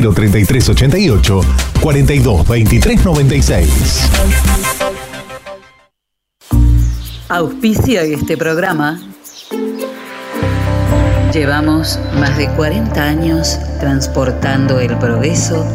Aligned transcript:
03388 0.00 1.40
42 1.82 2.48
23 2.48 3.04
96. 3.04 3.68
Auspicia 7.28 8.02
este 8.02 8.38
programa. 8.38 9.00
Llevamos 11.32 11.98
más 12.18 12.36
de 12.38 12.48
40 12.48 13.02
años 13.02 13.58
transportando 13.80 14.80
el 14.80 14.96
progreso 14.98 15.66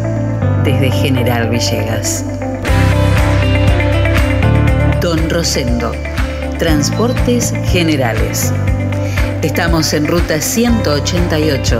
desde 0.64 0.92
General 0.92 1.50
Villegas. 1.50 2.26
Don 5.02 5.30
Rosendo, 5.30 5.92
Transportes 6.58 7.54
Generales. 7.72 8.52
Estamos 9.44 9.94
en 9.94 10.08
ruta 10.08 10.42
188, 10.42 11.80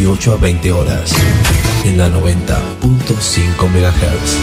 18 0.00 0.32
a 0.32 0.36
20 0.36 0.72
horas, 0.72 1.12
en 1.84 1.98
la 1.98 2.08
90.5 2.08 3.68
MHz. 3.68 4.38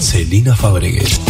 Celina 0.00 0.54
Fabregues. 0.54 1.20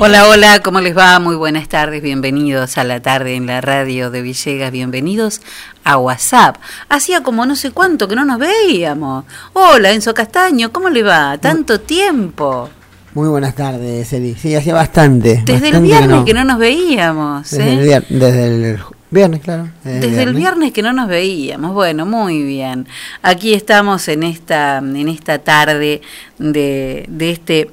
Hola, 0.00 0.26
hola, 0.26 0.60
¿cómo 0.60 0.80
les 0.80 0.98
va? 0.98 1.20
Muy 1.20 1.36
buenas 1.36 1.68
tardes, 1.68 2.02
bienvenidos 2.02 2.78
a 2.78 2.84
la 2.84 3.00
tarde 3.00 3.36
en 3.36 3.46
la 3.46 3.60
radio 3.60 4.10
de 4.10 4.22
Villegas, 4.22 4.72
bienvenidos 4.72 5.40
a 5.84 5.98
WhatsApp. 5.98 6.56
Hacía 6.88 7.22
como 7.22 7.46
no 7.46 7.54
sé 7.54 7.70
cuánto 7.70 8.08
que 8.08 8.16
no 8.16 8.24
nos 8.24 8.40
veíamos. 8.40 9.24
Hola, 9.52 9.92
Enzo 9.92 10.12
Castaño, 10.14 10.72
¿cómo 10.72 10.90
le 10.90 11.04
va? 11.04 11.38
Tanto 11.38 11.78
tiempo. 11.78 12.70
Muy 13.14 13.28
buenas 13.28 13.54
tardes, 13.54 14.12
Eli. 14.12 14.34
Sí, 14.34 14.54
hacía 14.54 14.74
bastante. 14.74 15.42
Desde 15.44 15.70
el 15.70 15.82
viernes 15.82 16.24
que 16.24 16.34
no, 16.34 16.44
nos 16.44 16.58
veíamos. 16.58 17.50
Desde, 17.50 17.72
el, 17.72 17.92
¿eh? 17.92 18.02
desde 18.08 18.46
el 18.46 18.78
viernes, 19.10 19.40
claro. 19.40 19.68
Desde, 19.82 20.22
el, 20.22 20.34
viernes. 20.34 20.72
que 20.72 20.82
no 20.82 20.92
nos 20.92 21.08
veíamos. 21.08 21.74
Bueno, 21.74 22.06
muy 22.06 22.42
bien. 22.42 22.86
Aquí 23.22 23.52
estamos 23.52 24.06
en 24.08 24.22
esta, 24.22 24.78
en 24.78 25.08
esta 25.08 25.38
tarde 25.40 26.02
de, 26.38 27.04
de 27.08 27.30
este 27.30 27.70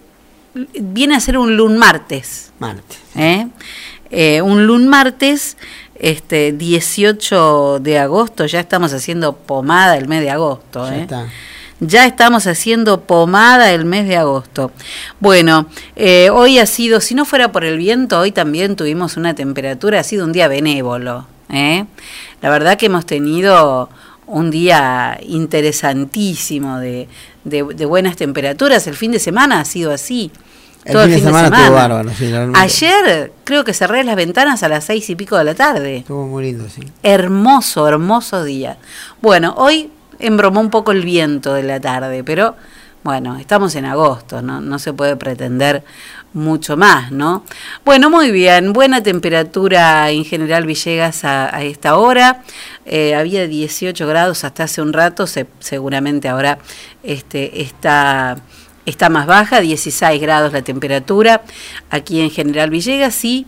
viene 0.80 1.16
a 1.16 1.20
ser 1.20 1.38
un 1.38 1.56
lun 1.56 1.78
martes. 1.78 2.52
Martes. 2.60 2.98
¿Eh? 3.16 3.48
Eh, 4.10 4.42
un 4.42 4.66
lun 4.66 4.88
martes, 4.88 5.58
este 5.96 6.52
18 6.54 7.80
de 7.80 8.00
agosto, 8.00 8.46
ya 8.46 8.60
estamos 8.60 8.94
haciendo 8.94 9.36
pomada 9.36 9.98
el 9.98 10.08
mes 10.08 10.22
de 10.22 10.30
agosto. 10.30 10.88
Ya, 10.90 10.98
¿eh? 10.98 11.02
está. 11.02 11.28
Ya 11.80 12.06
estamos 12.06 12.48
haciendo 12.48 13.02
pomada 13.02 13.72
el 13.72 13.86
mes 13.86 14.08
de 14.08 14.18
agosto. 14.18 14.72
Bueno, 15.20 15.68
hoy 16.32 16.60
ha 16.60 16.66
sido, 16.66 17.02
si 17.02 17.16
no 17.16 17.26
fuera 17.26 17.52
por 17.52 17.66
el 17.66 17.78
viento, 17.78 18.20
hoy 18.20 18.32
también 18.32 18.76
tuvimos 18.76 19.18
una 19.18 19.36
temperatura, 19.36 20.00
ha 20.00 20.04
sido 20.04 20.26
un 20.26 20.32
día 20.32 20.48
benévolo. 20.48 21.28
La 21.50 22.50
verdad 22.50 22.78
que 22.78 22.88
hemos 22.88 23.06
tenido 23.06 23.90
un 24.28 24.52
día 24.52 25.18
interesantísimo 25.24 26.80
de, 26.80 27.08
de, 27.46 27.86
buenas 27.86 28.18
temperaturas. 28.18 28.86
El 28.88 28.96
fin 28.96 29.12
de 29.12 29.20
semana 29.20 29.62
ha 29.62 29.66
sido 29.66 29.92
así. 29.92 30.32
El 30.84 30.98
fin, 31.00 31.12
de, 31.12 31.20
semana, 31.20 31.48
estuvo 31.48 31.76
bárbaro. 31.76 32.12
Ayer 32.56 33.34
creo 33.44 33.64
que 33.64 33.74
cerré 33.74 34.04
las 34.04 34.16
ventanas 34.16 34.64
a 34.64 34.70
las 34.70 34.86
seis 34.86 35.10
y 35.10 35.16
pico 35.16 35.38
de 35.38 35.44
la 35.44 35.56
tarde. 35.56 35.98
Estuvo 35.98 36.28
muy 36.28 36.46
lindo, 36.46 36.70
sí. 36.70 36.82
Hermoso, 37.04 37.88
hermoso 37.88 38.44
día. 38.44 38.78
Bueno, 39.22 39.54
hoy 39.58 39.90
embromó 40.20 40.62
un 40.62 40.70
poco 40.70 40.92
el 40.92 41.04
viento 41.04 41.54
de 41.54 41.64
la 41.64 41.80
tarde, 41.80 42.24
pero 42.24 42.56
bueno, 43.04 43.38
estamos 43.38 43.76
en 43.76 43.86
agosto, 43.86 44.42
no, 44.42 44.60
no 44.60 44.80
se 44.80 44.92
puede 44.92 45.16
pretender 45.16 45.84
mucho 46.34 46.78
más, 46.78 47.12
¿no? 47.12 47.44
Bueno, 47.86 48.10
muy 48.10 48.32
bien, 48.32 48.74
buena 48.74 49.02
temperatura 49.02 50.10
en 50.10 50.26
general 50.26 50.66
Villegas 50.66 51.24
a, 51.24 51.64
esta 51.64 51.98
hora. 51.98 52.44
Eh, 52.86 53.16
había 53.16 53.48
18 53.48 54.08
grados 54.08 54.44
hasta 54.44 54.64
hace 54.64 54.82
un 54.82 54.94
rato, 54.94 55.26
seguramente 55.60 56.28
ahora 56.28 56.60
este, 57.04 57.62
está 57.62 58.38
está 58.86 59.10
más 59.10 59.26
baja, 59.28 59.60
16 59.60 60.22
grados 60.22 60.54
la 60.54 60.62
temperatura. 60.62 61.42
Aquí 61.90 62.22
en 62.22 62.32
General 62.32 62.70
Villegas 62.70 63.14
sí. 63.14 63.46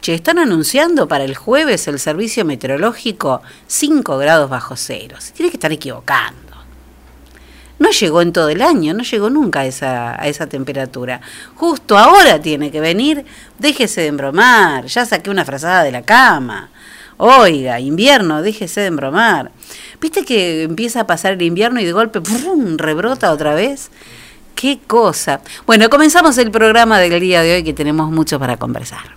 Che, 0.00 0.14
están 0.14 0.38
anunciando 0.38 1.08
para 1.08 1.24
el 1.24 1.36
jueves 1.36 1.88
el 1.88 1.98
servicio 1.98 2.44
meteorológico 2.44 3.42
5 3.66 4.18
grados 4.18 4.48
bajo 4.48 4.76
cero. 4.76 5.16
Se 5.18 5.32
tiene 5.32 5.50
que 5.50 5.56
estar 5.56 5.72
equivocando. 5.72 6.48
No 7.78 7.90
llegó 7.90 8.22
en 8.22 8.32
todo 8.32 8.48
el 8.48 8.62
año, 8.62 8.92
no 8.92 9.04
llegó 9.04 9.30
nunca 9.30 9.60
a 9.60 9.66
esa, 9.66 10.14
esa 10.16 10.46
temperatura. 10.46 11.20
Justo 11.54 11.96
ahora 11.96 12.40
tiene 12.40 12.70
que 12.70 12.80
venir, 12.80 13.24
déjese 13.58 14.00
de 14.00 14.06
embromar, 14.08 14.86
ya 14.86 15.06
saqué 15.06 15.30
una 15.30 15.44
frazada 15.44 15.84
de 15.84 15.92
la 15.92 16.02
cama. 16.02 16.70
Oiga, 17.18 17.78
invierno, 17.80 18.42
déjese 18.42 18.80
de 18.80 18.86
embromar. 18.86 19.50
¿Viste 20.00 20.24
que 20.24 20.62
empieza 20.62 21.00
a 21.00 21.06
pasar 21.06 21.32
el 21.34 21.42
invierno 21.42 21.80
y 21.80 21.84
de 21.84 21.92
golpe 21.92 22.20
rebrota 22.76 23.32
otra 23.32 23.54
vez? 23.54 23.90
Qué 24.54 24.80
cosa. 24.86 25.40
Bueno, 25.66 25.88
comenzamos 25.88 26.36
el 26.38 26.50
programa 26.50 26.98
del 26.98 27.20
día 27.20 27.42
de 27.42 27.56
hoy 27.56 27.64
que 27.64 27.72
tenemos 27.72 28.10
mucho 28.10 28.40
para 28.40 28.56
conversar. 28.56 29.16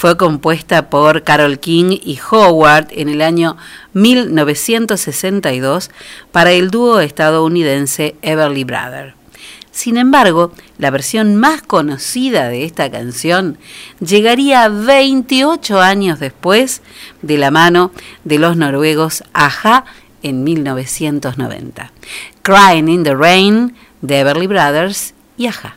fue 0.00 0.16
compuesta 0.16 0.88
por 0.88 1.24
Carol 1.24 1.58
King 1.58 1.98
y 2.02 2.18
Howard 2.30 2.86
en 2.92 3.10
el 3.10 3.20
año 3.20 3.58
1962 3.92 5.90
para 6.32 6.52
el 6.52 6.70
dúo 6.70 7.00
estadounidense 7.00 8.16
Everly 8.22 8.64
Brothers. 8.64 9.12
Sin 9.70 9.98
embargo, 9.98 10.54
la 10.78 10.90
versión 10.90 11.36
más 11.36 11.60
conocida 11.60 12.48
de 12.48 12.64
esta 12.64 12.90
canción 12.90 13.58
llegaría 14.00 14.70
28 14.70 15.78
años 15.78 16.18
después 16.18 16.80
de 17.20 17.36
la 17.36 17.50
mano 17.50 17.92
de 18.24 18.38
los 18.38 18.56
noruegos 18.56 19.22
Aja 19.34 19.84
en 20.22 20.44
1990. 20.44 21.92
Crying 22.40 22.88
in 22.88 23.04
the 23.04 23.14
Rain 23.14 23.74
de 24.00 24.20
Everly 24.20 24.46
Brothers 24.46 25.12
y 25.36 25.48
Aja. 25.48 25.76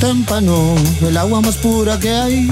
témpano, 0.00 0.74
el 1.06 1.16
agua 1.16 1.40
más 1.40 1.56
pura 1.56 1.98
que 2.00 2.10
hay. 2.10 2.48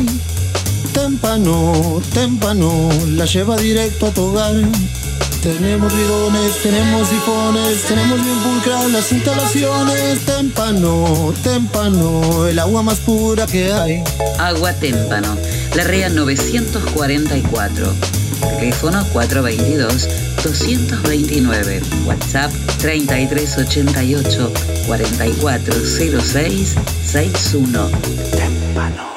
Témpano, 0.93 2.00
témpano, 2.12 2.88
la 3.09 3.25
lleva 3.25 3.57
directo 3.57 4.07
a 4.07 4.11
tu 4.11 4.23
hogar. 4.25 4.55
Tenemos 5.43 5.97
bidones, 5.97 6.62
tenemos 6.62 7.09
sifones, 7.09 7.83
tenemos 7.88 8.21
bien 8.23 8.93
las 8.93 9.11
instalaciones. 9.11 10.21
Témpano, 10.26 11.33
témpano, 11.43 12.47
el 12.47 12.59
agua 12.59 12.83
más 12.83 12.99
pura 12.99 13.47
que 13.47 13.73
hay. 13.73 14.02
Agua 14.38 14.73
Témpano, 14.75 15.37
la 15.75 15.85
REA 15.85 16.11
944. 16.11 17.95
Teléfono 18.59 19.05
422 19.12 20.27
229. 20.42 21.80
WhatsApp 22.07 22.50
3388 22.78 24.52
4406 24.87 26.76
61. 27.04 27.90
Témpano. 28.37 29.09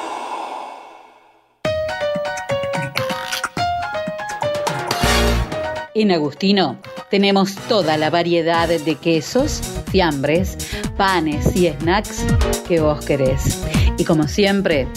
En 5.93 6.11
Agustino 6.11 6.79
tenemos 7.09 7.55
toda 7.67 7.97
la 7.97 8.09
variedad 8.09 8.67
de 8.67 8.95
quesos, 8.95 9.61
fiambres, 9.91 10.57
panes 10.97 11.55
y 11.55 11.69
snacks 11.69 12.25
que 12.67 12.79
vos 12.79 13.05
querés. 13.05 13.59
Y 13.97 14.05
como 14.05 14.27
siempre, 14.27 14.87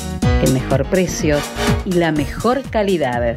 el 0.45 0.53
mejor 0.53 0.89
precio 0.89 1.39
y 1.85 1.93
la 1.93 2.13
mejor 2.13 2.63
calidad. 2.71 3.35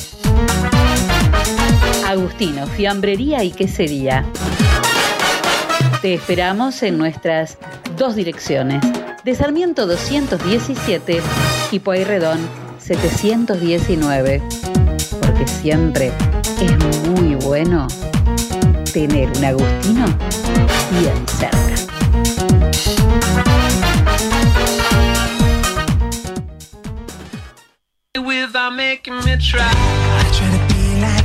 Agustino, 2.17 2.65
fiambrería 2.65 3.43
y 3.43 3.51
quesería. 3.51 4.25
Te 6.01 6.15
esperamos 6.15 6.81
en 6.81 6.97
nuestras 6.97 7.59
dos 7.95 8.15
direcciones, 8.15 8.83
de 9.23 9.35
Sarmiento 9.35 9.85
217 9.85 11.21
y 11.71 11.79
Pueyrredón 11.79 12.39
719, 12.79 14.41
porque 15.21 15.47
siempre 15.47 16.11
es 16.59 17.07
muy 17.07 17.35
bueno 17.35 17.87
tener 18.91 19.29
un 19.37 19.45
Agustino 19.45 20.05
bien 20.99 21.27
cerca. 21.27 21.57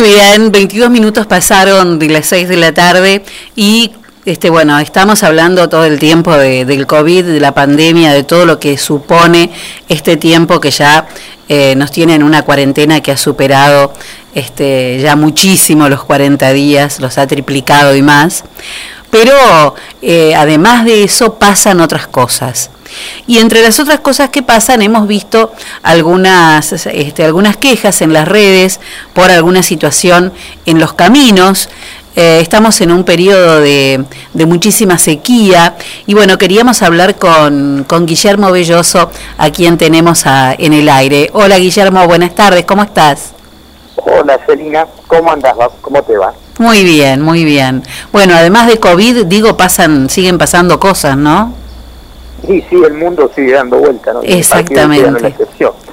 Bien, 0.00 0.50
22 0.50 0.90
minutos 0.90 1.26
pasaron 1.26 1.98
de 1.98 2.08
las 2.08 2.26
6 2.26 2.48
de 2.48 2.56
la 2.56 2.72
tarde 2.72 3.24
y 3.54 3.92
este, 4.24 4.50
bueno, 4.50 4.78
estamos 4.78 5.22
hablando 5.22 5.68
todo 5.68 5.84
el 5.84 5.98
tiempo 5.98 6.32
de, 6.36 6.64
del 6.64 6.86
COVID, 6.86 7.24
de 7.24 7.40
la 7.40 7.52
pandemia, 7.52 8.12
de 8.12 8.24
todo 8.24 8.46
lo 8.46 8.58
que 8.58 8.78
supone 8.78 9.50
este 9.88 10.16
tiempo 10.16 10.60
que 10.60 10.70
ya 10.70 11.06
eh, 11.48 11.74
nos 11.76 11.92
tiene 11.92 12.14
en 12.14 12.22
una 12.22 12.42
cuarentena 12.42 13.02
que 13.02 13.12
ha 13.12 13.16
superado 13.16 13.92
este, 14.34 14.98
ya 15.00 15.14
muchísimo 15.14 15.88
los 15.88 16.02
40 16.04 16.52
días, 16.52 17.00
los 17.00 17.18
ha 17.18 17.26
triplicado 17.26 17.94
y 17.94 18.02
más. 18.02 18.44
Pero 19.10 19.76
eh, 20.02 20.34
además 20.34 20.84
de 20.84 21.04
eso 21.04 21.34
pasan 21.34 21.80
otras 21.80 22.06
cosas. 22.06 22.70
Y 23.26 23.38
entre 23.38 23.62
las 23.62 23.80
otras 23.80 24.00
cosas 24.00 24.30
que 24.30 24.42
pasan, 24.42 24.82
hemos 24.82 25.06
visto 25.06 25.52
algunas, 25.82 26.72
este, 26.72 27.24
algunas 27.24 27.56
quejas 27.56 28.02
en 28.02 28.12
las 28.12 28.28
redes 28.28 28.80
por 29.12 29.30
alguna 29.30 29.62
situación 29.62 30.32
en 30.66 30.78
los 30.78 30.92
caminos. 30.92 31.68
eh, 32.16 32.38
estamos 32.40 32.80
en 32.80 32.92
un 32.92 33.02
periodo 33.02 33.60
de, 33.60 34.04
muchísima 34.46 34.98
sequía 34.98 35.76
y 36.06 36.14
bueno, 36.14 36.38
queríamos 36.38 36.82
hablar 36.82 37.16
con, 37.16 37.84
con 37.88 38.06
Guillermo 38.06 38.52
Belloso, 38.52 39.10
a 39.36 39.50
quien 39.50 39.78
tenemos 39.78 40.22
en 40.26 40.72
el 40.72 40.88
aire. 40.88 41.30
Hola 41.32 41.58
Guillermo, 41.58 42.06
buenas 42.06 42.34
tardes, 42.34 42.64
¿cómo 42.66 42.82
estás? 42.84 43.32
Hola 43.96 44.38
Celina, 44.46 44.86
¿cómo 45.08 45.32
andas? 45.32 45.54
¿Cómo 45.80 46.02
te 46.02 46.16
va? 46.16 46.32
Muy 46.58 46.84
bien, 46.84 47.20
muy 47.20 47.44
bien. 47.44 47.82
Bueno, 48.12 48.34
además 48.36 48.68
de 48.68 48.78
COVID, 48.78 49.24
digo, 49.26 49.56
pasan, 49.56 50.08
siguen 50.08 50.38
pasando 50.38 50.78
cosas, 50.78 51.16
¿no? 51.16 51.63
Sí, 52.46 52.64
sí, 52.68 52.82
el 52.84 52.94
mundo 52.94 53.30
sigue 53.34 53.52
dando 53.52 53.78
vuelta, 53.78 54.12
¿no? 54.12 54.22
Exactamente. 54.22 55.34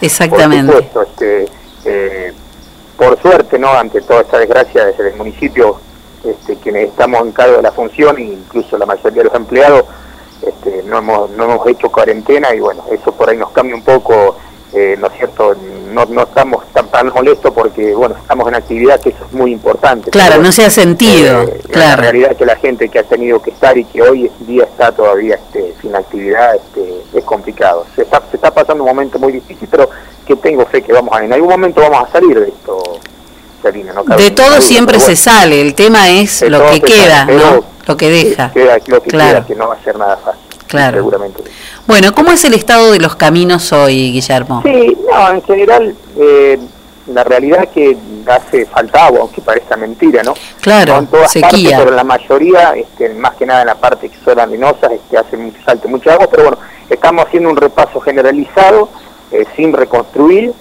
Exactamente. 0.02 0.72
Por 0.72 0.84
supuesto, 0.84 1.02
este, 1.04 1.46
eh, 1.86 2.34
por 2.98 3.22
suerte, 3.22 3.58
¿no? 3.58 3.70
Ante 3.72 4.02
toda 4.02 4.22
esta 4.22 4.40
desgracia 4.40 4.86
desde 4.86 5.10
el 5.10 5.16
municipio, 5.16 5.80
este, 6.24 6.56
quienes 6.58 6.90
estamos 6.90 7.22
en 7.22 7.32
cargo 7.32 7.58
de 7.58 7.64
la 7.64 7.72
función, 7.72 8.20
incluso 8.20 8.78
la 8.78 8.86
mayoría 8.86 9.24
de 9.24 9.30
los 9.30 9.36
empleados, 9.36 9.86
este, 10.46 10.84
no, 10.84 10.98
hemos, 10.98 11.30
no 11.32 11.46
hemos 11.46 11.68
hecho 11.68 11.92
cuarentena 11.92 12.54
y 12.54 12.60
bueno, 12.60 12.84
eso 12.92 13.12
por 13.12 13.30
ahí 13.30 13.38
nos 13.38 13.52
cambia 13.52 13.76
un 13.76 13.84
poco 13.84 14.38
eh, 14.74 14.96
¿no 14.98 15.08
es 15.08 15.14
cierto? 15.18 15.56
No, 15.92 16.06
no 16.06 16.22
estamos 16.24 16.64
tan, 16.72 16.88
tan 16.88 17.10
molestos 17.10 17.54
porque, 17.54 17.94
bueno, 17.94 18.16
estamos 18.18 18.48
en 18.48 18.56
actividad 18.56 19.02
que 19.02 19.10
eso 19.10 19.26
es 19.26 19.34
muy 19.34 19.52
importante. 19.52 20.10
Claro, 20.12 20.42
no 20.42 20.52
se 20.52 20.64
ha 20.64 20.70
sentido, 20.70 21.42
eh, 21.42 21.62
claro. 21.70 22.04
La 22.04 22.12
realidad 22.12 22.32
es 22.32 22.38
que 22.38 22.46
la 22.46 22.56
gente 22.56 22.88
que 22.88 23.00
ha 23.00 23.04
tenido 23.04 23.42
que 23.42 23.52
estar 23.52 23.78
y 23.78 23.84
que 23.84 24.02
hoy 24.02 24.32
día 24.42 24.64
está 24.64 24.92
todavía 24.94 25.36
este, 25.36 25.74
sin 25.82 25.94
actividad 25.94 26.56
este, 26.56 27.04
es 27.14 27.24
complicado. 27.26 27.86
Se 27.96 28.04
está, 28.04 28.22
se 28.30 28.38
está 28.38 28.52
pasando 28.52 28.84
un 28.84 28.90
momento 28.90 29.20
muy 29.20 29.34
difícil, 29.34 29.68
pero 29.70 29.90
que 30.26 30.36
tengo 30.38 30.66
fe 30.66 30.82
que 30.82 30.94
vamos 30.94 31.14
a, 31.14 31.26
en 31.26 31.34
algún 31.34 31.50
momento 31.50 31.82
vamos 31.82 32.08
a 32.08 32.12
salir 32.12 32.40
de 32.40 32.48
esto. 32.48 33.00
de 34.18 34.32
todo 34.32 34.62
siempre 34.62 35.00
se 35.02 35.18
sale, 35.18 35.60
el 35.60 35.76
tema 35.76 36.10
es 36.10 36.42
lo 36.44 36.66
que 36.70 36.82
queda, 36.82 37.26
¿no? 37.26 37.66
Lo 37.88 37.98
que 37.98 38.10
deja. 38.10 38.52
lo 38.88 39.02
que 39.02 39.10
queda, 39.10 39.46
que 39.46 39.56
no 39.56 39.68
va 39.68 39.76
a 39.76 39.84
ser 39.84 39.98
nada 39.98 40.16
fácil. 40.18 40.51
Claro. 40.72 41.00
Seguramente. 41.00 41.44
Bueno, 41.86 42.14
¿cómo 42.16 42.32
es 42.32 42.46
el 42.46 42.54
estado 42.54 42.94
de 42.94 43.00
los 43.00 43.18
caminos 43.18 43.74
hoy, 43.74 44.14
Guillermo? 44.14 44.62
Sí, 44.64 44.98
no, 45.12 45.32
en 45.32 45.44
general, 45.44 45.94
eh, 46.18 46.58
la 47.08 47.26
realidad 47.26 47.64
es 47.64 47.70
que 47.72 47.98
hace 48.26 48.66
falta 48.68 49.08
agua, 49.08 49.20
aunque 49.20 49.42
parezca 49.42 49.76
mentira, 49.76 50.24
¿no? 50.24 50.34
Claro, 50.62 51.00
en 51.00 51.08
todas 51.08 51.30
sequía. 51.30 51.78
pero 51.78 51.90
en 51.90 51.98
la 51.98 52.06
mayoría, 52.06 52.74
este, 52.78 53.10
más 53.10 53.36
que 53.36 53.46
nada 53.46 53.62
en 53.62 53.68
la 53.68 53.76
parte 53.76 54.08
que 54.08 54.16
son 54.24 54.40
arenosa, 54.40 54.88
este, 54.94 55.18
hace 55.18 55.36
mucho, 55.36 55.58
salte 55.66 55.90
mucha 55.90 56.14
agua, 56.14 56.28
pero 56.32 56.44
bueno, 56.44 56.58
estamos 56.90 57.26
haciendo 57.26 57.50
un 57.50 57.58
repaso 57.58 58.00
generalizado, 58.00 58.88
eh, 59.34 59.44
sin 59.58 59.74
reconstruir, 59.74 60.54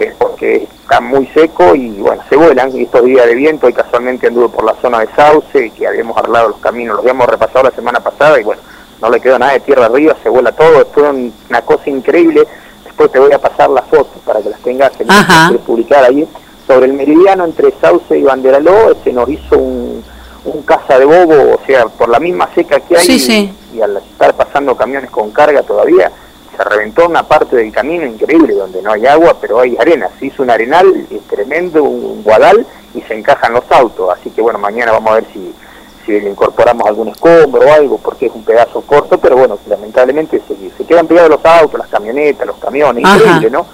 eh, 0.00 0.14
porque 0.16 0.66
está 0.80 1.02
muy 1.02 1.26
seco 1.34 1.74
y 1.74 1.90
bueno, 1.90 2.22
se 2.30 2.36
vuelan 2.36 2.74
estos 2.74 3.04
días 3.04 3.26
de 3.26 3.34
viento 3.34 3.68
y 3.68 3.74
casualmente 3.74 4.28
anduve 4.28 4.48
por 4.48 4.64
la 4.64 4.74
zona 4.80 5.00
de 5.00 5.08
Sauce, 5.14 5.70
que 5.76 5.86
habíamos 5.86 6.16
arreglado 6.16 6.48
los 6.48 6.58
caminos, 6.58 6.96
los 6.96 7.04
habíamos 7.04 7.28
repasado 7.28 7.64
la 7.64 7.70
semana 7.72 8.00
pasada 8.00 8.40
y 8.40 8.44
bueno, 8.44 8.62
no 9.00 9.10
le 9.10 9.20
quedó 9.20 9.38
nada 9.38 9.52
de 9.52 9.60
tierra 9.60 9.86
arriba, 9.86 10.16
se 10.22 10.28
vuela 10.28 10.52
todo, 10.52 10.84
fue 10.92 11.10
una 11.48 11.62
cosa 11.62 11.88
increíble. 11.90 12.46
Después 12.84 13.12
te 13.12 13.18
voy 13.18 13.32
a 13.32 13.38
pasar 13.38 13.70
las 13.70 13.84
fotos 13.86 14.20
para 14.24 14.40
que 14.40 14.50
las 14.50 14.60
tengas, 14.60 14.92
que 14.92 15.04
las 15.04 15.52
publicar 15.66 16.04
ahí. 16.04 16.26
Sobre 16.66 16.86
el 16.86 16.92
meridiano 16.92 17.44
entre 17.44 17.72
Sauce 17.80 18.18
y 18.18 18.22
Banderaló 18.22 18.94
se 19.02 19.12
nos 19.12 19.28
hizo 19.28 19.56
un, 19.56 20.04
un 20.44 20.62
caza 20.62 20.98
de 20.98 21.04
bobo, 21.04 21.54
o 21.54 21.60
sea, 21.66 21.86
por 21.86 22.08
la 22.08 22.20
misma 22.20 22.48
seca 22.54 22.80
que 22.80 22.96
hay 22.96 23.52
y, 23.74 23.80
al 23.80 23.96
estar 23.96 24.34
pasando 24.34 24.76
camiones 24.76 25.10
con 25.10 25.30
carga 25.30 25.62
todavía, 25.62 26.10
se 26.56 26.64
reventó 26.64 27.06
una 27.06 27.22
parte 27.22 27.56
del 27.56 27.70
camino 27.70 28.04
increíble 28.04 28.54
donde 28.54 28.82
no 28.82 28.92
hay 28.92 29.06
agua, 29.06 29.36
pero 29.40 29.60
hay 29.60 29.76
arena. 29.78 30.08
Se 30.18 30.26
hizo 30.26 30.42
un 30.42 30.50
arenal 30.50 31.06
tremendo, 31.28 31.84
un 31.84 32.22
guadal 32.22 32.66
y 32.94 33.00
se 33.02 33.14
encajan 33.14 33.52
los 33.52 33.70
autos. 33.70 34.10
Así 34.10 34.30
que 34.30 34.40
bueno, 34.40 34.58
mañana 34.58 34.92
vamos 34.92 35.12
a 35.12 35.14
ver 35.16 35.26
si 35.32 35.54
si 36.08 36.20
le 36.20 36.30
incorporamos 36.30 36.86
algún 36.86 37.08
escombro 37.08 37.60
o 37.60 37.72
algo, 37.72 37.98
porque 37.98 38.26
es 38.26 38.32
un 38.34 38.42
pedazo 38.42 38.80
corto, 38.80 39.18
pero 39.18 39.36
bueno, 39.36 39.58
lamentablemente 39.68 40.40
se, 40.48 40.54
se 40.76 40.84
quedan 40.84 41.06
pegados 41.06 41.30
los 41.30 41.44
autos, 41.44 41.78
las 41.78 41.88
camionetas, 41.88 42.46
los 42.46 42.56
camiones, 42.56 43.04
increíble, 43.04 43.50
¿no? 43.50 43.66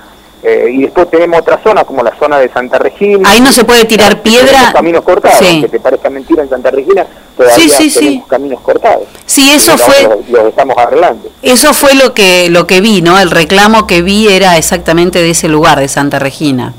Eh, 0.42 0.68
y 0.72 0.82
después 0.82 1.08
tenemos 1.08 1.40
otra 1.40 1.58
zona, 1.62 1.84
como 1.84 2.02
la 2.02 2.14
zona 2.18 2.38
de 2.38 2.50
Santa 2.50 2.78
Regina. 2.78 3.30
Ahí 3.30 3.40
no 3.40 3.50
se 3.50 3.64
puede 3.64 3.86
tirar 3.86 4.20
piedra. 4.20 4.72
Caminos 4.72 5.02
cortados, 5.02 5.38
que 5.38 5.68
te 5.68 5.80
parezca 5.80 6.10
mentira 6.10 6.42
en 6.42 6.50
Santa 6.50 6.70
Regina, 6.70 7.06
todavía 7.36 7.56
sí, 7.56 7.88
sí, 7.88 7.98
tenemos 7.98 8.28
caminos 8.28 8.60
cortados. 8.60 9.04
Sí, 9.24 9.48
eso 9.50 9.78
fue. 9.78 10.02
Los, 10.28 10.48
estamos 10.48 10.76
arreglando. 10.76 11.30
Eso 11.40 11.72
fue 11.72 11.94
lo 11.94 12.12
que 12.12 12.50
lo 12.50 12.66
que 12.66 12.80
vi, 12.80 13.00
¿no? 13.00 13.18
El 13.18 13.30
reclamo 13.30 13.86
que 13.86 14.02
vi 14.02 14.28
era 14.28 14.58
exactamente 14.58 15.22
de 15.22 15.30
ese 15.30 15.48
lugar, 15.48 15.78
de 15.78 15.88
Santa 15.88 16.18
Regina. 16.18 16.74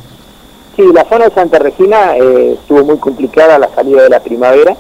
Sí, 0.76 0.84
la 0.94 1.06
zona 1.06 1.30
de 1.30 1.34
Santa 1.34 1.58
Regina 1.58 2.18
eh, 2.18 2.58
estuvo 2.60 2.84
muy 2.84 2.98
complicada 2.98 3.58
la 3.58 3.70
salida 3.74 4.04
de 4.04 4.10
la 4.10 4.20
primavera 4.20 4.76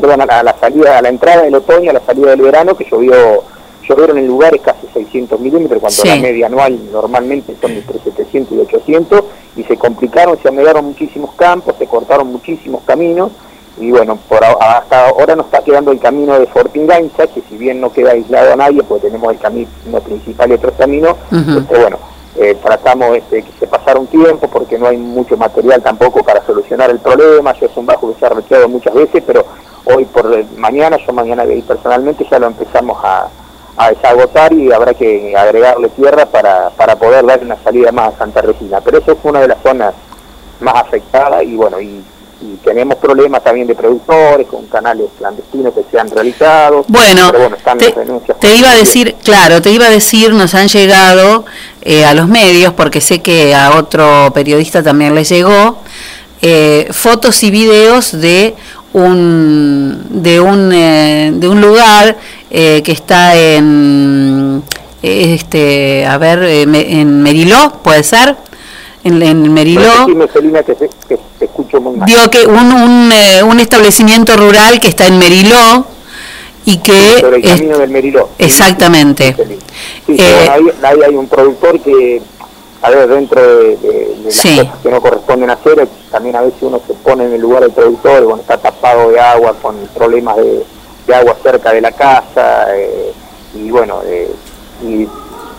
perdón, 0.00 0.22
a 0.22 0.42
la, 0.42 0.56
salida, 0.58 0.98
a 0.98 1.02
la 1.02 1.08
entrada 1.08 1.42
del 1.42 1.54
otoño, 1.54 1.90
a 1.90 1.94
la 1.94 2.00
salida 2.00 2.30
del 2.30 2.42
verano, 2.42 2.76
que 2.76 2.86
llovió, 2.90 3.42
llovieron 3.88 4.18
en 4.18 4.26
lugares 4.26 4.60
casi 4.62 4.86
600 4.92 5.40
milímetros, 5.40 5.80
cuando 5.80 6.04
la 6.04 6.16
media 6.16 6.46
anual 6.46 6.78
normalmente 6.92 7.56
son 7.60 7.72
entre 7.72 7.98
700 7.98 8.52
y 8.56 8.60
800, 8.60 9.24
y 9.56 9.64
se 9.64 9.76
complicaron, 9.76 10.38
se 10.40 10.48
anegaron 10.48 10.86
muchísimos 10.86 11.34
campos, 11.34 11.74
se 11.78 11.86
cortaron 11.86 12.28
muchísimos 12.28 12.82
caminos, 12.84 13.30
y 13.80 13.90
bueno, 13.90 14.18
por 14.28 14.44
hasta 14.44 15.08
ahora 15.08 15.36
nos 15.36 15.46
está 15.46 15.62
quedando 15.62 15.92
el 15.92 16.00
camino 16.00 16.38
de 16.38 16.46
Fortinganza, 16.46 17.26
que 17.28 17.42
si 17.48 17.56
bien 17.56 17.80
no 17.80 17.92
queda 17.92 18.10
aislado 18.10 18.52
a 18.52 18.56
nadie, 18.56 18.82
pues 18.82 19.02
tenemos 19.02 19.32
el 19.32 19.38
camino 19.38 19.68
principal 20.04 20.50
y 20.50 20.54
otros 20.54 20.74
caminos, 20.76 21.16
este, 21.30 21.78
bueno, 21.78 21.98
eh, 22.38 22.56
tratamos 22.62 23.16
este, 23.16 23.42
que 23.42 23.52
se 23.58 23.66
pasara 23.66 23.98
un 23.98 24.06
tiempo 24.06 24.48
porque 24.48 24.78
no 24.78 24.86
hay 24.86 24.96
mucho 24.96 25.36
material 25.36 25.82
tampoco 25.82 26.22
para 26.22 26.44
solucionar 26.44 26.90
el 26.90 27.00
problema, 27.00 27.52
yo 27.54 27.66
es 27.66 27.76
un 27.76 27.86
bajo 27.86 28.12
que 28.12 28.18
se 28.18 28.26
ha 28.26 28.30
retirado 28.30 28.68
muchas 28.68 28.94
veces, 28.94 29.22
pero 29.26 29.44
hoy 29.84 30.04
por 30.04 30.44
mañana, 30.56 30.98
yo 31.04 31.12
mañana 31.12 31.44
ir 31.46 31.64
personalmente, 31.64 32.26
ya 32.30 32.38
lo 32.38 32.46
empezamos 32.46 32.98
a, 33.02 33.28
a 33.76 33.90
desagotar 33.90 34.52
y 34.52 34.72
habrá 34.72 34.92
que 34.92 35.36
agregarle 35.36 35.88
tierra 35.90 36.26
para, 36.26 36.70
para 36.70 36.96
poder 36.96 37.24
dar 37.24 37.40
una 37.42 37.56
salida 37.62 37.92
más 37.92 38.14
a 38.14 38.18
Santa 38.18 38.42
Regina. 38.42 38.80
Pero 38.80 38.98
eso 38.98 39.16
fue 39.16 39.30
una 39.30 39.40
de 39.40 39.48
las 39.48 39.62
zonas 39.62 39.94
más 40.60 40.74
afectadas 40.74 41.44
y 41.44 41.54
bueno, 41.54 41.80
y, 41.80 42.04
tenemos 42.62 42.96
problemas 42.98 43.42
también 43.42 43.66
de 43.66 43.74
productores 43.74 44.46
con 44.46 44.66
canales 44.66 45.06
clandestinos 45.18 45.74
que 45.74 45.84
se 45.90 45.98
han 45.98 46.08
realizado. 46.08 46.84
Bueno, 46.86 47.32
te, 48.40 48.54
iba 48.54 48.70
a 48.70 48.76
decir, 48.76 49.16
claro, 49.24 49.60
te 49.60 49.70
iba 49.70 49.86
a 49.86 49.90
decir, 49.90 50.32
nos 50.32 50.54
han 50.54 50.68
llegado 50.68 51.44
eh, 51.82 52.04
a 52.04 52.14
los 52.14 52.28
medios, 52.28 52.72
porque 52.74 53.00
sé 53.00 53.20
que 53.20 53.54
a 53.54 53.76
otro 53.76 54.30
periodista 54.34 54.82
también 54.82 55.14
le 55.14 55.24
llegó, 55.24 55.78
eh, 56.40 56.88
fotos 56.92 57.42
y 57.42 57.50
videos 57.50 58.12
de 58.12 58.54
un, 58.92 60.06
de, 60.10 60.40
un, 60.40 60.72
eh, 60.72 61.32
de 61.34 61.48
un 61.48 61.60
lugar 61.60 62.16
eh, 62.50 62.82
que 62.84 62.92
está 62.92 63.34
en, 63.36 64.62
este, 65.02 66.06
a 66.06 66.16
ver, 66.18 66.44
en 66.44 67.22
Meriló, 67.22 67.80
¿puede 67.82 68.04
ser? 68.04 68.36
En, 69.04 69.22
en 69.22 69.54
Meriló. 69.54 70.06
Digo 72.06 72.30
que 72.30 72.46
un, 72.46 72.72
un, 72.72 73.12
un, 73.44 73.60
establecimiento 73.60 74.36
rural 74.36 74.80
que 74.80 74.88
está 74.88 75.06
en 75.06 75.18
Meriló 75.18 75.86
y 76.64 76.78
que... 76.78 77.18
el 77.18 77.42
camino 77.42 77.78
del 77.78 77.90
Meriló. 77.90 78.28
Exactamente. 78.38 79.36
ahí 80.08 80.98
hay 81.06 81.14
un 81.14 81.28
productor 81.28 81.80
que 81.80 82.20
a 82.80 82.90
ver, 82.90 83.08
dentro 83.08 83.40
de, 83.40 84.16
las 84.24 84.36
cosas 84.36 84.76
que 84.82 84.90
no 84.90 85.00
corresponden 85.00 85.50
hacer, 85.50 85.88
también 86.10 86.36
a 86.36 86.42
veces 86.42 86.62
uno 86.62 86.80
se 86.86 86.94
pone 86.94 87.24
en 87.24 87.32
el 87.32 87.40
lugar 87.40 87.62
del 87.62 87.72
productor, 87.72 88.24
bueno, 88.24 88.40
está 88.40 88.56
tapado 88.56 89.10
de 89.10 89.18
agua, 89.18 89.54
con 89.60 89.76
problemas 89.94 90.36
de, 90.36 90.64
agua 91.14 91.36
cerca 91.42 91.72
de 91.72 91.80
la 91.80 91.90
casa, 91.90 92.66
eh, 92.76 93.12
y 93.54 93.70
bueno, 93.70 94.00
eh, 94.04 94.30
y 94.82 95.08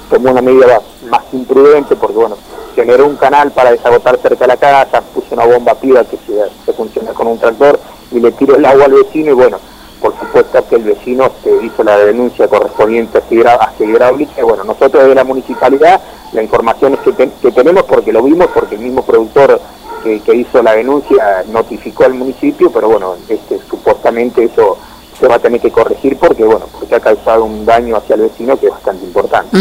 tomó 0.09 0.31
una 0.31 0.41
medida 0.41 0.81
más 1.09 1.21
imprudente 1.33 1.95
porque, 1.95 2.15
bueno, 2.15 2.37
generó 2.75 3.07
un 3.07 3.15
canal 3.15 3.51
para 3.51 3.71
desagotar 3.71 4.17
cerca 4.17 4.45
de 4.45 4.47
la 4.47 4.57
casa, 4.57 5.01
puso 5.01 5.35
una 5.35 5.45
bomba 5.45 5.75
piba 5.75 6.03
que 6.03 6.17
se, 6.17 6.73
funciona 6.73 7.13
con 7.13 7.27
un 7.27 7.37
tractor 7.37 7.79
y 8.11 8.19
le 8.19 8.31
tiró 8.31 8.55
el 8.55 8.65
agua 8.65 8.85
al 8.85 8.93
vecino 8.93 9.31
y 9.31 9.33
bueno, 9.33 9.59
por 10.01 10.17
supuesto 10.17 10.63
que 10.69 10.75
el 10.75 10.83
vecino 10.83 11.29
se 11.43 11.65
hizo 11.65 11.83
la 11.83 11.97
denuncia 11.97 12.47
correspondiente 12.47 13.17
a 13.17 13.83
hidráulica 13.83 14.39
y 14.39 14.43
bueno, 14.43 14.63
nosotros 14.63 15.07
de 15.07 15.15
la 15.15 15.23
municipalidad 15.23 16.01
la 16.31 16.43
información 16.43 16.93
es 16.93 17.15
que, 17.15 17.51
tenemos 17.51 17.83
porque 17.83 18.13
lo 18.13 18.21
vimos, 18.21 18.47
porque 18.53 18.75
el 18.75 18.81
mismo 18.81 19.03
productor 19.03 19.59
que, 20.03 20.21
hizo 20.35 20.61
la 20.61 20.75
denuncia 20.75 21.43
notificó 21.51 22.05
al 22.05 22.13
municipio, 22.13 22.71
pero 22.71 22.89
bueno, 22.89 23.15
este, 23.27 23.59
supuestamente 23.69 24.43
eso 24.43 24.77
se 25.19 25.27
va 25.27 25.35
a 25.35 25.39
tener 25.39 25.59
que 25.59 25.71
corregir 25.71 26.17
porque 26.17 26.43
bueno 26.43 26.65
porque 26.71 26.95
ha 26.95 26.99
causado 26.99 27.45
un 27.45 27.65
daño 27.65 27.95
hacia 27.97 28.15
el 28.15 28.21
vecino 28.21 28.57
que 28.57 28.67
es 28.67 28.71
bastante 28.71 29.05
importante. 29.05 29.57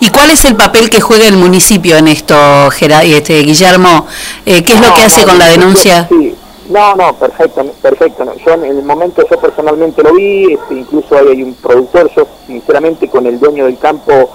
¿Y 0.00 0.08
cuál 0.10 0.30
es 0.30 0.44
el 0.44 0.56
papel 0.56 0.90
que 0.90 1.00
juega 1.00 1.26
el 1.26 1.36
municipio 1.36 1.96
en 1.96 2.08
esto, 2.08 2.36
este, 2.80 3.42
Guillermo? 3.42 4.06
Eh, 4.44 4.62
¿Qué 4.62 4.74
es 4.74 4.80
lo 4.80 4.94
que 4.94 5.02
hace 5.02 5.24
con 5.24 5.38
la 5.38 5.46
denuncia? 5.46 6.06
Sí, 6.08 6.34
no, 6.68 6.94
no, 6.94 7.14
perfecto, 7.14 7.64
perfecto. 7.82 8.24
Yo 8.46 8.52
en 8.52 8.64
el 8.64 8.82
momento 8.82 9.24
yo 9.28 9.40
personalmente 9.40 10.02
lo 10.02 10.12
vi, 10.14 10.52
este, 10.52 10.74
incluso 10.74 11.16
ahí 11.16 11.28
hay 11.28 11.42
un 11.42 11.54
productor, 11.54 12.10
yo 12.14 12.26
sinceramente 12.46 13.08
con 13.08 13.26
el 13.26 13.40
dueño 13.40 13.64
del 13.64 13.78
campo 13.78 14.30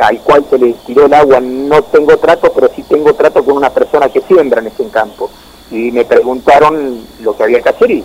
al 0.00 0.20
cual 0.20 0.44
se 0.50 0.58
le 0.58 0.74
tiró 0.86 1.06
el 1.06 1.14
agua 1.14 1.40
no 1.40 1.82
tengo 1.84 2.16
trato, 2.18 2.52
pero 2.52 2.70
sí 2.74 2.82
tengo 2.82 3.14
trato 3.14 3.42
con 3.42 3.56
una 3.56 3.70
persona 3.70 4.08
que 4.08 4.20
siembra 4.20 4.60
en 4.60 4.68
ese 4.68 4.86
campo. 4.88 5.30
Y 5.70 5.90
me 5.92 6.04
preguntaron 6.04 7.00
lo 7.22 7.36
que 7.36 7.42
había 7.42 7.60
que 7.60 7.68
hacer 7.68 7.90
y 7.90 8.04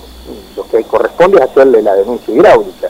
lo 0.55 0.67
que 0.67 0.83
corresponde 0.83 1.37
es 1.37 1.43
hacerle 1.43 1.81
la 1.81 1.95
denuncia 1.95 2.33
hidráulica. 2.33 2.89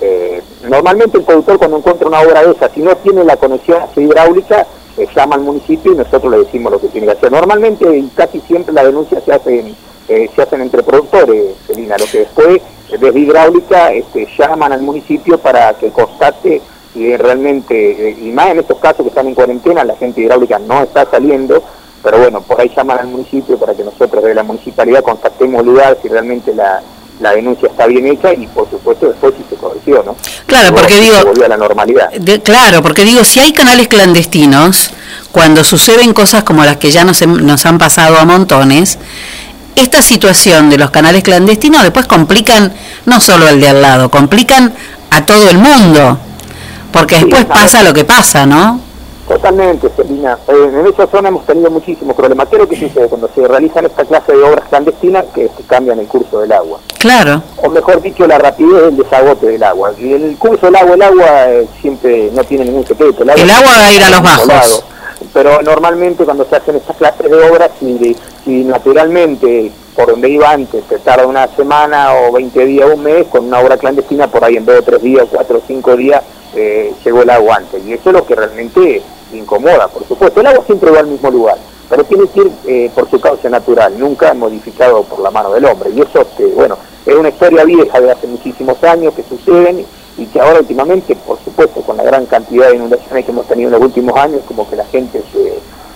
Eh, 0.00 0.42
normalmente 0.68 1.18
el 1.18 1.24
productor 1.24 1.58
cuando 1.58 1.78
encuentra 1.78 2.08
una 2.08 2.20
obra 2.20 2.42
de 2.42 2.52
esa, 2.52 2.68
si 2.70 2.80
no 2.80 2.96
tiene 2.96 3.24
la 3.24 3.36
conexión 3.36 3.82
hidráulica, 3.96 4.66
eh, 4.96 5.06
llama 5.14 5.36
al 5.36 5.42
municipio 5.42 5.92
y 5.92 5.96
nosotros 5.96 6.30
le 6.30 6.38
decimos 6.38 6.72
lo 6.72 6.80
que 6.80 6.88
tiene 6.88 7.06
que 7.06 7.12
hacer. 7.12 7.32
Normalmente 7.32 7.96
y 7.96 8.08
casi 8.08 8.40
siempre 8.40 8.72
la 8.72 8.84
denuncia 8.84 9.20
se 9.20 9.32
hacen, 9.32 9.74
eh, 10.08 10.30
se 10.34 10.42
hacen 10.42 10.60
entre 10.62 10.82
productores, 10.82 11.56
Selina, 11.66 11.96
lo 11.98 12.06
que 12.06 12.20
después 12.20 12.62
desde 12.90 13.18
hidráulica 13.18 13.92
este, 13.92 14.26
llaman 14.36 14.72
al 14.72 14.82
municipio 14.82 15.38
para 15.38 15.74
que 15.74 15.90
constate 15.90 16.60
si 16.92 17.16
realmente, 17.16 18.16
y 18.20 18.32
más 18.32 18.48
en 18.50 18.58
estos 18.58 18.78
casos 18.78 19.02
que 19.02 19.10
están 19.10 19.28
en 19.28 19.34
cuarentena, 19.34 19.84
la 19.84 19.94
gente 19.94 20.22
hidráulica 20.22 20.58
no 20.58 20.82
está 20.82 21.08
saliendo, 21.08 21.62
pero 22.02 22.18
bueno, 22.18 22.40
por 22.40 22.60
ahí 22.60 22.70
llaman 22.74 22.98
al 22.98 23.08
municipio 23.08 23.58
para 23.58 23.74
que 23.74 23.84
nosotros 23.84 24.24
de 24.24 24.34
la 24.34 24.42
municipalidad 24.42 25.02
contactemos 25.02 25.64
lugar 25.64 25.98
si 26.00 26.08
realmente 26.08 26.54
la, 26.54 26.80
la 27.20 27.32
denuncia 27.32 27.68
está 27.68 27.86
bien 27.86 28.06
hecha 28.06 28.32
y 28.32 28.46
por 28.46 28.68
supuesto 28.70 29.08
después 29.08 29.34
si 29.36 29.44
se 29.48 29.56
corrigió, 29.56 30.02
¿no? 30.04 30.16
Claro, 30.46 30.74
porque 30.74 30.96
digo... 30.96 31.16
volvió 31.24 31.44
a 31.44 31.48
la 31.48 31.56
normalidad. 31.56 32.10
claro, 32.42 32.82
porque 32.82 33.04
digo, 33.04 33.24
si 33.24 33.40
hay 33.40 33.52
canales 33.52 33.88
clandestinos, 33.88 34.90
cuando 35.30 35.62
suceden 35.62 36.12
cosas 36.14 36.44
como 36.44 36.64
las 36.64 36.78
que 36.78 36.90
ya 36.90 37.04
nos, 37.04 37.24
nos 37.26 37.66
han 37.66 37.78
pasado 37.78 38.18
a 38.18 38.24
montones, 38.24 38.98
esta 39.76 40.02
situación 40.02 40.70
de 40.70 40.78
los 40.78 40.90
canales 40.90 41.22
clandestinos 41.22 41.82
después 41.82 42.06
complican 42.06 42.72
no 43.06 43.20
solo 43.20 43.46
al 43.46 43.60
de 43.60 43.68
al 43.68 43.82
lado, 43.82 44.10
complican 44.10 44.72
a 45.10 45.26
todo 45.26 45.48
el 45.50 45.58
mundo, 45.58 46.18
porque 46.92 47.16
después 47.16 47.44
pasa 47.44 47.82
lo 47.82 47.92
que 47.92 48.04
pasa, 48.04 48.46
¿no? 48.46 48.80
Totalmente, 49.30 49.88
Selina. 49.94 50.36
Eh, 50.48 50.70
en 50.74 50.86
esa 50.88 51.06
zona 51.06 51.28
hemos 51.28 51.46
tenido 51.46 51.70
muchísimos 51.70 52.16
problemas. 52.16 52.48
¿Qué 52.48 52.56
es 52.56 52.62
lo 52.62 52.68
que 52.68 52.74
sucede 52.74 53.06
cuando 53.06 53.30
se 53.32 53.46
realizan 53.46 53.86
esta 53.86 54.04
clase 54.04 54.32
de 54.32 54.42
obras 54.42 54.68
clandestinas 54.68 55.24
que, 55.32 55.48
cambian 55.68 56.00
el 56.00 56.08
curso 56.08 56.40
del 56.40 56.50
agua? 56.50 56.80
Claro. 56.98 57.40
O 57.58 57.68
mejor 57.68 58.02
dicho, 58.02 58.26
la 58.26 58.38
rapidez 58.38 58.82
del 58.86 58.96
desagote 58.96 59.46
del 59.46 59.62
agua. 59.62 59.92
Y 60.00 60.14
el 60.14 60.36
curso 60.36 60.66
del 60.66 60.74
agua, 60.74 60.94
el 60.96 61.02
agua 61.02 61.48
eh, 61.48 61.68
siempre 61.80 62.28
no 62.32 62.42
tiene 62.42 62.64
ningún 62.64 62.84
secreto. 62.84 63.22
El 63.22 63.30
agua, 63.30 63.70
va 63.78 63.86
a 63.86 63.92
ir 63.92 64.02
a 64.02 64.10
los 64.10 64.20
bajos. 64.20 64.84
Pero 65.32 65.62
normalmente 65.62 66.24
cuando 66.24 66.44
se 66.46 66.56
hacen 66.56 66.74
estas 66.74 66.96
clases 66.96 67.30
de 67.30 67.50
obras, 67.50 67.70
si, 67.78 68.16
si 68.44 68.64
naturalmente 68.64 69.70
por 69.94 70.08
donde 70.08 70.28
iba 70.28 70.50
antes 70.50 70.82
se 70.88 70.98
tarda 70.98 71.24
una 71.28 71.46
semana 71.54 72.14
o 72.14 72.32
20 72.32 72.66
días, 72.66 72.88
un 72.92 73.04
mes, 73.04 73.28
con 73.28 73.44
una 73.44 73.60
obra 73.60 73.76
clandestina, 73.76 74.26
por 74.26 74.44
ahí 74.44 74.56
en 74.56 74.66
vez 74.66 74.76
de 74.76 74.82
tres 74.82 75.02
días, 75.02 75.26
cuatro 75.30 75.58
o 75.58 75.62
cinco 75.64 75.94
días, 75.94 76.20
eh, 76.56 76.92
llegó 77.04 77.22
el 77.22 77.30
agua 77.30 77.58
antes. 77.58 77.84
Y 77.86 77.92
eso 77.92 78.10
es 78.10 78.14
lo 78.14 78.26
que 78.26 78.34
realmente 78.34 79.02
incomoda, 79.32 79.88
por 79.88 80.06
supuesto. 80.06 80.40
El 80.40 80.46
agua 80.46 80.64
siempre 80.66 80.90
va 80.90 81.00
al 81.00 81.06
mismo 81.06 81.30
lugar, 81.30 81.56
pero 81.88 82.04
tiene 82.04 82.26
que 82.28 82.40
ir 82.40 82.52
eh, 82.66 82.90
por 82.94 83.08
su 83.10 83.20
causa 83.20 83.48
natural, 83.48 83.98
nunca 83.98 84.32
modificado 84.34 85.02
por 85.04 85.20
la 85.20 85.30
mano 85.30 85.52
del 85.52 85.64
hombre. 85.64 85.90
Y 85.90 86.00
eso, 86.00 86.20
este, 86.20 86.46
bueno, 86.46 86.76
es 87.06 87.14
una 87.14 87.28
historia 87.28 87.64
vieja 87.64 88.00
de 88.00 88.10
hace 88.10 88.26
muchísimos 88.26 88.82
años 88.84 89.14
que 89.14 89.22
suceden 89.22 89.84
y 90.18 90.26
que 90.26 90.40
ahora 90.40 90.60
últimamente, 90.60 91.16
por 91.16 91.38
supuesto, 91.38 91.80
con 91.80 91.96
la 91.96 92.02
gran 92.02 92.26
cantidad 92.26 92.68
de 92.68 92.76
inundaciones 92.76 93.24
que 93.24 93.30
hemos 93.30 93.46
tenido 93.46 93.68
en 93.68 93.74
los 93.74 93.82
últimos 93.82 94.16
años, 94.18 94.42
como 94.46 94.68
que 94.68 94.76
la 94.76 94.84
gente 94.86 95.22
se, 95.32 95.54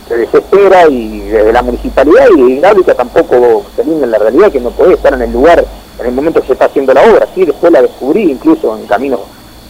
se 0.09 0.17
desespera 0.17 0.89
y 0.89 1.21
desde 1.21 1.53
la 1.53 1.63
municipalidad 1.63 2.27
y 2.37 2.43
de 2.43 2.51
hidráulica 2.53 2.95
tampoco 2.95 3.65
se 3.77 3.83
en 3.83 4.11
la 4.11 4.19
realidad 4.19 4.51
que 4.51 4.61
no 4.61 4.71
puede 4.71 4.95
estar 4.95 5.13
en 5.15 5.23
el 5.23 5.33
lugar 5.33 5.65
en 6.01 6.07
el 6.07 6.13
momento 6.13 6.41
que 6.41 6.49
se 6.49 6.53
está 6.55 6.67
haciendo 6.67 6.93
la 6.93 7.03
obra. 7.03 7.27
Sí, 7.35 7.45
después 7.45 7.73
la 7.73 7.83
descubrí 7.83 8.31
incluso 8.31 8.77
en 8.77 8.87
caminos 8.87 9.21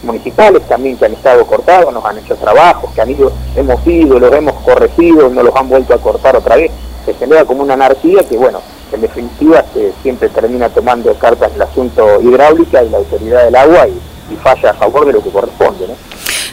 municipales 0.05 0.61
también 0.67 0.97
que 0.97 1.05
han 1.05 1.13
estado 1.13 1.45
cortados, 1.45 1.93
nos 1.93 2.05
han 2.05 2.17
hecho 2.17 2.35
trabajos, 2.35 2.93
que 2.93 3.01
han 3.01 3.09
ido, 3.09 3.31
hemos 3.55 3.85
ido, 3.85 4.19
los 4.19 4.33
hemos 4.33 4.55
corregido, 4.63 5.29
no 5.29 5.43
los 5.43 5.55
han 5.55 5.67
vuelto 5.67 5.93
a 5.93 5.97
cortar 5.97 6.35
otra 6.35 6.55
vez, 6.55 6.71
se 7.05 7.13
genera 7.13 7.45
como 7.45 7.63
una 7.63 7.73
anarquía 7.73 8.23
que 8.23 8.37
bueno, 8.37 8.61
en 8.91 9.01
definitiva 9.01 9.63
se 9.73 9.93
siempre 10.01 10.29
termina 10.29 10.69
tomando 10.69 11.13
cartas 11.15 11.51
el 11.55 11.61
asunto 11.61 12.21
hidráulica 12.21 12.83
y 12.83 12.89
la 12.89 12.97
autoridad 12.97 13.45
del 13.45 13.55
agua 13.55 13.87
y, 13.87 14.01
falla 14.41 14.71
a 14.71 14.73
favor 14.73 15.05
de 15.05 15.13
lo 15.13 15.23
que 15.23 15.29
corresponde, 15.29 15.87
¿no? 15.87 15.93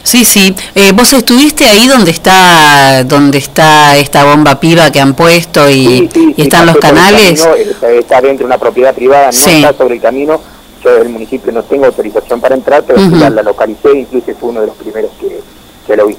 Sí, 0.03 0.25
sí. 0.25 0.55
Eh, 0.75 0.93
¿Vos 0.93 1.13
estuviste 1.15 1.65
ahí 1.67 1.89
donde 1.89 2.11
está 2.11 3.03
donde 3.05 3.39
está 3.39 3.97
esta 3.97 4.25
bomba 4.25 4.61
piba 4.61 4.91
que 4.91 5.01
han 5.01 5.15
puesto 5.15 5.71
y, 5.71 6.09
están 6.37 6.67
los 6.67 6.77
canales? 6.77 7.47
está 7.83 8.21
dentro 8.21 8.39
de 8.41 8.45
una 8.45 8.59
propiedad 8.59 8.95
privada, 8.95 9.31
no 9.33 9.47
está 9.47 9.73
sobre 9.73 9.95
el 9.95 10.01
camino, 10.01 10.41
yo 10.83 10.95
del 10.95 11.09
municipio 11.09 11.53
no 11.53 11.63
tengo 11.63 11.87
autorización 11.87 12.41
para 12.41 12.55
entrar, 12.55 12.83
pero 12.85 13.01
la 13.01 13.43
localicé, 13.43 14.01
incluso 14.01 14.33
fue 14.39 14.51
uno 14.51 14.61
de 14.61 14.67
los 14.69 14.77
primeros 14.77 15.11
que, 15.21 15.97
lo 15.97 16.07
vi. 16.07 16.17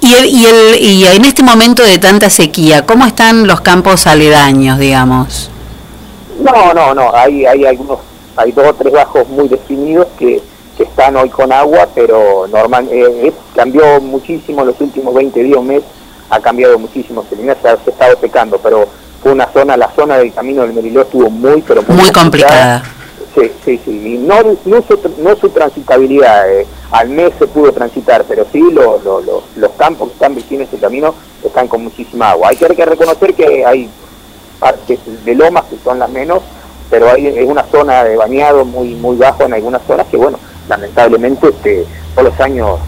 ¿Y, 0.00 0.14
el, 0.14 0.26
y, 0.26 0.46
el, 0.46 0.80
y 0.80 1.04
en 1.04 1.24
este 1.24 1.42
momento 1.42 1.82
de 1.84 1.98
tanta 1.98 2.28
sequía, 2.28 2.84
¿cómo 2.84 3.06
están 3.06 3.46
los 3.46 3.60
campos 3.60 4.06
aledaños, 4.06 4.78
digamos? 4.78 5.50
No, 6.40 6.74
no, 6.74 6.94
no, 6.94 7.14
hay, 7.14 7.46
hay 7.46 7.66
algunos, 7.66 8.00
hay 8.36 8.52
dos 8.52 8.66
o 8.66 8.74
tres 8.74 8.92
bajos 8.92 9.28
muy 9.28 9.48
definidos 9.48 10.08
que, 10.18 10.42
que 10.76 10.82
están 10.82 11.16
hoy 11.16 11.30
con 11.30 11.52
agua, 11.52 11.88
pero 11.94 12.46
normal, 12.48 12.88
eh, 12.90 13.32
cambió 13.54 14.00
muchísimo 14.00 14.64
los 14.64 14.80
últimos 14.80 15.14
20 15.14 15.42
días, 15.42 15.58
un 15.58 15.68
mes, 15.68 15.82
ha 16.28 16.40
cambiado 16.40 16.78
muchísimo, 16.78 17.24
se, 17.30 17.36
se 17.36 17.68
ha 17.68 17.74
estado 17.74 18.18
secando, 18.20 18.58
pero 18.58 18.88
fue 19.22 19.32
una 19.32 19.46
zona, 19.52 19.76
la 19.76 19.90
zona 19.94 20.18
del 20.18 20.32
camino 20.32 20.62
del 20.62 20.72
Meriló 20.72 21.02
estuvo 21.02 21.30
muy, 21.30 21.62
pero 21.62 21.82
muy 21.88 22.10
complicada 22.10 22.82
Sí, 23.36 23.52
sí, 23.66 23.80
sí. 23.84 24.18
No, 24.18 24.36
no, 24.64 25.36
su, 25.36 25.48
transitabilidad, 25.50 26.50
eh, 26.50 26.66
al 26.90 27.10
mes 27.10 27.32
se 27.38 27.46
pudo 27.46 27.70
transitar, 27.70 28.24
pero 28.26 28.46
sí 28.50 28.62
los 28.70 29.70
campos 29.76 30.08
que 30.08 30.14
están 30.14 30.34
vecinos 30.34 30.68
ese 30.68 30.78
camino 30.78 31.14
están 31.44 31.68
con 31.68 31.84
muchísima 31.84 32.30
agua. 32.30 32.48
Hay 32.48 32.56
que, 32.56 32.66
reconocer 32.66 33.34
que 33.34 33.66
hay 33.66 33.90
partes 34.58 35.00
de 35.26 35.34
lomas 35.34 35.64
que 35.66 35.76
son 35.84 35.98
las 35.98 36.08
menos, 36.08 36.42
pero 36.88 37.10
hay, 37.10 37.26
es 37.26 37.46
una 37.46 37.64
zona 37.64 38.04
de 38.04 38.16
bañado 38.16 38.64
muy 38.64 38.94
muy 38.94 39.16
bajo 39.16 39.42
en 39.42 39.52
algunas 39.52 39.82
zonas 39.86 40.06
que, 40.06 40.16
bueno, 40.16 40.38
lamentablemente 40.66 41.48
este, 41.48 41.84
todos 42.14 42.30
los 42.30 42.40
años 42.40 42.78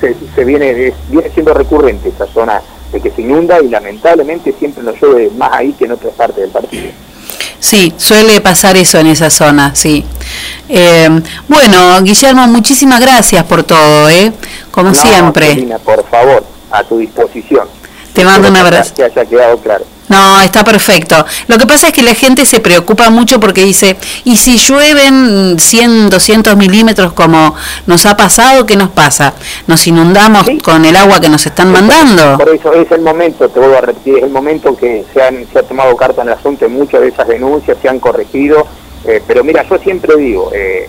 se, 0.00 0.44
viene, 0.44 0.94
viene 1.08 1.30
siendo 1.30 1.52
recurrente 1.52 2.10
esa 2.10 2.26
zona 2.28 2.62
de 2.92 3.00
que 3.00 3.10
se 3.10 3.22
inunda 3.22 3.60
y 3.60 3.68
lamentablemente 3.68 4.52
siempre 4.52 4.84
nos 4.84 5.00
llueve 5.00 5.30
más 5.36 5.50
ahí 5.52 5.72
que 5.72 5.86
en 5.86 5.92
otras 5.92 6.14
partes 6.14 6.36
del 6.36 6.50
partido. 6.50 6.92
Sí, 7.58 7.92
suele 7.96 8.40
pasar 8.40 8.76
eso 8.76 8.98
en 8.98 9.06
esa 9.06 9.30
zona, 9.30 9.74
sí. 9.74 10.04
Eh, 10.68 11.08
bueno, 11.48 12.02
Guillermo, 12.02 12.46
muchísimas 12.46 13.00
gracias 13.00 13.44
por 13.44 13.64
todo, 13.64 14.08
¿eh? 14.08 14.32
Como 14.70 14.94
siempre. 14.94 15.68
por 15.84 16.08
favor, 16.08 16.44
a 16.70 16.84
tu 16.84 16.98
disposición. 16.98 17.68
Te 18.12 18.24
mando 18.24 18.48
un 18.48 18.56
abrazo. 18.56 18.94
Que 18.94 19.04
haya 19.04 19.24
quedado 19.24 19.58
claro. 19.58 19.84
No, 20.10 20.40
está 20.40 20.64
perfecto. 20.64 21.24
Lo 21.46 21.56
que 21.56 21.66
pasa 21.66 21.86
es 21.86 21.92
que 21.92 22.02
la 22.02 22.14
gente 22.14 22.44
se 22.44 22.58
preocupa 22.58 23.10
mucho 23.10 23.38
porque 23.38 23.64
dice, 23.64 23.96
¿y 24.24 24.36
si 24.36 24.58
llueven 24.58 25.56
100, 25.56 26.10
200 26.10 26.56
milímetros 26.56 27.12
como 27.12 27.54
nos 27.86 28.04
ha 28.06 28.16
pasado, 28.16 28.66
qué 28.66 28.74
nos 28.74 28.90
pasa? 28.90 29.34
¿Nos 29.68 29.86
inundamos 29.86 30.48
con 30.64 30.84
el 30.84 30.96
agua 30.96 31.20
que 31.20 31.28
nos 31.28 31.46
están 31.46 31.70
mandando? 31.70 32.38
Por 32.38 32.52
eso 32.52 32.72
es 32.72 32.90
el 32.90 33.02
momento, 33.02 33.48
te 33.48 33.60
vuelvo 33.60 33.78
a 33.78 33.82
repetir, 33.82 34.16
es 34.16 34.24
el 34.24 34.30
momento 34.30 34.76
que 34.76 35.04
se, 35.14 35.22
han, 35.22 35.46
se 35.52 35.60
ha 35.60 35.62
tomado 35.62 35.96
carta 35.96 36.22
en 36.22 36.28
el 36.28 36.34
asunto 36.34 36.66
y 36.66 36.68
muchas 36.68 37.02
de 37.02 37.08
esas 37.08 37.28
denuncias 37.28 37.78
se 37.80 37.88
han 37.88 38.00
corregido. 38.00 38.66
Eh, 39.04 39.22
pero 39.28 39.44
mira, 39.44 39.62
yo 39.62 39.78
siempre 39.78 40.16
digo, 40.16 40.50
eh, 40.52 40.88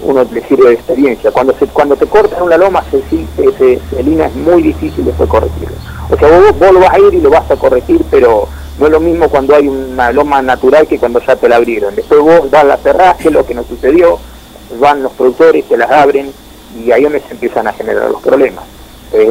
uno 0.00 0.26
le 0.32 0.42
sirve 0.48 0.68
de 0.68 0.74
experiencia, 0.76 1.30
cuando 1.30 1.54
se, 1.58 1.66
cuando 1.66 1.94
te 1.94 2.06
cortan 2.06 2.42
una 2.42 2.56
loma, 2.56 2.82
se, 2.90 3.02
se, 3.02 3.74
es 3.74 4.34
muy 4.34 4.62
difícil 4.62 5.04
después 5.04 5.28
corregirlo. 5.28 5.76
O 6.08 6.16
sea, 6.16 6.28
vos, 6.28 6.58
vos 6.58 6.72
lo 6.72 6.80
vas 6.80 6.94
a 6.94 6.98
ir 6.98 7.12
y 7.12 7.20
lo 7.20 7.28
vas 7.28 7.50
a 7.50 7.56
corregir, 7.56 8.00
pero 8.10 8.48
no 8.78 8.86
es 8.86 8.92
lo 8.92 9.00
mismo 9.00 9.28
cuando 9.28 9.54
hay 9.54 9.68
una 9.68 10.12
loma 10.12 10.40
natural 10.42 10.86
que 10.86 10.98
cuando 10.98 11.20
ya 11.20 11.36
te 11.36 11.48
la 11.48 11.56
abrieron. 11.56 11.94
Después 11.94 12.20
vos 12.20 12.50
vas 12.50 12.62
a 12.62 12.66
la 12.66 12.76
cerrás, 12.78 13.16
que 13.16 13.28
es 13.28 13.34
lo 13.34 13.44
que 13.44 13.54
nos 13.54 13.66
sucedió, 13.66 14.18
van 14.78 15.02
los 15.02 15.12
productores, 15.12 15.64
se 15.68 15.76
las 15.76 15.90
abren 15.90 16.32
y 16.78 16.90
ahí 16.90 17.04
es 17.04 17.12
donde 17.12 17.20
se 17.20 17.34
empiezan 17.34 17.66
a 17.66 17.72
generar 17.72 18.10
los 18.10 18.22
problemas. 18.22 18.64
Es, 19.12 19.28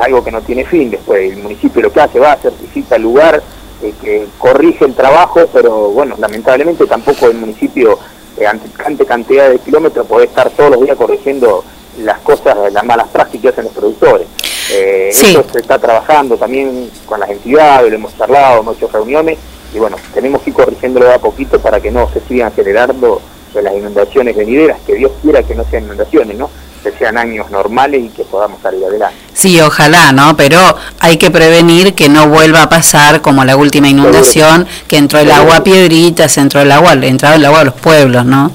algo 0.00 0.22
que 0.22 0.30
no 0.30 0.42
tiene 0.42 0.64
fin. 0.64 0.90
Después 0.90 1.32
el 1.32 1.42
municipio 1.42 1.82
lo 1.82 1.92
que 1.92 2.00
hace 2.00 2.18
va, 2.18 2.36
certifica 2.36 2.96
el 2.96 3.02
lugar, 3.02 3.42
eh, 3.82 3.94
que 4.00 4.26
corrige 4.38 4.84
el 4.84 4.94
trabajo, 4.94 5.40
pero 5.52 5.90
bueno, 5.90 6.16
lamentablemente 6.18 6.86
tampoco 6.86 7.28
el 7.28 7.36
municipio, 7.38 7.98
eh, 8.38 8.46
ante 8.46 8.68
tanta 8.68 9.04
cantidad 9.06 9.48
de 9.48 9.58
kilómetros, 9.58 10.06
puede 10.06 10.26
estar 10.26 10.50
todos 10.50 10.72
los 10.72 10.82
días 10.82 10.96
corrigiendo 10.96 11.64
las 11.98 12.18
cosas, 12.20 12.72
las 12.72 12.84
malas 12.84 13.08
prácticas 13.08 13.56
en 13.56 13.64
los 13.64 13.72
productores. 13.72 14.26
Eh, 14.70 15.08
Eso 15.10 15.44
se 15.52 15.58
está 15.58 15.78
trabajando 15.78 16.36
también 16.36 16.90
con 17.06 17.20
las 17.20 17.30
entidades, 17.30 17.90
lo 17.90 17.96
hemos 17.96 18.16
charlado, 18.16 18.60
hemos 18.60 18.76
hecho 18.76 18.88
reuniones 18.88 19.38
y 19.74 19.78
bueno, 19.78 19.96
tenemos 20.14 20.42
que 20.42 20.50
ir 20.50 20.56
corrigiéndolo 20.56 21.10
a 21.10 21.18
poquito 21.18 21.58
para 21.60 21.80
que 21.80 21.90
no 21.90 22.08
se 22.12 22.20
sigan 22.20 22.52
generando 22.52 23.20
las 23.54 23.74
inundaciones 23.74 24.36
venideras, 24.36 24.78
que 24.86 24.94
Dios 24.94 25.12
quiera 25.20 25.42
que 25.42 25.54
no 25.54 25.64
sean 25.64 25.84
inundaciones, 25.84 26.36
¿no? 26.36 26.48
que 26.82 26.90
sean 26.92 27.16
años 27.16 27.50
normales 27.50 28.02
y 28.04 28.08
que 28.08 28.24
podamos 28.24 28.60
salir 28.60 28.84
adelante. 28.84 29.16
Sí, 29.32 29.60
ojalá, 29.60 30.12
¿no? 30.12 30.36
Pero 30.36 30.58
hay 30.98 31.16
que 31.16 31.30
prevenir 31.30 31.94
que 31.94 32.08
no 32.08 32.28
vuelva 32.28 32.62
a 32.62 32.68
pasar 32.68 33.22
como 33.22 33.44
la 33.44 33.56
última 33.56 33.88
inundación, 33.88 34.66
que 34.88 34.96
entró 34.96 35.20
el 35.20 35.30
agua 35.30 35.58
a 35.58 35.64
piedritas, 35.64 36.36
entró 36.38 36.60
el 36.60 36.72
agua, 36.72 36.94
entró 36.94 37.32
el 37.32 37.44
agua 37.44 37.60
a 37.60 37.64
los 37.64 37.74
pueblos, 37.74 38.24
¿no? 38.24 38.50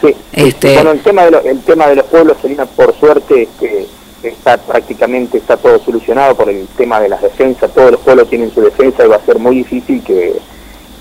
Sí, 0.00 0.14
este... 0.32 0.74
bueno, 0.74 0.90
el 0.90 1.00
tema, 1.02 1.26
de 1.26 1.50
el 1.50 1.60
tema 1.60 1.86
de 1.86 1.96
los 1.96 2.06
pueblos, 2.06 2.36
Selina, 2.42 2.66
por 2.66 2.98
suerte, 2.98 3.48
que 3.60 3.86
está 4.28 4.56
prácticamente 4.56 5.38
está 5.38 5.56
todo 5.56 5.78
solucionado 5.78 6.34
por 6.34 6.48
el 6.48 6.66
tema 6.76 7.00
de 7.00 7.08
las 7.08 7.22
defensas, 7.22 7.72
todos 7.72 7.92
los 7.92 8.00
pueblos 8.00 8.28
tienen 8.28 8.52
su 8.52 8.60
defensa 8.60 9.04
y 9.04 9.08
va 9.08 9.16
a 9.16 9.24
ser 9.24 9.38
muy 9.38 9.56
difícil 9.56 10.02
que, 10.02 10.34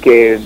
que, 0.02 0.40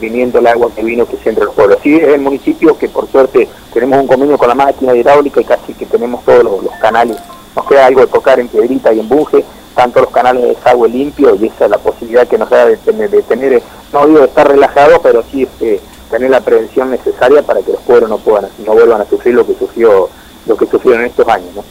viniendo 0.00 0.38
el 0.38 0.46
agua 0.46 0.70
que 0.74 0.82
vino 0.82 1.06
que 1.06 1.16
se 1.18 1.28
entre 1.28 1.44
los 1.44 1.54
pueblos. 1.54 1.78
Sí, 1.82 1.94
es 1.94 2.08
el 2.08 2.20
municipio 2.20 2.78
que 2.78 2.88
por 2.88 3.06
suerte 3.08 3.48
tenemos 3.72 4.00
un 4.00 4.06
convenio 4.06 4.38
con 4.38 4.48
la 4.48 4.54
máquina 4.54 4.94
hidráulica 4.94 5.40
y 5.40 5.44
casi 5.44 5.74
que 5.74 5.86
tenemos 5.86 6.24
todos 6.24 6.42
los, 6.42 6.72
canales. 6.80 7.18
Nos 7.54 7.66
queda 7.66 7.86
algo 7.86 8.00
de 8.00 8.06
tocar 8.06 8.40
en 8.40 8.48
Piedrita 8.48 8.92
y 8.92 9.00
en 9.00 9.08
Bunge, 9.08 9.44
tanto 9.74 10.00
los 10.00 10.10
canales 10.10 10.42
de 10.42 10.48
desagüe 10.50 10.88
limpio 10.88 11.34
y 11.34 11.46
esa 11.46 11.66
es 11.66 11.70
la 11.70 11.78
posibilidad 11.78 12.26
que 12.26 12.38
nos 12.38 12.48
da 12.48 12.66
de 12.66 12.76
tener, 12.78 13.10
de 13.10 13.22
tener 13.22 13.62
no 13.92 14.06
digo 14.06 14.20
de 14.20 14.26
estar 14.26 14.48
relajado, 14.48 15.00
pero 15.02 15.22
sí 15.30 15.42
este, 15.42 15.80
tener 16.10 16.30
la 16.30 16.40
prevención 16.40 16.90
necesaria 16.90 17.42
para 17.42 17.60
que 17.60 17.72
los 17.72 17.80
pueblos 17.82 18.08
no 18.08 18.18
puedan, 18.18 18.48
no 18.64 18.72
vuelvan 18.72 19.00
a 19.00 19.04
sufrir 19.06 19.34
lo 19.34 19.46
que 19.46 19.54
sufrió, 19.54 20.08
lo 20.50 20.56
que 20.56 20.66
sufrieron 20.66 21.04
estos 21.04 21.26
años. 21.28 21.54
¿no? 21.54 21.64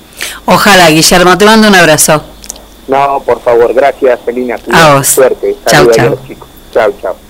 Ojalá, 0.46 0.89
Guillermo, 0.89 1.38
te 1.38 1.46
mando 1.46 1.68
un 1.68 1.76
abrazo. 1.76 2.24
No, 2.88 3.22
por 3.26 3.42
favor, 3.42 3.74
gracias, 3.74 4.20
Celina. 4.26 4.58
A 4.72 4.96
vos. 4.96 5.08
Suerte. 5.08 5.56
Chao, 5.68 5.86
chao. 5.92 6.18
Chao, 6.74 6.92
chao. 7.02 7.29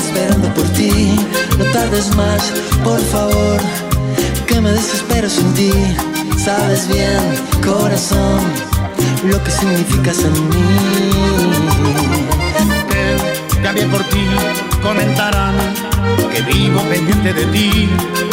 esperando 0.00 0.48
por 0.54 0.66
ti. 0.70 1.16
No 1.58 1.64
tardes 1.66 2.14
más, 2.16 2.52
por 2.82 3.00
favor, 3.00 3.60
que 4.46 4.60
me 4.60 4.70
desespero 4.72 5.28
sin 5.28 5.52
ti. 5.54 5.72
Sabes 6.36 6.88
bien, 6.88 7.22
corazón, 7.62 8.40
lo 9.24 9.42
que 9.44 9.50
significas 9.50 10.18
en 10.24 10.32
mí. 10.50 10.66
Que 12.90 13.56
también 13.62 13.90
por 13.90 14.02
ti 14.04 14.24
comentarán 14.82 15.54
que 16.32 16.42
vivo 16.42 16.80
pendiente 16.82 17.32
de 17.32 17.44
ti. 17.46 17.88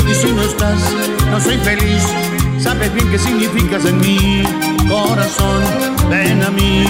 Y 0.10 0.14
si 0.14 0.32
no 0.32 0.44
estás, 0.44 0.80
no 1.30 1.40
soy 1.40 1.58
feliz. 1.58 2.04
Sabes 2.60 2.94
bien 2.94 3.10
qué 3.12 3.20
significas 3.20 3.86
en 3.86 4.00
mí, 4.00 4.44
corazón, 4.90 5.62
ven 6.10 6.44
a 6.44 6.50
mí, 6.50 6.86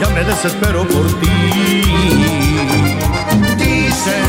ya 0.00 0.08
me 0.08 0.24
desespero 0.24 0.86
por 0.88 1.06
ti 1.20 2.51
dicen 4.04 4.22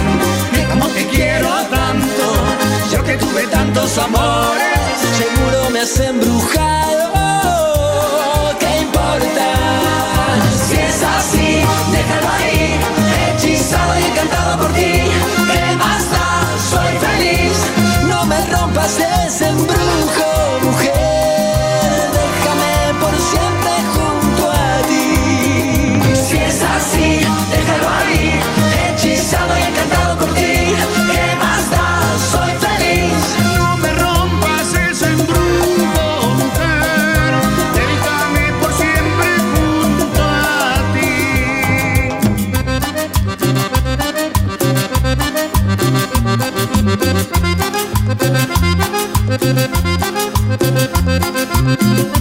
que 0.54 0.64
como 0.70 0.88
te 0.90 1.08
quiero 1.08 1.50
tanto, 1.70 2.34
yo 2.92 3.04
que 3.04 3.16
tuve 3.18 3.48
tantos 3.48 3.98
amores, 3.98 4.78
seguro 5.18 5.70
me 5.72 5.80
has 5.82 6.00
embrujado. 6.00 7.12
¿Qué 8.60 8.82
importa? 8.82 9.48
Si 10.68 10.76
es 10.76 11.04
así, 11.04 11.62
déjalo 11.92 12.30
ahí, 12.38 12.80
hechizado 13.36 14.00
y 14.00 14.04
encantado 14.12 14.58
por 14.60 14.74
ti. 14.74 14.94
¿Qué 15.52 15.76
basta? 15.78 16.24
Soy 16.70 16.98
feliz, 16.98 17.58
no 18.08 18.26
me 18.26 18.46
rompas 18.48 19.00
ese 19.00 19.48
embrujo, 19.48 20.60
mujer. 20.64 20.93
Thank 51.66 52.13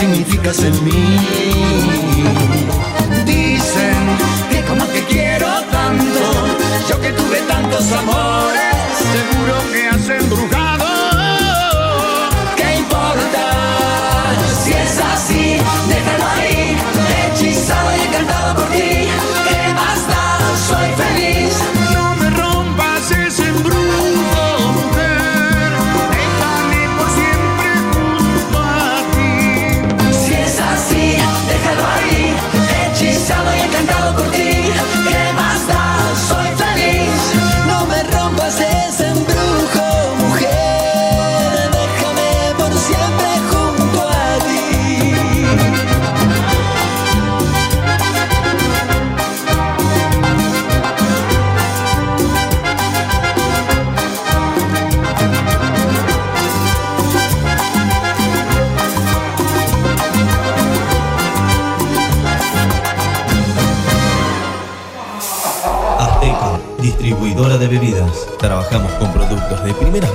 significas 0.00 0.64
en 0.64 0.84
mí. 0.84 1.39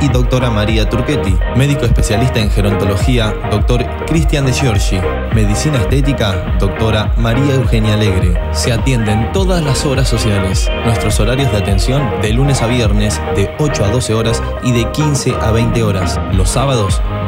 y 0.00 0.08
doctora 0.08 0.50
María 0.50 0.88
Turquetti. 0.88 1.36
Médico 1.56 1.84
especialista 1.84 2.40
en 2.40 2.50
gerontología, 2.50 3.34
doctor 3.50 3.84
Cristian 4.06 4.46
de 4.46 4.52
Giorgi. 4.52 5.00
Medicina 5.34 5.78
estética, 5.78 6.56
doctora 6.58 7.12
María 7.16 7.54
Eugenia 7.54 7.94
Alegre. 7.94 8.40
Se 8.52 8.72
atienden 8.72 9.32
todas 9.32 9.62
las 9.62 9.84
horas 9.84 10.08
sociales. 10.08 10.70
Nuestros 10.84 11.20
horarios 11.20 11.50
de 11.52 11.58
atención 11.58 12.02
de 12.22 12.32
lunes 12.32 12.62
a 12.62 12.66
viernes 12.66 13.20
de 13.36 13.54
8 13.58 13.84
a 13.84 13.88
12 13.88 14.14
horas 14.14 14.42
y 14.62 14.72
de 14.72 14.90
15 14.90 15.34
a 15.40 15.50
20 15.50 15.82
horas. 15.82 16.20
Los 16.32 16.50
sábados 16.50 17.00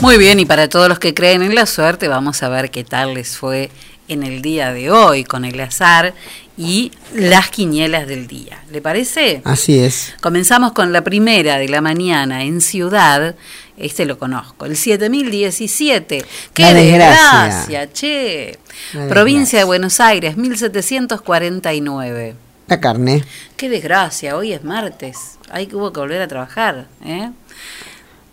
Muy 0.00 0.16
bien, 0.16 0.38
y 0.38 0.46
para 0.46 0.68
todos 0.68 0.88
los 0.88 0.98
que 1.00 1.12
creen 1.12 1.42
en 1.42 1.54
la 1.56 1.66
suerte, 1.66 2.06
vamos 2.08 2.42
a 2.42 2.48
ver 2.48 2.70
qué 2.70 2.84
tal 2.84 3.14
les 3.14 3.36
fue 3.36 3.70
en 4.06 4.22
el 4.22 4.42
día 4.42 4.72
de 4.72 4.90
hoy 4.92 5.24
con 5.24 5.44
el 5.44 5.60
azar 5.60 6.14
y 6.56 6.92
las 7.14 7.50
quinielas 7.50 8.06
del 8.06 8.26
día. 8.28 8.62
¿Le 8.70 8.80
parece? 8.80 9.42
Así 9.44 9.78
es. 9.80 10.14
Comenzamos 10.20 10.70
con 10.72 10.92
la 10.92 11.02
primera 11.02 11.58
de 11.58 11.68
la 11.68 11.80
mañana 11.80 12.44
en 12.44 12.60
Ciudad. 12.60 13.34
Este 13.76 14.06
lo 14.06 14.18
conozco, 14.18 14.66
el 14.66 14.76
7017. 14.76 16.24
¡Qué 16.54 16.62
La 16.62 16.74
desgracia! 16.74 17.42
desgracia, 17.44 17.92
che! 17.92 18.58
La 18.94 19.08
Provincia 19.08 19.58
de 19.58 19.64
Buenos 19.64 19.98
Aires, 20.00 20.36
1749. 20.36 22.34
La 22.68 22.80
carne. 22.80 23.24
Qué 23.56 23.68
desgracia, 23.68 24.36
hoy 24.36 24.52
es 24.52 24.62
martes. 24.62 25.38
Hay 25.50 25.66
que 25.66 25.74
hubo 25.76 25.92
que 25.92 26.00
volver 26.00 26.22
a 26.22 26.28
trabajar, 26.28 26.86
¿eh? 27.04 27.30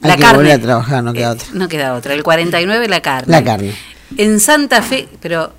Hay 0.02 0.18
que 0.18 0.34
volver 0.34 0.52
a 0.54 0.60
trabajar, 0.62 1.04
no 1.04 1.14
queda 1.14 1.32
otra. 1.32 1.48
No 1.54 1.68
queda 1.68 1.94
otra. 1.96 2.14
El 2.14 2.24
49 2.24 2.88
la 2.88 3.02
carne. 3.02 3.32
La 3.32 3.44
carne. 3.44 3.74
En 4.18 4.40
Santa 4.40 4.82
Fe, 4.82 5.08
pero 5.22 5.54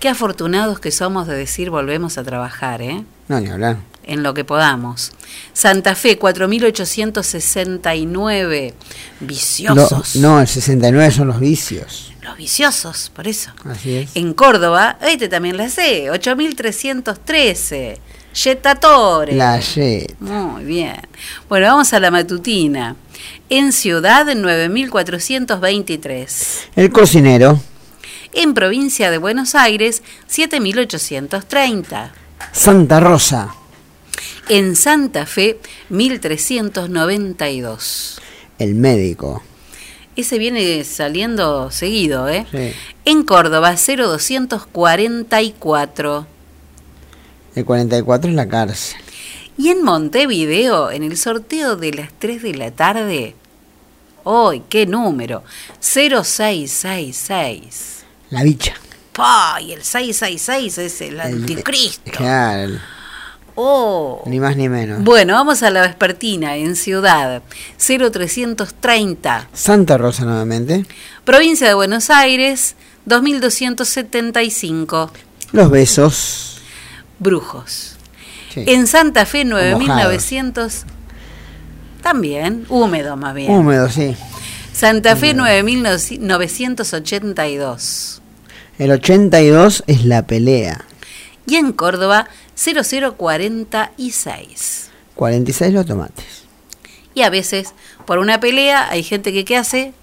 qué 0.00 0.08
afortunados 0.08 0.80
que 0.80 0.90
somos 0.90 1.26
de 1.26 1.34
decir 1.36 1.70
volvemos 1.70 2.18
a 2.18 2.24
trabajar, 2.24 2.82
¿eh? 2.82 3.04
No, 3.28 3.40
ni 3.40 3.48
hablar. 3.48 3.78
En 4.06 4.22
lo 4.22 4.34
que 4.34 4.44
podamos. 4.44 5.12
Santa 5.54 5.94
Fe, 5.94 6.18
4869. 6.18 8.74
Viciosos. 9.20 10.16
Lo- 10.16 10.22
no, 10.22 10.40
el 10.40 10.46
69 10.48 11.10
son 11.10 11.28
los 11.28 11.40
vicios. 11.40 12.12
Los 12.22 12.36
viciosos, 12.36 13.10
por 13.14 13.26
eso. 13.28 13.50
Así 13.64 13.96
es. 13.96 14.10
En 14.14 14.34
Córdoba, 14.34 14.98
este 15.02 15.28
también 15.28 15.56
la 15.56 15.68
sé, 15.68 16.10
8313. 16.10 18.00
Yetatore. 18.34 19.34
La 19.36 19.58
Jet. 19.60 20.16
Muy 20.20 20.64
bien. 20.64 20.96
Bueno, 21.48 21.66
vamos 21.68 21.92
a 21.92 22.00
la 22.00 22.10
matutina. 22.10 22.96
En 23.48 23.72
Ciudad, 23.72 24.26
9423. 24.34 26.68
El 26.76 26.90
cocinero. 26.90 27.58
En 28.32 28.52
provincia 28.54 29.10
de 29.10 29.18
Buenos 29.18 29.54
Aires, 29.54 30.02
7830. 30.26 32.12
Santa 32.52 33.00
Rosa. 33.00 33.54
En 34.48 34.76
Santa 34.76 35.26
Fe, 35.26 35.58
1392. 35.88 38.20
El 38.58 38.74
médico. 38.74 39.42
Ese 40.16 40.38
viene 40.38 40.84
saliendo 40.84 41.70
seguido, 41.70 42.28
¿eh? 42.28 42.46
Sí. 42.50 42.72
En 43.04 43.22
Córdoba, 43.24 43.76
0244. 43.76 46.26
El 47.54 47.64
44 47.64 48.30
es 48.30 48.36
la 48.36 48.48
cárcel. 48.48 48.98
Y 49.56 49.68
en 49.68 49.84
Montevideo, 49.84 50.90
en 50.90 51.04
el 51.04 51.16
sorteo 51.16 51.76
de 51.76 51.92
las 51.92 52.08
3 52.18 52.42
de 52.42 52.54
la 52.54 52.70
tarde, 52.72 53.36
¡Uy, 54.24 54.62
qué 54.70 54.86
número! 54.86 55.44
0666. 55.80 58.04
La 58.30 58.42
bicha. 58.42 58.74
¡Pah! 59.12 59.60
Y 59.60 59.72
el 59.72 59.84
666 59.84 60.78
es 60.78 61.00
el 61.02 61.14
El- 61.14 61.20
anticristo. 61.20 62.10
Claro. 62.10 62.78
¡Oh! 63.54 64.22
Ni 64.26 64.40
más 64.40 64.56
ni 64.56 64.68
menos. 64.68 65.04
Bueno, 65.04 65.34
vamos 65.34 65.62
a 65.62 65.70
la 65.70 65.82
vespertina 65.82 66.56
en 66.56 66.74
Ciudad, 66.74 67.42
0330. 67.78 69.48
Santa 69.52 69.96
Rosa 69.98 70.24
nuevamente. 70.24 70.84
Provincia 71.24 71.68
de 71.68 71.74
Buenos 71.74 72.10
Aires, 72.10 72.74
2275. 73.04 75.12
Los 75.52 75.70
besos. 75.70 76.58
Brujos. 77.20 77.93
Sí. 78.54 78.64
En 78.66 78.86
Santa 78.86 79.26
Fe, 79.26 79.44
Mojados. 79.44 79.80
9900. 79.80 80.84
También, 82.02 82.64
húmedo 82.68 83.16
más 83.16 83.34
bien. 83.34 83.50
Húmedo, 83.50 83.90
sí. 83.90 84.14
Santa 84.72 85.16
Fe, 85.16 85.34
9982. 85.34 88.22
El 88.78 88.92
82 88.92 89.82
es 89.86 90.04
la 90.04 90.26
pelea. 90.26 90.84
Y 91.46 91.56
en 91.56 91.72
Córdoba, 91.72 92.28
0046. 92.54 94.90
46 95.14 95.72
los 95.72 95.86
tomates. 95.86 96.44
Y 97.14 97.22
a 97.22 97.30
veces, 97.30 97.72
por 98.06 98.18
una 98.18 98.40
pelea, 98.40 98.90
hay 98.90 99.02
gente 99.02 99.32
que 99.32 99.44
¿qué 99.44 99.56
hace? 99.56 99.94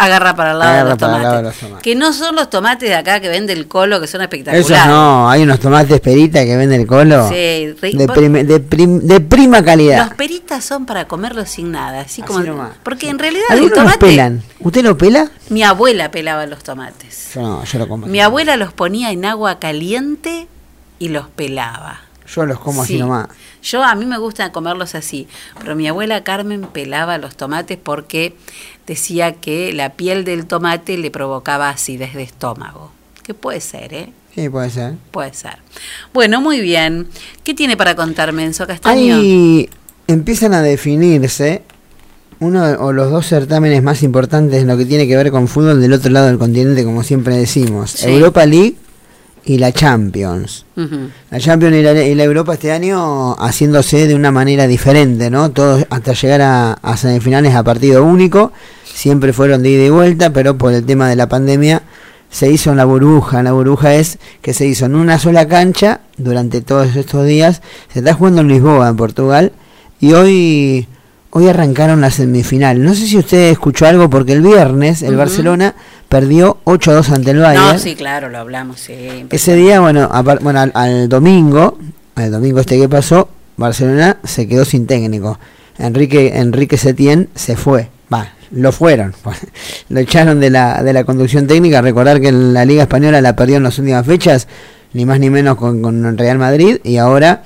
Agarra 0.00 0.36
para 0.36 0.52
el 0.52 0.58
lado 0.60 0.70
Agarra 0.70 0.84
de 0.84 0.90
los 0.90 0.98
para 0.98 1.12
el 1.12 1.18
tomates. 1.18 1.24
lado 1.24 1.36
de 1.38 1.42
los 1.42 1.56
tomates. 1.58 1.82
Que 1.82 1.94
no 1.96 2.12
son 2.12 2.36
los 2.36 2.48
tomates 2.50 2.88
de 2.88 2.94
acá 2.94 3.18
que 3.20 3.28
vende 3.28 3.52
el 3.52 3.66
colo, 3.66 4.00
que 4.00 4.06
son 4.06 4.20
espectaculares. 4.22 4.70
Esos 4.70 4.86
no, 4.86 5.28
hay 5.28 5.42
unos 5.42 5.58
tomates 5.58 6.00
perita 6.00 6.44
que 6.44 6.56
vende 6.56 6.76
el 6.76 6.86
colo. 6.86 7.28
Sí, 7.28 7.34
de, 7.34 8.06
prime- 8.14 8.44
de 8.44 8.60
prim- 8.60 9.00
de 9.00 9.20
prima 9.20 9.62
calidad. 9.64 10.06
Los 10.06 10.14
peritas 10.16 10.64
son 10.64 10.86
para 10.86 11.06
comerlos 11.08 11.48
sin 11.50 11.72
nada, 11.72 12.00
así, 12.02 12.22
como 12.22 12.38
nomás. 12.40 12.70
porque 12.84 13.08
en 13.08 13.18
realidad 13.18 13.44
el 13.50 13.58
Algunos 13.58 13.84
los 13.84 13.96
pelan. 13.96 14.42
¿Usted 14.60 14.82
lo 14.84 14.96
pela? 14.96 15.30
mi 15.48 15.64
abuela 15.64 16.10
pelaba 16.12 16.46
los 16.46 16.62
tomates. 16.62 17.30
Yo 17.34 17.42
no, 17.42 17.64
yo 17.64 17.78
lo 17.80 17.88
como. 17.88 18.06
Mi 18.06 18.20
abuela 18.20 18.56
los 18.56 18.72
ponía 18.72 19.10
en 19.10 19.24
agua 19.24 19.58
caliente 19.58 20.46
y 21.00 21.08
los 21.08 21.26
pelaba. 21.28 22.02
Yo 22.34 22.46
los 22.46 22.58
como 22.58 22.82
así 22.82 22.94
Sí. 22.94 22.98
nomás. 22.98 23.28
Yo 23.62 23.82
a 23.82 23.94
mí 23.94 24.04
me 24.06 24.18
gusta 24.18 24.52
comerlos 24.52 24.94
así, 24.94 25.26
pero 25.58 25.74
mi 25.74 25.88
abuela 25.88 26.22
Carmen 26.24 26.62
pelaba 26.62 27.18
los 27.18 27.36
tomates 27.36 27.78
porque 27.82 28.36
decía 28.86 29.32
que 29.32 29.72
la 29.72 29.94
piel 29.94 30.24
del 30.24 30.46
tomate 30.46 30.96
le 30.98 31.10
provocaba 31.10 31.70
acidez 31.70 32.14
de 32.14 32.22
estómago. 32.22 32.90
Que 33.22 33.34
puede 33.34 33.60
ser, 33.60 33.92
¿eh? 33.94 34.12
Sí, 34.34 34.48
puede 34.48 34.70
ser. 34.70 34.94
Puede 35.10 35.34
ser. 35.34 35.58
Bueno, 36.14 36.40
muy 36.40 36.60
bien. 36.60 37.08
¿Qué 37.44 37.54
tiene 37.54 37.76
para 37.76 37.96
contarme 37.96 38.44
Enzo 38.44 38.66
Castaño? 38.66 39.16
Ahí 39.16 39.68
empiezan 40.06 40.54
a 40.54 40.62
definirse 40.62 41.62
uno 42.40 42.62
o 42.78 42.92
los 42.92 43.10
dos 43.10 43.26
certámenes 43.26 43.82
más 43.82 44.02
importantes 44.04 44.62
en 44.62 44.68
lo 44.68 44.76
que 44.76 44.84
tiene 44.86 45.08
que 45.08 45.16
ver 45.16 45.30
con 45.32 45.48
fútbol 45.48 45.80
del 45.80 45.92
otro 45.92 46.10
lado 46.10 46.26
del 46.28 46.38
continente, 46.38 46.84
como 46.84 47.02
siempre 47.02 47.36
decimos. 47.36 47.90
Sí. 47.90 48.08
Europa 48.08 48.46
League 48.46 48.76
y 49.48 49.58
la 49.58 49.72
Champions. 49.72 50.66
Ujú. 50.76 51.08
La 51.30 51.40
Champions 51.40 51.76
y 51.76 51.82
la, 51.82 52.02
y 52.04 52.14
la 52.14 52.24
Europa 52.24 52.54
este 52.54 52.70
año 52.70 53.34
haciéndose 53.34 54.06
de 54.06 54.14
una 54.14 54.30
manera 54.30 54.66
diferente, 54.66 55.30
¿no? 55.30 55.50
Todos 55.50 55.86
hasta 55.90 56.12
llegar 56.12 56.42
a, 56.42 56.72
a 56.74 56.96
semifinales 56.96 57.54
a 57.54 57.62
partido 57.62 58.04
único. 58.04 58.52
Siempre 58.84 59.32
fueron 59.32 59.62
de 59.62 59.70
ida 59.70 59.84
y 59.84 59.90
vuelta, 59.90 60.30
pero 60.30 60.58
por 60.58 60.72
el 60.72 60.84
tema 60.84 61.08
de 61.08 61.16
la 61.16 61.28
pandemia 61.28 61.82
se 62.30 62.50
hizo 62.50 62.70
en 62.70 62.76
la 62.76 62.84
burbuja. 62.84 63.42
La 63.42 63.52
burbuja 63.52 63.94
es 63.94 64.18
que 64.42 64.52
se 64.52 64.66
hizo 64.66 64.86
en 64.86 64.94
una 64.94 65.18
sola 65.18 65.48
cancha 65.48 66.00
durante 66.16 66.60
todos 66.60 66.94
estos 66.94 67.26
días. 67.26 67.62
Se 67.92 68.00
está 68.00 68.14
jugando 68.14 68.42
en 68.42 68.48
Lisboa, 68.48 68.88
en 68.88 68.96
Portugal. 68.96 69.52
Y 70.00 70.12
hoy, 70.12 70.86
hoy 71.30 71.48
arrancaron 71.48 72.00
la 72.00 72.10
semifinal. 72.10 72.82
No 72.82 72.94
sé 72.94 73.06
si 73.06 73.16
usted 73.16 73.50
escuchó 73.50 73.86
algo, 73.86 74.10
porque 74.10 74.32
el 74.32 74.42
viernes 74.42 75.02
el. 75.02 75.16
Barcelona 75.16 75.74
perdió 76.08 76.58
8-2 76.64 77.10
ante 77.10 77.30
el 77.32 77.38
Bayern. 77.38 77.66
No, 77.66 77.78
sí, 77.78 77.94
claro, 77.94 78.28
lo 78.28 78.38
hablamos, 78.38 78.80
sí. 78.80 79.26
Ese 79.30 79.54
día, 79.54 79.80
bueno, 79.80 80.10
bueno 80.40 80.60
al, 80.60 80.72
al 80.74 81.08
domingo, 81.08 81.78
al 82.14 82.30
domingo 82.30 82.60
este 82.60 82.78
que 82.78 82.88
pasó, 82.88 83.28
Barcelona 83.56 84.18
se 84.24 84.48
quedó 84.48 84.64
sin 84.64 84.86
técnico. 84.86 85.38
Enrique 85.78 86.38
Enrique 86.38 86.76
Setién 86.76 87.28
se 87.34 87.56
fue. 87.56 87.88
Va, 88.12 88.32
lo 88.50 88.72
fueron. 88.72 89.14
lo 89.88 90.00
echaron 90.00 90.40
de 90.40 90.50
la, 90.50 90.82
de 90.82 90.92
la 90.92 91.04
conducción 91.04 91.46
técnica. 91.46 91.82
Recordar 91.82 92.20
que 92.20 92.32
la 92.32 92.64
Liga 92.64 92.82
Española 92.82 93.20
la 93.20 93.36
perdió 93.36 93.56
en 93.56 93.62
las 93.62 93.78
últimas 93.78 94.06
fechas, 94.06 94.48
ni 94.92 95.04
más 95.04 95.20
ni 95.20 95.30
menos 95.30 95.56
con, 95.56 95.82
con 95.82 96.16
Real 96.16 96.38
Madrid, 96.38 96.78
y 96.82 96.96
ahora 96.96 97.44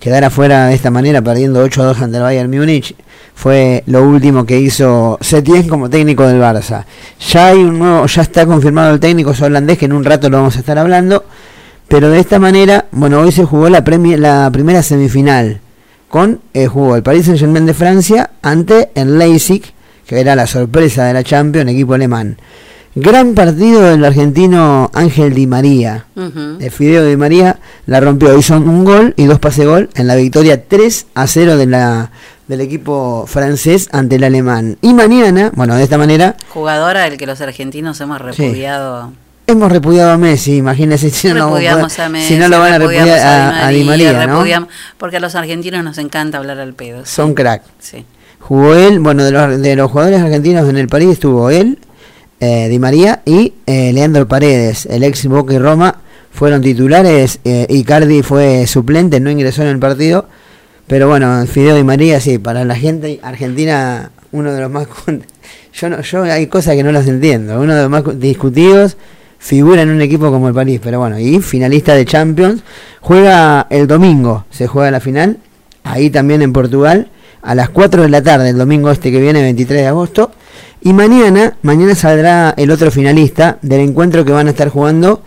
quedar 0.00 0.24
afuera 0.24 0.66
de 0.66 0.74
esta 0.74 0.90
manera, 0.90 1.22
perdiendo 1.22 1.64
8-2 1.64 2.00
ante 2.00 2.16
el 2.16 2.22
Bayern 2.24 2.50
Múnich, 2.50 2.96
fue 3.34 3.84
lo 3.86 4.02
último 4.02 4.44
que 4.44 4.58
hizo 4.58 5.16
Setién 5.20 5.68
como 5.68 5.88
técnico 5.88 6.26
del 6.26 6.40
Barça. 6.40 6.84
Ya 7.30 7.46
hay 7.48 7.58
un 7.58 7.78
nuevo, 7.78 8.06
ya 8.06 8.22
está 8.22 8.44
confirmado 8.46 8.94
el 8.94 9.00
técnico 9.00 9.32
holandés, 9.40 9.78
que 9.78 9.84
en 9.84 9.92
un 9.92 10.04
rato 10.04 10.28
lo 10.28 10.38
vamos 10.38 10.56
a 10.56 10.60
estar 10.60 10.76
hablando. 10.78 11.24
Pero 11.86 12.08
de 12.08 12.18
esta 12.20 12.38
manera, 12.38 12.86
bueno, 12.92 13.20
hoy 13.20 13.32
se 13.32 13.44
jugó 13.44 13.68
la, 13.68 13.84
premi- 13.84 14.16
la 14.16 14.48
primera 14.52 14.82
semifinal. 14.82 15.60
Con 16.08 16.40
eh, 16.54 16.66
jugó 16.66 16.96
el 16.96 17.02
Paris 17.02 17.26
Saint 17.26 17.38
Germain 17.38 17.66
de 17.66 17.74
Francia 17.74 18.30
ante 18.42 18.90
el 18.94 19.16
Leipzig, 19.18 19.62
que 20.06 20.18
era 20.20 20.34
la 20.34 20.46
sorpresa 20.46 21.04
de 21.04 21.12
la 21.14 21.22
Champions, 21.22 21.70
equipo 21.70 21.94
alemán. 21.94 22.36
Gran 22.94 23.34
partido 23.34 23.82
del 23.82 24.04
argentino 24.04 24.90
Ángel 24.94 25.32
Di 25.32 25.46
María. 25.46 26.06
El 26.16 26.70
Fideo 26.70 27.04
Di 27.06 27.16
María 27.16 27.58
la 27.86 28.00
rompió, 28.00 28.36
hizo 28.36 28.56
un 28.56 28.84
gol 28.84 29.14
y 29.16 29.26
dos 29.26 29.38
pase 29.38 29.64
gol 29.64 29.88
en 29.94 30.06
la 30.08 30.16
victoria 30.16 30.64
3 30.66 31.06
a 31.14 31.26
0 31.28 31.56
de 31.56 31.66
la, 31.66 32.10
del 32.48 32.60
equipo 32.60 33.24
francés 33.28 33.88
ante 33.92 34.16
el 34.16 34.24
alemán. 34.24 34.76
Y 34.82 34.92
mañana, 34.92 35.52
bueno, 35.54 35.76
de 35.76 35.84
esta 35.84 35.98
manera, 35.98 36.34
Jugadora 36.48 37.02
del 37.04 37.16
que 37.16 37.26
los 37.26 37.40
argentinos 37.40 38.00
hemos 38.00 38.20
repudiado. 38.20 39.12
hemos 39.46 39.70
repudiado 39.70 40.10
a 40.10 40.18
Messi, 40.18 40.56
imagínense 40.56 41.10
si 41.10 41.32
no, 41.32 41.54
a 41.54 42.08
Messi, 42.08 42.34
si 42.34 42.38
no 42.40 42.48
lo 42.48 42.58
van 42.58 42.72
a 42.72 42.78
repudiar 42.78 43.08
a, 43.08 43.66
a 43.68 43.70
Di 43.70 43.84
María, 43.84 44.26
¿no? 44.26 44.44
Porque 44.98 45.18
a 45.18 45.20
los 45.20 45.36
argentinos 45.36 45.84
nos 45.84 45.96
encanta 45.98 46.38
hablar 46.38 46.58
al 46.58 46.74
pedo. 46.74 47.04
sí. 47.04 47.12
Son 47.14 47.34
crack. 47.34 47.62
Sí. 47.78 48.04
Jugó 48.40 48.74
él, 48.74 48.98
bueno, 48.98 49.22
de 49.22 49.30
los, 49.30 49.60
de 49.60 49.76
los 49.76 49.90
jugadores 49.92 50.20
argentinos 50.20 50.68
en 50.68 50.76
el 50.76 50.88
París 50.88 51.10
estuvo 51.10 51.50
él, 51.50 51.78
eh, 52.40 52.68
Di 52.68 52.78
María 52.78 53.22
y 53.24 53.54
eh, 53.66 53.92
Leandro 53.92 54.26
Paredes, 54.26 54.86
el 54.86 55.04
ex 55.04 55.26
Boca 55.26 55.54
y 55.54 55.58
Roma, 55.58 56.00
fueron 56.30 56.62
titulares, 56.62 57.40
eh, 57.44 57.66
Icardi 57.68 58.22
fue 58.22 58.66
suplente, 58.66 59.20
no 59.20 59.30
ingresó 59.30 59.62
en 59.62 59.68
el 59.68 59.78
partido, 59.78 60.26
pero 60.86 61.08
bueno, 61.08 61.46
Fideo 61.46 61.76
Di 61.76 61.84
María, 61.84 62.20
sí, 62.20 62.38
para 62.38 62.64
la 62.64 62.76
gente 62.76 63.20
argentina, 63.22 64.10
uno 64.32 64.52
de 64.52 64.60
los 64.60 64.70
más... 64.70 64.88
Yo, 65.72 65.88
no, 65.88 66.00
yo 66.00 66.24
hay 66.24 66.48
cosas 66.48 66.74
que 66.74 66.82
no 66.82 66.90
las 66.90 67.06
entiendo, 67.06 67.60
uno 67.60 67.76
de 67.76 67.82
los 67.82 67.90
más 67.90 68.18
discutidos, 68.18 68.96
figura 69.38 69.82
en 69.82 69.90
un 69.90 70.00
equipo 70.00 70.28
como 70.32 70.48
el 70.48 70.54
París, 70.54 70.80
pero 70.82 70.98
bueno, 70.98 71.16
y 71.16 71.38
finalista 71.40 71.94
de 71.94 72.04
Champions, 72.04 72.64
juega 73.00 73.68
el 73.70 73.86
domingo, 73.86 74.46
se 74.50 74.66
juega 74.66 74.90
la 74.90 74.98
final, 74.98 75.38
ahí 75.84 76.10
también 76.10 76.42
en 76.42 76.52
Portugal, 76.52 77.08
a 77.42 77.54
las 77.54 77.70
4 77.70 78.02
de 78.02 78.08
la 78.08 78.20
tarde, 78.20 78.50
el 78.50 78.58
domingo 78.58 78.90
este 78.90 79.10
que 79.10 79.20
viene, 79.20 79.42
23 79.42 79.80
de 79.80 79.86
agosto. 79.86 80.32
Y 80.82 80.92
mañana, 80.94 81.56
mañana 81.62 81.94
saldrá 81.94 82.54
el 82.56 82.70
otro 82.70 82.90
finalista 82.90 83.58
del 83.60 83.80
encuentro 83.80 84.24
que 84.24 84.32
van 84.32 84.46
a 84.46 84.50
estar 84.50 84.70
jugando 84.70 85.22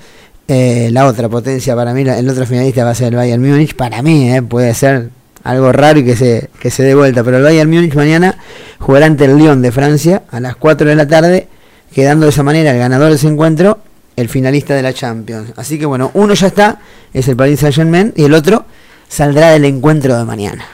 eh, 0.48 0.90
la 0.92 1.06
otra 1.06 1.30
potencia 1.30 1.76
para 1.76 1.94
mí, 1.94 2.02
el 2.02 2.28
otro 2.28 2.46
finalista 2.46 2.84
va 2.84 2.90
a 2.90 2.96
ser 2.96 3.10
el 3.10 3.16
Bayern 3.16 3.42
Múnich, 3.42 3.76
para 3.76 4.02
mí, 4.02 4.32
eh, 4.32 4.42
puede 4.42 4.74
ser 4.74 5.10
algo 5.44 5.72
raro 5.72 6.00
y 6.00 6.06
que 6.06 6.16
se, 6.16 6.50
que 6.60 6.72
se 6.72 6.84
dé 6.84 6.96
vuelta, 6.96 7.24
pero 7.24 7.38
el 7.38 7.44
Bayern 7.44 7.70
Múnich 7.70 7.94
mañana 7.94 8.38
jugará 8.80 9.06
ante 9.06 9.26
el 9.26 9.38
Lyon 9.38 9.62
de 9.62 9.72
Francia 9.72 10.24
a 10.32 10.40
las 10.40 10.56
4 10.56 10.90
de 10.90 10.96
la 10.96 11.08
tarde, 11.08 11.48
quedando 11.94 12.26
de 12.26 12.32
esa 12.32 12.44
manera 12.44 12.72
el 12.72 12.80
ganador 12.80 13.10
de 13.10 13.16
ese 13.16 13.28
encuentro, 13.28 13.80
el 14.16 14.30
finalista 14.30 14.74
de 14.74 14.82
la 14.82 14.92
Champions. 14.92 15.54
Así 15.56 15.78
que 15.78 15.86
bueno, 15.86 16.12
uno 16.16 16.34
ya 16.34 16.48
está, 16.48 16.80
es 17.14 17.28
el 17.28 17.36
Paris 17.36 17.60
Saint 17.60 17.76
Germain, 17.76 18.14
y 18.16 18.24
el 18.24 18.34
otro 18.34 18.66
saldrá 19.08 19.52
del 19.52 19.66
encuentro 19.66 20.18
de 20.18 20.26
mañana. 20.26 20.66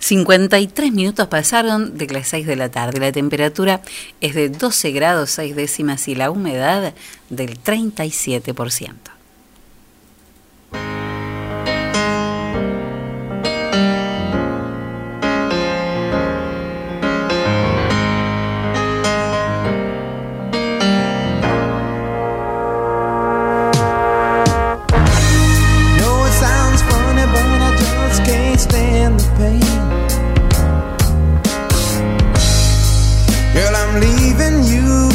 53 0.00 0.92
minutos 0.92 1.26
pasaron 1.28 1.98
de 1.98 2.06
las 2.06 2.28
6 2.28 2.46
de 2.46 2.56
la 2.56 2.70
tarde. 2.70 3.00
La 3.00 3.12
temperatura 3.12 3.82
es 4.20 4.34
de 4.34 4.48
12 4.48 4.92
grados 4.92 5.30
6 5.30 5.56
décimas 5.56 6.08
y 6.08 6.14
la 6.14 6.30
humedad 6.30 6.94
del 7.30 7.62
37%. 7.62 9.17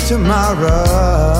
Tomorrow. 0.07 1.32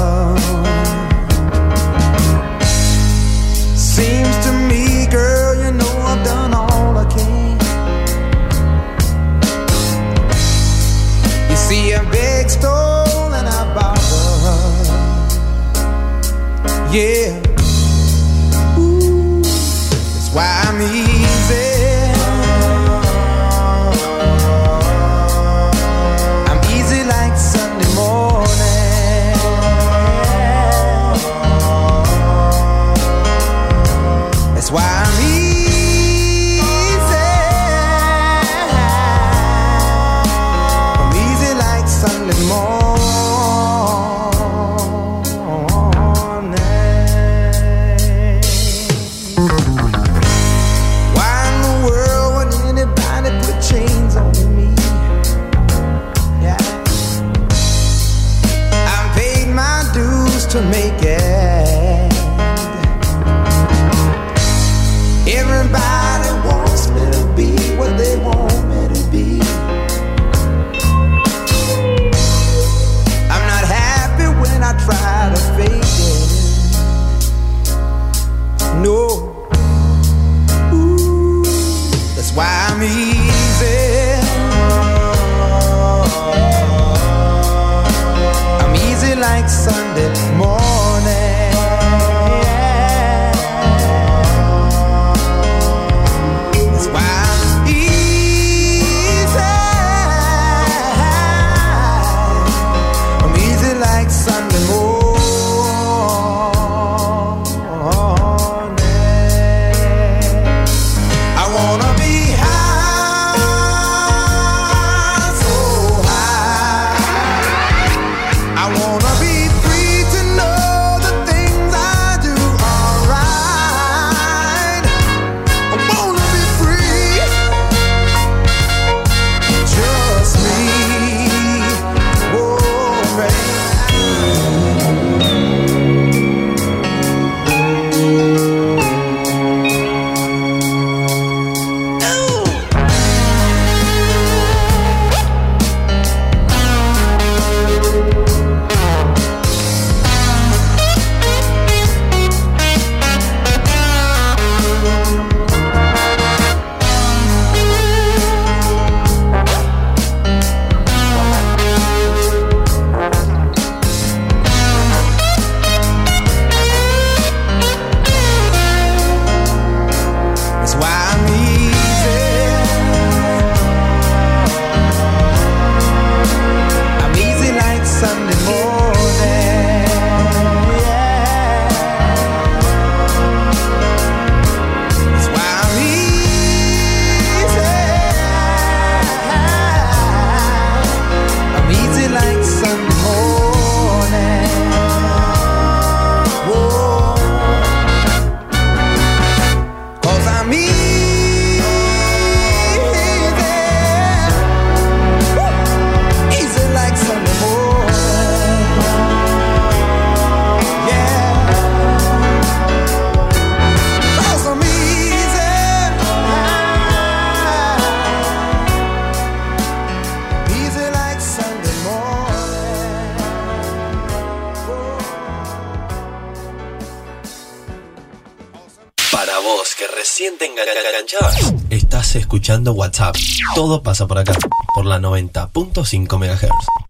Estás 231.70 232.16
escuchando 232.16 232.74
WhatsApp. 232.74 233.16
Todo 233.56 233.82
pasa 233.82 234.08
por 234.08 234.18
acá, 234.18 234.34
por 234.76 234.86
la 234.86 235.00
90.5 235.00 236.18
MHz. 236.18 236.84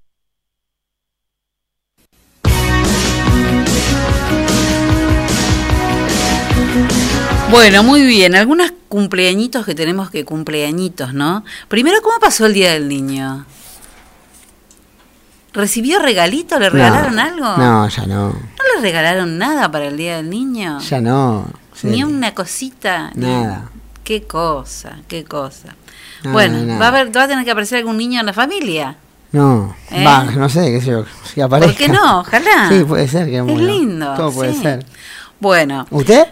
Bueno, 7.52 7.84
muy 7.84 8.04
bien. 8.04 8.34
Algunos 8.34 8.74
cumpleañitos 8.90 9.64
que 9.66 9.76
tenemos 9.76 10.10
que 10.10 10.26
cumpleañitos, 10.26 11.14
¿no? 11.14 11.44
Primero, 11.68 12.02
¿cómo 12.02 12.20
pasó 12.20 12.48
el 12.48 12.54
Día 12.54 12.74
del 12.74 12.88
Niño? 12.88 13.46
¿Recibió 15.54 16.00
regalito? 16.00 16.58
¿Le 16.58 16.72
regalaron 16.72 17.20
algo? 17.20 17.56
No, 17.58 17.88
ya 17.88 18.08
no. 18.08 18.30
¿No 18.30 18.76
le 18.76 18.82
regalaron 18.82 19.38
nada 19.38 19.72
para 19.72 19.86
el 19.86 19.98
Día 19.98 20.16
del 20.16 20.32
Niño? 20.32 20.80
Ya 20.80 21.00
no. 21.00 21.63
Sí. 21.76 21.88
Ni 21.88 22.04
una 22.04 22.34
cosita. 22.34 23.12
Nada. 23.16 23.70
Qué 24.04 24.24
cosa, 24.24 24.98
qué 25.08 25.24
cosa. 25.24 25.76
Nada, 26.24 26.34
bueno, 26.34 26.58
nada. 26.64 26.80
va 26.80 26.86
a 26.86 26.90
haber, 26.90 27.16
va 27.16 27.24
a 27.24 27.28
tener 27.28 27.46
que 27.46 27.52
aparecer 27.52 27.78
algún 27.80 27.98
niño 27.98 28.20
en 28.20 28.26
la 28.26 28.34
familia. 28.34 28.98
No, 29.32 29.76
¿Eh? 29.90 30.04
va, 30.06 30.26
no 30.26 30.48
sé, 30.50 30.72
qué 30.72 30.80
sé 30.82 30.92
yo, 30.92 31.06
si 31.34 31.42
aparezca. 31.42 31.72
¿Por 31.74 31.78
qué 31.78 31.88
no? 31.90 32.20
Ojalá. 32.20 32.70
Sí, 32.70 32.84
puede 32.84 33.08
ser 33.08 33.28
que 33.28 33.38
Es 33.38 33.44
bueno, 33.44 33.62
lindo, 33.62 34.14
Todo 34.16 34.32
puede 34.32 34.54
sí. 34.54 34.62
ser. 34.62 34.86
Bueno, 35.40 35.88
¿Usted? 35.90 36.28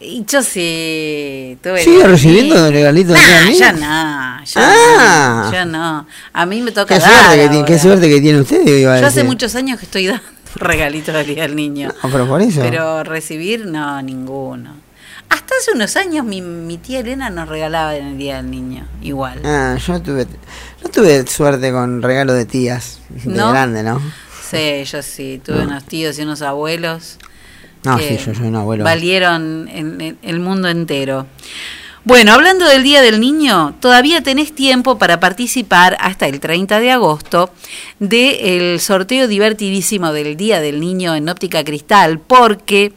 y 0.00 0.24
yo 0.26 0.42
sí 0.42 1.56
tuve 1.62 1.84
¿Sigue 1.84 2.04
recibiendo 2.04 2.68
regalitos 2.72 3.14
de 3.14 3.20
Nah, 3.20 3.34
del 3.38 3.44
Niño? 3.46 3.58
ya 3.60 3.72
no, 3.72 4.44
ya 4.44 4.60
Ah. 4.60 5.42
no, 5.46 5.52
ya 5.52 5.64
no. 5.64 6.06
A 6.32 6.46
mí 6.46 6.60
me 6.60 6.72
toca 6.72 6.94
Qué 6.96 7.00
dar 7.00 7.10
suerte, 7.26 7.36
que, 7.48 7.54
ahora. 7.56 7.64
qué 7.66 7.78
suerte 7.78 8.08
que 8.08 8.20
tiene 8.20 8.40
usted, 8.40 8.66
iba 8.66 8.94
a 8.94 9.00
Yo 9.00 9.06
hace 9.06 9.22
muchos 9.22 9.54
años 9.54 9.78
que 9.78 9.84
estoy 9.84 10.06
dando 10.08 10.22
regalitos 10.56 11.14
al 11.14 11.26
Día 11.26 11.42
del 11.42 11.56
Niño. 11.56 11.90
No, 12.02 12.10
pero 12.10 12.26
por 12.26 12.40
eso. 12.42 12.60
Pero 12.60 13.02
recibir, 13.04 13.66
no, 13.66 14.00
ninguno. 14.02 14.74
Hasta 15.28 15.54
hace 15.60 15.72
unos 15.74 15.96
años 15.96 16.24
mi, 16.26 16.42
mi 16.42 16.76
tía 16.78 17.00
Elena 17.00 17.30
nos 17.30 17.48
regalaba 17.48 17.96
en 17.96 18.06
el 18.08 18.18
Día 18.18 18.36
del 18.36 18.50
Niño, 18.50 18.86
igual. 19.00 19.40
Ah, 19.44 19.76
yo 19.76 20.00
tuve, 20.02 20.26
no 20.82 20.90
tuve 20.90 21.26
suerte 21.26 21.72
con 21.72 22.02
regalo 22.02 22.34
de 22.34 22.44
tías, 22.44 22.98
de 23.08 23.32
¿No? 23.32 23.50
grande, 23.50 23.82
¿no? 23.82 24.00
Sí, 24.50 24.84
yo 24.84 25.00
sí, 25.02 25.40
tuve 25.42 25.58
No. 25.58 25.62
unos 25.64 25.84
tíos 25.84 26.18
y 26.18 26.22
unos 26.22 26.42
abuelos 26.42 27.16
No, 27.84 27.96
que 27.96 28.18
sí, 28.18 28.24
yo 28.26 28.34
soy 28.34 28.48
un 28.48 28.56
abuelo. 28.56 28.84
valieron 28.84 29.68
en, 29.68 30.00
en 30.02 30.18
el 30.20 30.40
mundo 30.40 30.68
entero. 30.68 31.26
Bueno, 32.04 32.32
hablando 32.32 32.66
del 32.66 32.82
Día 32.82 33.00
del 33.00 33.20
Niño, 33.20 33.76
todavía 33.78 34.22
tenés 34.22 34.52
tiempo 34.52 34.98
para 34.98 35.20
participar 35.20 35.96
hasta 36.00 36.26
el 36.26 36.40
30 36.40 36.80
de 36.80 36.90
agosto 36.90 37.50
del 38.00 38.80
sorteo 38.80 39.28
divertidísimo 39.28 40.12
del 40.12 40.36
Día 40.36 40.60
del 40.60 40.80
Niño 40.80 41.14
en 41.14 41.28
Óptica 41.28 41.62
Cristal, 41.62 42.18
porque 42.18 42.92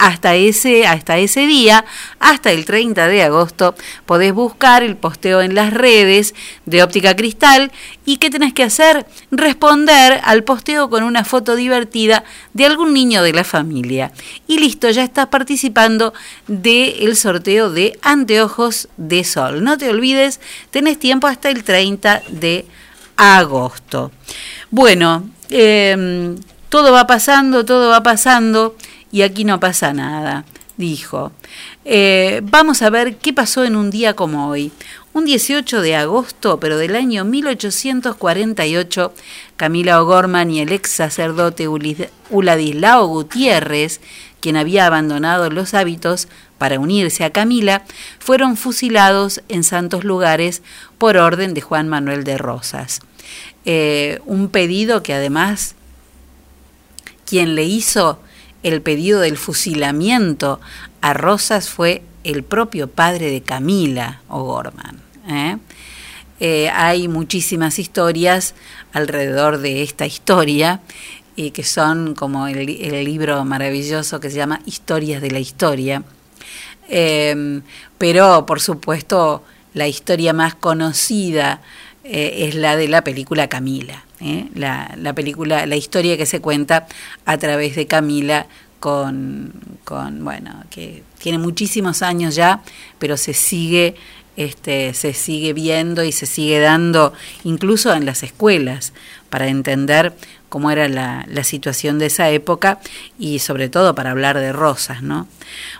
hasta 0.00 0.34
ese, 0.34 0.86
hasta 0.86 1.18
ese 1.18 1.46
día, 1.46 1.84
hasta 2.20 2.50
el 2.52 2.64
30 2.64 3.06
de 3.06 3.22
agosto, 3.22 3.74
podés 4.06 4.32
buscar 4.32 4.82
el 4.82 4.96
posteo 4.96 5.42
en 5.42 5.54
las 5.54 5.74
redes 5.74 6.34
de 6.64 6.82
Óptica 6.82 7.14
Cristal 7.14 7.70
y 8.06 8.16
¿qué 8.16 8.30
tenés 8.30 8.54
que 8.54 8.62
hacer? 8.62 9.06
Responder 9.30 10.22
al 10.24 10.42
posteo 10.42 10.88
con 10.88 11.02
una 11.02 11.22
foto 11.24 11.54
divertida 11.54 12.24
de 12.54 12.64
algún 12.64 12.94
niño 12.94 13.22
de 13.22 13.34
la 13.34 13.44
familia. 13.44 14.10
Y 14.46 14.58
listo, 14.58 14.88
ya 14.88 15.04
estás 15.04 15.26
participando 15.26 16.14
del 16.46 17.14
sorteo 17.14 17.70
de 17.70 17.98
anteojos 18.00 18.88
de 18.96 19.22
sol. 19.22 19.62
No 19.62 19.76
te 19.76 19.90
olvides, 19.90 20.40
tenés 20.70 20.98
tiempo 20.98 21.26
hasta 21.26 21.50
el 21.50 21.62
30 21.62 22.22
de 22.30 22.64
agosto. 23.18 24.12
Bueno, 24.70 25.28
eh, 25.50 26.36
todo 26.70 26.90
va 26.90 27.06
pasando, 27.06 27.66
todo 27.66 27.90
va 27.90 28.02
pasando 28.02 28.76
y 29.10 29.22
aquí 29.22 29.44
no 29.44 29.60
pasa 29.60 29.92
nada, 29.92 30.44
dijo. 30.76 31.32
Eh, 31.84 32.40
vamos 32.44 32.82
a 32.82 32.90
ver 32.90 33.16
qué 33.16 33.32
pasó 33.32 33.64
en 33.64 33.76
un 33.76 33.90
día 33.90 34.14
como 34.14 34.48
hoy. 34.48 34.72
Un 35.12 35.24
18 35.24 35.82
de 35.82 35.96
agosto, 35.96 36.60
pero 36.60 36.78
del 36.78 36.94
año 36.94 37.24
1848, 37.24 39.12
Camila 39.56 40.00
O'Gorman 40.00 40.50
y 40.52 40.60
el 40.60 40.70
ex 40.70 40.90
sacerdote 40.90 41.66
Uladislao 42.30 43.06
Gutiérrez, 43.08 44.00
quien 44.40 44.56
había 44.56 44.86
abandonado 44.86 45.50
los 45.50 45.74
hábitos 45.74 46.28
para 46.58 46.78
unirse 46.78 47.24
a 47.24 47.30
Camila, 47.30 47.82
fueron 48.20 48.56
fusilados 48.56 49.42
en 49.48 49.64
santos 49.64 50.04
lugares 50.04 50.62
por 50.98 51.16
orden 51.16 51.54
de 51.54 51.60
Juan 51.60 51.88
Manuel 51.88 52.22
de 52.22 52.38
Rosas. 52.38 53.00
Eh, 53.64 54.20
un 54.26 54.48
pedido 54.48 55.02
que 55.02 55.12
además 55.12 55.74
quien 57.26 57.54
le 57.54 57.64
hizo 57.64 58.20
el 58.62 58.82
pedido 58.82 59.20
del 59.20 59.36
fusilamiento 59.36 60.60
a 61.00 61.14
Rosas 61.14 61.68
fue 61.68 62.02
el 62.24 62.42
propio 62.42 62.88
padre 62.88 63.30
de 63.30 63.40
Camila 63.40 64.20
O'Gorman. 64.28 65.00
¿eh? 65.28 65.56
Eh, 66.40 66.70
hay 66.70 67.08
muchísimas 67.08 67.78
historias 67.78 68.54
alrededor 68.92 69.58
de 69.58 69.82
esta 69.82 70.06
historia 70.06 70.80
y 71.36 71.52
que 71.52 71.64
son 71.64 72.14
como 72.14 72.48
el, 72.48 72.68
el 72.68 73.04
libro 73.04 73.44
maravilloso 73.44 74.20
que 74.20 74.30
se 74.30 74.36
llama 74.36 74.60
Historias 74.66 75.22
de 75.22 75.30
la 75.30 75.38
Historia. 75.38 76.02
Eh, 76.88 77.60
pero, 77.98 78.46
por 78.46 78.60
supuesto, 78.60 79.44
la 79.74 79.86
historia 79.86 80.32
más 80.32 80.54
conocida 80.54 81.60
eh, 82.04 82.48
es 82.48 82.54
la 82.54 82.76
de 82.76 82.88
la 82.88 83.04
película 83.04 83.48
Camila. 83.48 84.04
¿Eh? 84.20 84.48
La, 84.54 84.94
la 84.96 85.12
película, 85.14 85.66
la 85.66 85.76
historia 85.76 86.16
que 86.16 86.26
se 86.26 86.40
cuenta 86.40 86.86
a 87.24 87.38
través 87.38 87.76
de 87.76 87.86
Camila 87.86 88.46
con, 88.80 89.52
con, 89.84 90.24
bueno, 90.24 90.64
que 90.70 91.02
tiene 91.18 91.38
muchísimos 91.38 92.02
años 92.02 92.34
ya, 92.34 92.62
pero 92.98 93.16
se 93.16 93.34
sigue, 93.34 93.94
este, 94.36 94.94
se 94.94 95.12
sigue 95.12 95.52
viendo 95.52 96.02
y 96.02 96.12
se 96.12 96.26
sigue 96.26 96.60
dando 96.60 97.12
incluso 97.44 97.92
en 97.92 98.06
las 98.06 98.22
escuelas 98.22 98.92
para 99.28 99.48
entender 99.48 100.14
cómo 100.48 100.70
era 100.70 100.88
la, 100.88 101.24
la 101.28 101.44
situación 101.44 101.98
de 101.98 102.06
esa 102.06 102.30
época 102.30 102.80
y 103.18 103.38
sobre 103.38 103.68
todo 103.68 103.94
para 103.94 104.10
hablar 104.10 104.38
de 104.38 104.52
rosas, 104.52 105.02
¿no? 105.02 105.28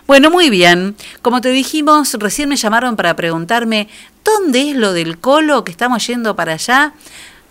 Bueno, 0.07 0.29
muy 0.29 0.49
bien. 0.49 0.95
Como 1.21 1.41
te 1.41 1.49
dijimos, 1.49 2.13
recién 2.13 2.49
me 2.49 2.55
llamaron 2.55 2.95
para 2.95 3.15
preguntarme 3.15 3.89
dónde 4.23 4.69
es 4.69 4.75
lo 4.75 4.93
del 4.93 5.17
colo 5.17 5.63
que 5.63 5.71
estamos 5.71 6.05
yendo 6.07 6.35
para 6.35 6.53
allá. 6.53 6.93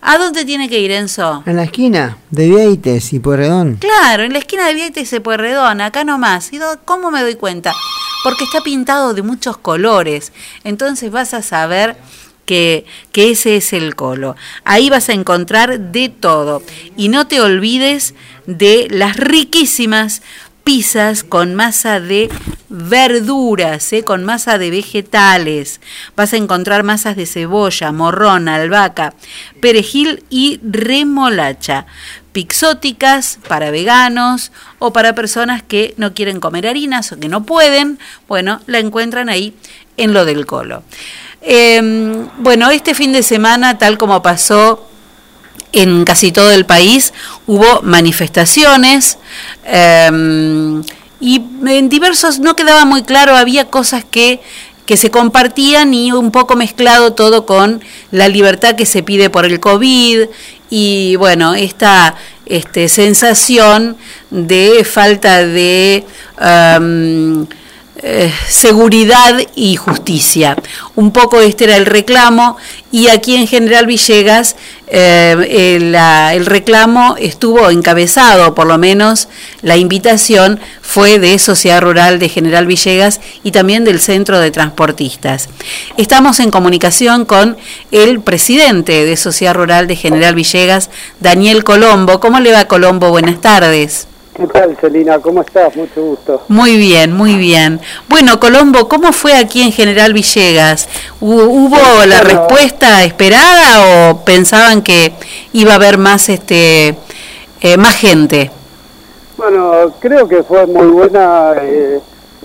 ¿A 0.02 0.16
dónde 0.16 0.44
tiene 0.44 0.68
que 0.68 0.80
ir 0.80 0.90
Enzo? 0.90 1.42
En 1.44 1.56
la 1.56 1.64
esquina 1.64 2.16
de 2.30 2.48
Vieites 2.48 3.12
y 3.12 3.18
Pueyrredón. 3.18 3.76
Claro, 3.76 4.22
en 4.22 4.32
la 4.32 4.38
esquina 4.38 4.66
de 4.66 4.74
Vieites 4.74 5.12
y 5.12 5.20
Pueyrredón, 5.20 5.80
acá 5.82 6.04
nomás. 6.04 6.52
¿Y 6.52 6.60
cómo 6.86 7.10
me 7.10 7.20
doy 7.20 7.34
cuenta? 7.34 7.74
Porque 8.24 8.44
está 8.44 8.62
pintado 8.62 9.12
de 9.12 9.22
muchos 9.22 9.58
colores. 9.58 10.32
Entonces 10.64 11.10
vas 11.10 11.34
a 11.34 11.42
saber 11.42 11.96
que, 12.46 12.86
que 13.12 13.30
ese 13.30 13.56
es 13.56 13.74
el 13.74 13.94
colo. 13.94 14.36
Ahí 14.64 14.88
vas 14.88 15.10
a 15.10 15.12
encontrar 15.12 15.78
de 15.78 16.08
todo. 16.08 16.62
Y 16.96 17.08
no 17.08 17.26
te 17.26 17.42
olvides 17.42 18.14
de 18.46 18.88
las 18.90 19.16
riquísimas 19.16 20.22
con 21.28 21.56
masa 21.56 21.98
de 21.98 22.30
verduras, 22.68 23.92
¿eh? 23.92 24.04
con 24.04 24.24
masa 24.24 24.56
de 24.56 24.70
vegetales. 24.70 25.80
Vas 26.14 26.32
a 26.32 26.36
encontrar 26.36 26.84
masas 26.84 27.16
de 27.16 27.26
cebolla, 27.26 27.90
morrón, 27.90 28.48
albahaca, 28.48 29.14
perejil 29.60 30.22
y 30.30 30.60
remolacha. 30.62 31.86
Pixóticas 32.30 33.40
para 33.48 33.72
veganos 33.72 34.52
o 34.78 34.92
para 34.92 35.16
personas 35.16 35.64
que 35.64 35.94
no 35.96 36.14
quieren 36.14 36.38
comer 36.38 36.68
harinas 36.68 37.10
o 37.10 37.18
que 37.18 37.28
no 37.28 37.42
pueden, 37.42 37.98
bueno, 38.28 38.60
la 38.66 38.78
encuentran 38.78 39.28
ahí 39.28 39.56
en 39.96 40.12
lo 40.12 40.24
del 40.24 40.46
colo. 40.46 40.84
Eh, 41.42 42.28
bueno, 42.38 42.70
este 42.70 42.94
fin 42.94 43.10
de 43.10 43.24
semana, 43.24 43.76
tal 43.76 43.98
como 43.98 44.22
pasó 44.22 44.89
en 45.72 46.04
casi 46.04 46.32
todo 46.32 46.50
el 46.52 46.66
país 46.66 47.12
hubo 47.46 47.82
manifestaciones 47.82 49.18
eh, 49.64 50.82
y 51.20 51.42
en 51.66 51.88
diversos 51.88 52.38
no 52.38 52.56
quedaba 52.56 52.84
muy 52.84 53.02
claro, 53.02 53.36
había 53.36 53.66
cosas 53.66 54.04
que, 54.10 54.40
que 54.86 54.96
se 54.96 55.10
compartían 55.10 55.92
y 55.92 56.12
un 56.12 56.30
poco 56.30 56.56
mezclado 56.56 57.12
todo 57.12 57.44
con 57.44 57.82
la 58.10 58.28
libertad 58.28 58.74
que 58.74 58.86
se 58.86 59.02
pide 59.02 59.28
por 59.28 59.44
el 59.44 59.60
COVID 59.60 60.28
y 60.70 61.16
bueno, 61.16 61.54
esta 61.54 62.14
este, 62.46 62.88
sensación 62.88 63.96
de 64.30 64.84
falta 64.84 65.44
de... 65.44 66.04
um, 66.40 67.46
eh, 68.02 68.32
seguridad 68.48 69.40
y 69.54 69.76
justicia. 69.76 70.56
Un 70.94 71.12
poco 71.12 71.40
este 71.40 71.64
era 71.64 71.76
el 71.76 71.86
reclamo 71.86 72.56
y 72.90 73.08
aquí 73.08 73.36
en 73.36 73.46
General 73.46 73.86
Villegas 73.86 74.56
eh, 74.86 75.76
el, 75.76 75.94
el 75.94 76.46
reclamo 76.46 77.16
estuvo 77.18 77.70
encabezado, 77.70 78.54
por 78.54 78.66
lo 78.66 78.78
menos 78.78 79.28
la 79.62 79.76
invitación 79.76 80.60
fue 80.80 81.18
de 81.18 81.38
Sociedad 81.38 81.82
Rural 81.82 82.18
de 82.18 82.28
General 82.28 82.66
Villegas 82.66 83.20
y 83.44 83.52
también 83.52 83.84
del 83.84 84.00
Centro 84.00 84.40
de 84.40 84.50
Transportistas. 84.50 85.48
Estamos 85.96 86.40
en 86.40 86.50
comunicación 86.50 87.24
con 87.24 87.56
el 87.92 88.20
presidente 88.20 89.04
de 89.04 89.16
Sociedad 89.16 89.54
Rural 89.54 89.86
de 89.86 89.96
General 89.96 90.34
Villegas, 90.34 90.90
Daniel 91.20 91.64
Colombo. 91.64 92.18
¿Cómo 92.18 92.40
le 92.40 92.52
va 92.52 92.64
Colombo? 92.64 93.10
Buenas 93.10 93.40
tardes. 93.40 94.09
¿Qué 94.40 94.46
tal, 94.46 94.74
Celina? 94.80 95.18
¿Cómo 95.18 95.42
estás? 95.42 95.76
Mucho 95.76 96.02
gusto. 96.02 96.42
Muy 96.48 96.78
bien, 96.78 97.12
muy 97.12 97.34
bien. 97.34 97.78
Bueno, 98.08 98.40
Colombo, 98.40 98.88
¿cómo 98.88 99.12
fue 99.12 99.34
aquí 99.34 99.60
en 99.60 99.70
General 99.70 100.14
Villegas? 100.14 100.88
¿Hu- 101.20 101.44
¿Hubo 101.46 101.76
la 102.06 102.22
Bueno. 102.22 102.24
respuesta 102.24 103.04
esperada 103.04 104.10
o 104.10 104.24
pensaban 104.24 104.80
que 104.80 105.12
iba 105.52 105.72
a 105.72 105.76
haber 105.76 105.98
más 105.98 106.30
este 106.30 106.96
eh, 107.60 107.76
más 107.76 107.96
gente? 107.96 108.50
Bueno, 109.36 109.92
creo 110.00 110.26
que 110.26 110.42
fue 110.42 110.66
muy 110.66 110.86
buena 110.86 111.52
eh, 111.60 112.00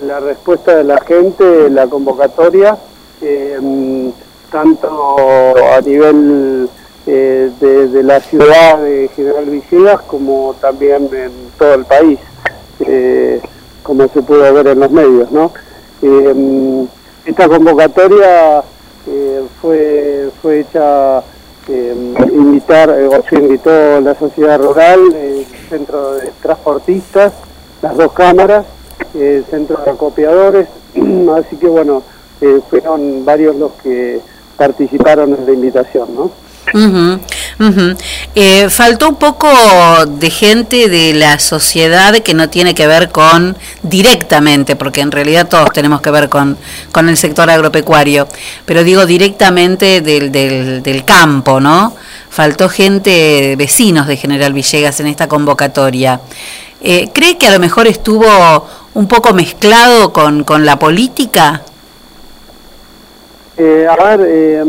la 0.06 0.20
respuesta 0.20 0.76
de 0.76 0.84
la 0.84 1.00
gente, 1.00 1.70
la 1.70 1.86
convocatoria, 1.86 2.76
eh, 3.22 3.58
tanto 4.52 5.54
a 5.74 5.80
nivel 5.80 6.68
eh, 7.06 7.50
de, 7.58 7.88
de 7.88 8.02
la 8.02 8.20
ciudad 8.20 8.76
de 8.82 9.08
General 9.16 9.46
Villegas 9.46 10.02
como 10.02 10.54
también 10.60 11.08
en 11.14 11.32
todo 11.58 11.74
el 11.74 11.84
país, 11.84 12.18
eh, 12.80 13.40
como 13.82 14.08
se 14.08 14.22
pudo 14.22 14.52
ver 14.52 14.66
en 14.68 14.80
los 14.80 14.90
medios, 14.90 15.28
mm, 16.02 16.84
esta 17.24 17.48
convocatoria 17.48 18.62
eh, 19.08 19.42
fue, 19.60 20.30
fue 20.42 20.60
hecha 20.60 21.18
eh, 21.68 22.14
invitar, 22.32 22.90
eh, 22.90 23.06
o 23.06 23.22
se 23.28 23.36
invitó 23.36 24.00
la 24.00 24.14
sociedad 24.16 24.58
rural, 24.58 25.00
el 25.14 25.46
centro 25.68 26.14
de 26.14 26.32
transportistas, 26.42 27.32
las 27.82 27.96
dos 27.96 28.12
cámaras, 28.12 28.66
el 29.14 29.44
centro 29.44 29.80
de 29.84 29.90
acopiadores, 29.90 30.68
así 31.36 31.56
que 31.56 31.68
bueno, 31.68 32.02
fueron 32.68 33.24
varios 33.24 33.56
los 33.56 33.72
que 33.82 34.20
participaron 34.56 35.34
en 35.34 35.46
la 35.46 35.52
invitación, 35.52 36.08
¿no? 36.14 36.30
Eh, 38.34 38.68
faltó 38.68 39.08
un 39.08 39.16
poco 39.16 39.48
de 40.06 40.28
gente 40.28 40.88
de 40.88 41.14
la 41.14 41.38
sociedad 41.38 42.14
que 42.18 42.34
no 42.34 42.50
tiene 42.50 42.74
que 42.74 42.86
ver 42.86 43.08
con 43.08 43.56
directamente, 43.82 44.76
porque 44.76 45.00
en 45.00 45.10
realidad 45.10 45.48
todos 45.48 45.70
tenemos 45.72 46.02
que 46.02 46.10
ver 46.10 46.28
con, 46.28 46.58
con 46.92 47.08
el 47.08 47.16
sector 47.16 47.48
agropecuario, 47.48 48.28
pero 48.66 48.84
digo 48.84 49.06
directamente 49.06 50.02
del, 50.02 50.30
del, 50.30 51.04
campo, 51.06 51.58
¿no? 51.60 51.96
Faltó 52.28 52.68
gente, 52.68 53.54
vecinos 53.56 54.06
de 54.06 54.18
General 54.18 54.52
Villegas 54.52 55.00
en 55.00 55.06
esta 55.06 55.26
convocatoria. 55.26 56.20
Eh, 56.82 57.08
¿Cree 57.14 57.38
que 57.38 57.46
a 57.46 57.50
lo 57.50 57.58
mejor 57.58 57.86
estuvo 57.86 58.68
un 58.92 59.08
poco 59.08 59.32
mezclado 59.32 60.12
con, 60.12 60.44
con 60.44 60.66
la 60.66 60.78
política? 60.78 61.62
Eh, 63.56 63.86
a 63.88 64.16
ver, 64.16 64.64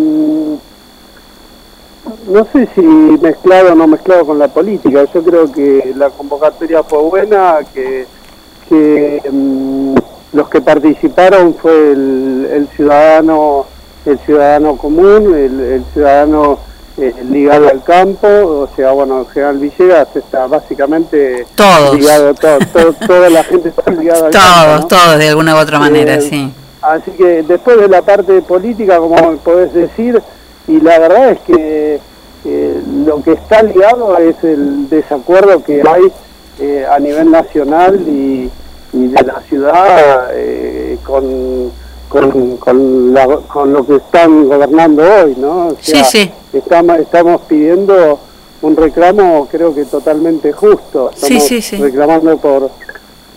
no 2.28 2.46
sé 2.52 2.68
si 2.76 2.82
mezclado 2.82 3.72
o 3.74 3.76
no 3.76 3.88
mezclado 3.88 4.26
con 4.26 4.40
la 4.40 4.48
política. 4.48 5.04
Yo 5.14 5.24
creo 5.24 5.52
que 5.52 5.94
la 5.96 6.10
convocatoria 6.10 6.84
fue 6.84 7.00
buena, 7.04 7.58
que, 7.74 8.06
que 8.70 9.22
mm, 9.32 9.96
los 10.34 10.50
que 10.50 10.62
participaron 10.62 11.56
fue 11.56 11.92
el, 11.92 12.48
el 12.52 12.68
ciudadano, 12.76 13.66
el 14.06 14.20
ciudadano 14.20 14.76
común, 14.78 15.34
el, 15.36 15.60
el 15.60 15.84
ciudadano 15.94 16.60
eh, 16.98 17.14
ligado 17.30 17.70
al 17.70 17.84
campo, 17.84 18.28
o 18.28 18.70
sea, 18.76 18.92
bueno, 18.92 19.26
General 19.32 19.58
Villegas 19.60 20.08
está 20.16 20.48
básicamente 20.48 21.46
Todos. 21.56 21.96
ligado, 22.00 22.34
todo, 22.34 22.58
todo- 22.74 22.94
toda 23.08 23.30
la 23.30 23.44
gente 23.44 23.70
está 23.70 23.92
ligada 23.92 24.26
al 24.28 24.32
campo. 24.32 24.40
Todos, 24.66 24.80
¿no? 24.82 24.88
todos 24.88 25.20
de 25.20 25.30
alguna 25.30 25.56
u 25.56 25.60
otra 25.60 25.80
manera, 25.80 26.16
Eh, 26.16 26.22
sí. 26.22 26.52
Así 26.82 27.12
que 27.12 27.44
después 27.44 27.80
de 27.80 27.88
la 27.88 28.02
parte 28.02 28.42
política, 28.42 28.98
como 28.98 29.16
podés 29.38 29.74
decir, 29.74 30.22
y 30.68 30.80
la 30.82 31.00
verdad 31.00 31.30
es 31.32 31.40
que 31.42 32.00
eh, 32.46 32.82
lo 33.06 33.22
que 33.24 33.34
está 33.34 33.64
ligado 33.64 34.18
es 34.18 34.36
el 34.44 34.90
desacuerdo 34.90 35.64
que 35.64 35.82
hay 35.88 36.04
eh, 36.60 36.86
a 36.90 37.00
nivel 37.00 37.30
nacional 37.32 38.00
y, 38.08 38.50
y 38.94 39.08
de 39.08 39.24
la 39.24 39.42
ciudad 39.50 40.30
eh, 40.34 40.98
con, 41.04 41.72
con, 42.10 42.58
con, 42.58 43.14
la- 43.14 43.40
con 43.48 43.74
lo 43.74 43.86
que 43.86 43.96
están 43.98 44.48
gobernando 44.48 45.04
hoy, 45.04 45.36
¿no? 45.38 45.68
O 45.68 45.76
Sí, 45.80 46.02
sí. 46.04 46.32
Estamos, 46.54 47.00
estamos 47.00 47.42
pidiendo 47.48 48.20
un 48.62 48.76
reclamo 48.76 49.48
creo 49.52 49.74
que 49.76 49.86
totalmente 49.86 50.52
justo. 50.52 51.12
Sí, 51.16 51.26
Estamos 51.38 51.44
sí, 51.44 51.62
sí. 51.62 51.76
reclamando 51.78 52.38
por, 52.38 52.72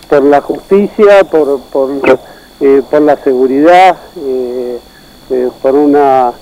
por 0.09 0.23
la 0.23 0.41
justicia, 0.41 1.25
por, 1.25 1.61
por, 1.73 1.91
por 2.91 3.03
la 3.03 3.17
seguridad, 3.23 3.97
por 5.63 5.75
una 5.75 6.33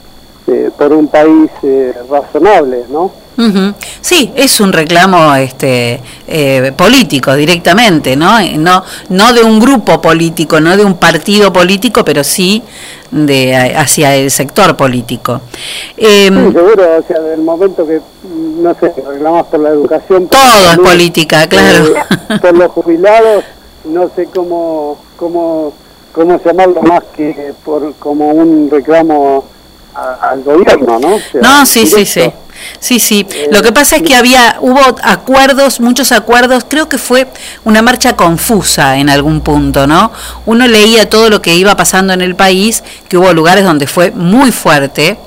eh, 0.48 0.70
por 0.76 0.92
un 0.92 1.08
país 1.08 1.50
eh, 1.62 1.92
razonable, 2.10 2.84
¿no? 2.90 3.12
Ujú. 3.38 3.72
Sí, 4.00 4.32
es 4.34 4.58
un 4.60 4.72
reclamo 4.72 5.32
este 5.36 6.00
eh, 6.26 6.72
político 6.76 7.34
directamente, 7.36 8.16
¿no? 8.16 8.36
Eh, 8.40 8.56
No 8.58 8.82
no 9.10 9.32
de 9.32 9.42
un 9.44 9.60
grupo 9.60 10.00
político, 10.00 10.58
no 10.60 10.76
de 10.76 10.84
un 10.84 10.94
partido 10.94 11.52
político, 11.52 12.04
pero 12.04 12.24
sí 12.24 12.62
de 13.12 13.54
hacia 13.76 14.16
el 14.16 14.30
sector 14.32 14.76
político. 14.76 15.40
Em, 15.96 16.48
Sí, 16.48 16.52
seguro, 16.52 16.82
o 16.98 17.02
sea, 17.06 17.20
del 17.20 17.40
momento 17.42 17.86
que, 17.86 18.00
mm, 18.00 18.62
no 18.62 18.74
sé, 18.80 18.92
reclamamos 19.06 19.46
por 19.46 19.60
la 19.60 19.68
educación. 19.70 20.26
por 20.26 20.38
Todo 20.40 20.64
la 20.64 20.72
es 20.72 20.78
política, 20.78 21.46
claro. 21.48 21.84
eh, 21.86 22.38
por 22.42 22.56
los 22.56 22.72
jubilados, 22.72 23.44
no 23.84 24.10
sé 24.16 24.26
cómo, 24.34 24.98
cómo, 25.16 25.72
cómo 26.12 26.40
llamarlo 26.44 26.82
más 26.82 27.04
que 27.16 27.54
por 27.64 27.94
como 28.00 28.30
un 28.30 28.68
reclamo 28.68 29.44
a- 29.98 30.30
al 30.30 30.42
gobierno, 30.42 30.98
¿no? 30.98 31.14
O 31.16 31.18
sea, 31.18 31.40
No, 31.40 31.66
sí, 31.66 31.86
sí, 31.86 32.04
sí. 32.06 32.30
Sí, 32.80 32.98
sí. 32.98 33.24
Lo 33.52 33.62
que 33.62 33.70
pasa 33.72 33.96
es 33.96 34.02
que 34.02 34.16
había, 34.16 34.56
hubo 34.60 34.80
acuerdos, 35.04 35.78
muchos 35.78 36.10
acuerdos, 36.10 36.64
creo 36.68 36.88
que 36.88 36.98
fue 36.98 37.28
una 37.64 37.82
marcha 37.82 38.16
confusa 38.16 38.96
en 38.98 39.08
algún 39.10 39.42
punto, 39.42 39.86
¿no? 39.86 40.10
Uno 40.44 40.66
leía 40.66 41.08
todo 41.08 41.30
lo 41.30 41.40
que 41.40 41.54
iba 41.54 41.76
pasando 41.76 42.12
en 42.12 42.20
el 42.20 42.34
país, 42.34 42.82
que 43.08 43.16
hubo 43.16 43.32
lugares 43.32 43.64
donde 43.64 43.86
fue 43.86 44.10
muy 44.10 44.50
fuerte, 44.50 45.18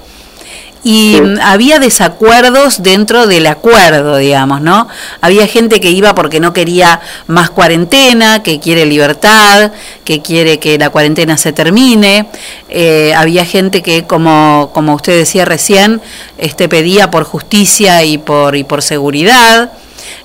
y 0.83 1.19
mm, 1.21 1.39
había 1.41 1.79
desacuerdos 1.79 2.81
dentro 2.81 3.27
del 3.27 3.47
acuerdo, 3.47 4.17
digamos, 4.17 4.61
¿no? 4.61 4.87
Había 5.21 5.47
gente 5.47 5.79
que 5.79 5.91
iba 5.91 6.15
porque 6.15 6.39
no 6.39 6.53
quería 6.53 7.01
más 7.27 7.49
cuarentena, 7.49 8.41
que 8.41 8.59
quiere 8.59 8.85
libertad, 8.85 9.71
que 10.03 10.21
quiere 10.21 10.59
que 10.59 10.77
la 10.77 10.89
cuarentena 10.89 11.37
se 11.37 11.53
termine. 11.53 12.27
Eh, 12.69 13.13
había 13.15 13.45
gente 13.45 13.83
que, 13.83 14.05
como, 14.05 14.71
como 14.73 14.95
usted 14.95 15.17
decía 15.17 15.45
recién, 15.45 16.01
este, 16.37 16.67
pedía 16.67 17.11
por 17.11 17.25
justicia 17.25 18.03
y 18.03 18.17
por, 18.17 18.55
y 18.55 18.63
por 18.63 18.81
seguridad, 18.81 19.71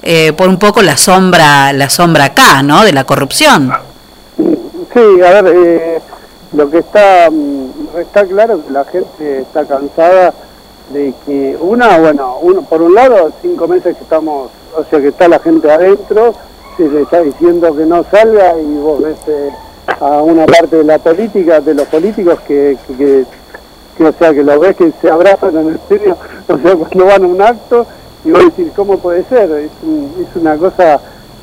eh, 0.02 0.32
por 0.32 0.48
un 0.48 0.58
poco 0.58 0.80
la 0.80 0.96
sombra, 0.96 1.72
la 1.74 1.90
sombra 1.90 2.26
acá, 2.26 2.62
¿no? 2.62 2.82
De 2.84 2.92
la 2.92 3.04
corrupción. 3.04 3.72
Sí, 4.38 5.22
a 5.22 5.42
ver, 5.42 5.54
eh, 5.54 5.98
lo 6.54 6.70
que 6.70 6.78
está 6.78 7.28
mm, 7.30 7.98
está 8.00 8.24
claro 8.24 8.64
que 8.64 8.72
la 8.72 8.84
gente 8.84 9.40
está 9.42 9.66
cansada 9.66 10.32
de 10.90 11.12
que 11.24 11.56
una, 11.60 11.98
bueno, 11.98 12.38
uno 12.42 12.62
por 12.62 12.80
un 12.82 12.94
lado 12.94 13.30
cinco 13.42 13.66
meses 13.66 13.96
que 13.96 14.02
estamos, 14.04 14.50
o 14.76 14.84
sea 14.88 15.00
que 15.00 15.08
está 15.08 15.28
la 15.28 15.38
gente 15.40 15.70
adentro, 15.70 16.34
se 16.76 16.88
le 16.88 17.02
está 17.02 17.22
diciendo 17.22 17.74
que 17.74 17.84
no 17.86 18.04
salga 18.10 18.54
y 18.58 18.76
vos 18.78 19.02
ves 19.02 19.16
eh, 19.26 19.50
a 20.00 20.22
una 20.22 20.46
parte 20.46 20.76
de 20.76 20.84
la 20.84 20.98
política, 20.98 21.60
de 21.60 21.74
los 21.74 21.86
políticos 21.88 22.38
que, 22.46 22.76
que, 22.86 22.94
que- 22.96 23.24
que, 23.96 24.04
o 24.04 24.12
sea 24.12 24.34
que 24.34 24.42
lo 24.44 24.60
ves 24.60 24.76
que 24.76 24.92
se 25.00 25.08
abrazan 25.10 25.56
en 25.56 25.68
el 25.68 25.80
serio, 25.88 26.16
o 26.48 26.58
sea 26.58 26.76
cuando 26.76 27.04
van 27.06 27.24
a 27.24 27.26
un 27.26 27.40
acto 27.40 27.86
y 28.26 28.30
vos 28.30 28.44
decís 28.44 28.70
cómo 28.76 28.98
puede 28.98 29.24
ser, 29.24 29.50
es, 29.52 29.70
un- 29.82 30.12
es 30.20 30.36
una 30.40 30.56
cosa 30.56 31.00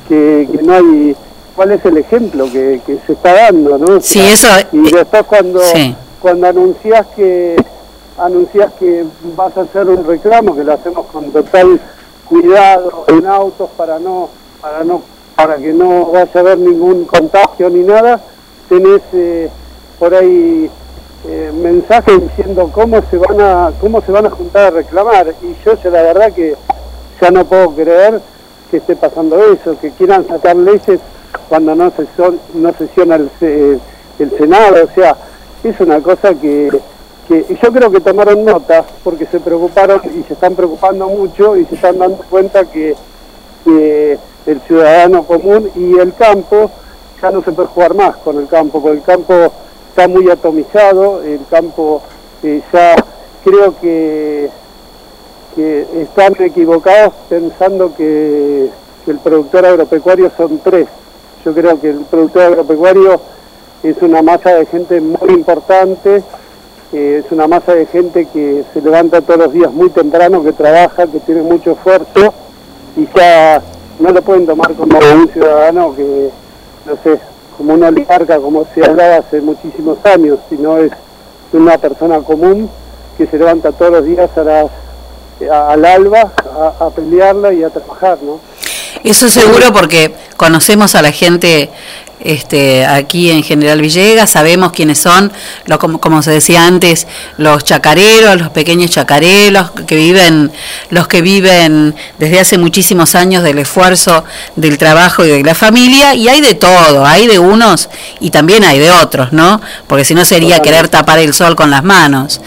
que, 0.08 0.48
que 0.52 0.62
no 0.62 0.72
hay 0.74 1.16
cuál 1.56 1.72
es 1.72 1.84
el 1.84 1.98
ejemplo 1.98 2.44
que, 2.52 2.80
que 2.86 2.98
se 3.06 3.12
está 3.14 3.32
dando, 3.34 3.76
¿no? 3.78 3.96
O 3.96 4.00
Sí, 4.00 4.20
sea, 4.36 4.60
eso, 4.60 4.68
Y 4.72 4.90
después 4.90 5.22
cuando 5.24 5.60
sí. 5.60 5.94
cuando 6.20 6.46
anunciás 6.46 7.06
que 7.16 7.56
anunciás 8.18 8.72
que 8.74 9.04
vas 9.36 9.56
a 9.56 9.62
hacer 9.62 9.88
un 9.88 10.06
reclamo, 10.06 10.54
que 10.54 10.64
lo 10.64 10.72
hacemos 10.74 11.06
con 11.06 11.30
total 11.32 11.80
cuidado 12.28 13.04
en 13.08 13.26
autos 13.26 13.68
para 13.76 13.98
no 13.98 14.28
para 14.60 14.84
no 14.84 15.02
para 15.36 15.56
que 15.56 15.72
no 15.72 16.06
vaya 16.06 16.30
a 16.34 16.38
haber 16.38 16.58
ningún 16.58 17.04
contagio 17.06 17.68
ni 17.68 17.80
nada, 17.80 18.20
tenés 18.68 19.02
eh, 19.12 19.50
por 19.98 20.14
ahí 20.14 20.70
eh, 21.26 21.52
mensajes 21.60 22.20
diciendo 22.22 22.70
cómo 22.72 23.00
se 23.10 23.18
van 23.18 23.40
a 23.40 23.72
cómo 23.80 24.00
se 24.02 24.12
van 24.12 24.26
a 24.26 24.30
juntar 24.30 24.66
a 24.66 24.70
reclamar. 24.70 25.34
Y 25.42 25.56
yo 25.64 25.74
ya 25.82 25.90
la 25.90 26.02
verdad 26.02 26.32
que 26.32 26.54
ya 27.20 27.30
no 27.32 27.44
puedo 27.44 27.70
creer 27.74 28.20
que 28.70 28.76
esté 28.76 28.94
pasando 28.96 29.42
eso, 29.52 29.76
que 29.80 29.90
quieran 29.90 30.26
sacar 30.28 30.54
leyes 30.56 31.00
cuando 31.48 31.74
no 31.74 31.90
sesión, 31.90 32.38
no 32.54 32.72
sesiona 32.74 33.16
el, 33.16 33.28
se- 33.40 33.78
el 34.20 34.30
Senado, 34.38 34.84
o 34.84 34.94
sea, 34.94 35.16
es 35.64 35.78
una 35.80 36.00
cosa 36.00 36.32
que, 36.34 36.70
que 37.28 37.56
yo 37.62 37.72
creo 37.72 37.90
que 37.90 38.00
tomaron 38.00 38.44
nota 38.44 38.84
porque 39.02 39.26
se 39.26 39.40
preocuparon 39.40 40.00
y 40.04 40.22
se 40.24 40.34
están 40.34 40.54
preocupando 40.54 41.08
mucho 41.08 41.56
y 41.56 41.64
se 41.64 41.76
están 41.76 41.98
dando 41.98 42.18
cuenta 42.28 42.64
que, 42.64 42.96
el 43.66 44.60
ciudadano 44.66 45.24
común 45.24 45.70
y 45.74 45.98
el 45.98 46.12
campo 46.12 46.70
ya 47.22 47.30
no 47.30 47.42
se 47.42 47.52
puede 47.52 47.68
jugar 47.68 47.94
más 47.94 48.14
con 48.16 48.36
el 48.36 48.46
campo, 48.46 48.82
porque 48.82 48.98
el 48.98 49.02
campo 49.02 49.50
está 49.88 50.06
muy 50.06 50.28
atomizado, 50.30 51.22
el 51.22 51.40
campo 51.48 52.02
eh, 52.42 52.60
ya 52.70 52.94
creo 53.42 53.74
que 53.80 54.50
están 55.56 56.34
equivocados 56.40 57.14
pensando 57.30 57.94
que 57.96 58.68
el 59.06 59.18
productor 59.18 59.64
agropecuario 59.64 60.30
son 60.36 60.58
tres. 60.58 60.88
Yo 61.44 61.54
creo 61.54 61.80
que 61.80 61.90
el 61.90 62.00
productor 62.04 62.42
agropecuario 62.42 63.20
es 63.82 63.96
una 64.00 64.22
masa 64.22 64.54
de 64.54 64.66
gente 64.66 65.00
muy 65.00 65.30
importante, 65.30 66.22
es 66.94 67.24
una 67.30 67.46
masa 67.46 67.74
de 67.74 67.86
gente 67.86 68.26
que 68.32 68.64
se 68.72 68.80
levanta 68.80 69.20
todos 69.20 69.40
los 69.40 69.52
días 69.52 69.72
muy 69.72 69.90
temprano, 69.90 70.42
que 70.44 70.52
trabaja, 70.52 71.06
que 71.06 71.20
tiene 71.20 71.42
mucho 71.42 71.72
esfuerzo 71.72 72.32
y 72.96 73.06
ya 73.16 73.62
no 73.98 74.10
lo 74.10 74.22
pueden 74.22 74.46
tomar 74.46 74.72
como 74.74 74.98
un 74.98 75.28
ciudadano 75.28 75.94
que, 75.94 76.30
no 76.86 76.96
sé, 77.02 77.18
como 77.56 77.74
una 77.74 77.88
oligarca, 77.88 78.38
como 78.38 78.66
se 78.74 78.84
hablaba 78.84 79.16
hace 79.16 79.40
muchísimos 79.40 79.98
años, 80.04 80.38
sino 80.48 80.78
es 80.78 80.92
una 81.52 81.78
persona 81.78 82.18
común 82.20 82.70
que 83.16 83.26
se 83.26 83.38
levanta 83.38 83.72
todos 83.72 83.92
los 83.92 84.04
días 84.04 84.30
a 84.36 84.44
las, 84.44 84.70
al 85.50 85.84
alba 85.84 86.32
a, 86.80 86.84
a 86.86 86.90
pelearla 86.90 87.52
y 87.52 87.62
a 87.62 87.70
trabajar, 87.70 88.18
¿no? 88.22 88.40
Eso 89.02 89.28
seguro 89.28 89.72
porque 89.72 90.14
conocemos 90.36 90.94
a 90.94 91.02
la 91.02 91.12
gente 91.12 91.68
este, 92.24 92.86
aquí 92.86 93.30
en 93.30 93.42
General 93.42 93.80
Villegas, 93.80 94.30
sabemos 94.30 94.72
quiénes 94.72 94.98
son, 94.98 95.30
lo, 95.66 95.78
como, 95.78 96.00
como 96.00 96.22
se 96.22 96.30
decía 96.30 96.66
antes, 96.66 97.06
los 97.36 97.64
chacareros, 97.64 98.40
los 98.40 98.50
pequeños 98.50 98.90
chacareros 98.90 99.70
que 99.86 99.94
viven, 99.96 100.50
los 100.90 101.06
que 101.06 101.20
viven 101.20 101.94
desde 102.18 102.40
hace 102.40 102.58
muchísimos 102.58 103.14
años 103.14 103.42
del 103.42 103.58
esfuerzo, 103.58 104.24
del 104.56 104.78
trabajo 104.78 105.24
y 105.24 105.28
de 105.28 105.42
la 105.42 105.54
familia, 105.54 106.14
y 106.14 106.28
hay 106.28 106.40
de 106.40 106.54
todo, 106.54 107.04
hay 107.04 107.26
de 107.26 107.38
unos 107.38 107.90
y 108.20 108.30
también 108.30 108.64
hay 108.64 108.78
de 108.78 108.90
otros, 108.90 109.32
¿no? 109.32 109.60
Porque 109.86 110.04
si 110.04 110.14
no 110.14 110.24
sería 110.24 110.60
querer 110.60 110.88
tapar 110.88 111.18
el 111.18 111.34
sol 111.34 111.54
con 111.54 111.70
las 111.70 111.84
manos. 111.84 112.40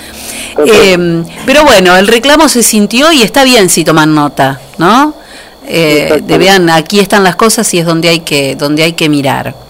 Eh, 0.66 1.24
pero 1.46 1.64
bueno, 1.64 1.96
el 1.96 2.08
reclamo 2.08 2.50
se 2.50 2.64
sintió 2.64 3.12
y 3.12 3.22
está 3.22 3.44
bien 3.44 3.70
si 3.70 3.84
toman 3.84 4.16
nota, 4.16 4.60
¿no? 4.80 5.14
Eh, 5.70 6.22
de 6.24 6.38
vean, 6.38 6.70
aquí 6.70 7.00
están 7.00 7.24
las 7.24 7.36
cosas 7.36 7.72
y 7.74 7.80
es 7.80 7.86
donde 7.86 8.08
hay 8.08 8.22
que, 8.22 8.56
donde 8.56 8.84
hay 8.84 8.94
que 8.94 9.10
mirar. 9.10 9.67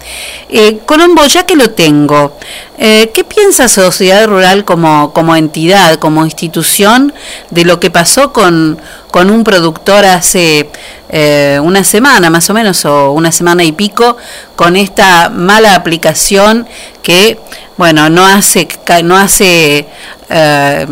Eh, 0.49 0.80
Colombo, 0.86 1.26
ya 1.26 1.45
que 1.45 1.55
lo 1.55 1.72
tengo, 1.72 2.38
eh, 2.78 3.12
¿qué 3.14 3.24
piensa 3.24 3.68
Sociedad 3.68 4.26
Rural 4.28 4.66
como, 4.66 5.12
como 5.14 5.36
entidad, 5.36 5.95
como 5.95 6.24
institución, 6.24 7.14
de 7.49 7.66
lo 7.66 7.80
que 7.80 7.91
pasó 7.91 8.32
con, 8.32 8.80
con 9.12 9.30
un 9.30 9.43
productor 9.43 10.05
hace 10.05 10.70
eh, 11.10 11.60
una 11.62 11.84
semana 11.84 12.30
más 12.30 12.49
o 12.49 12.53
menos, 12.53 12.86
o 12.86 13.12
una 13.12 13.32
semana 13.32 13.64
y 13.64 13.72
pico, 13.72 14.18
con 14.55 14.76
esta 14.76 15.30
mala 15.30 15.76
aplicación 15.76 16.68
que, 17.01 17.39
bueno, 17.78 18.10
no 18.10 18.26
hace, 18.26 18.68
no 19.03 19.18
hace 19.18 19.88
eh, 20.30 20.88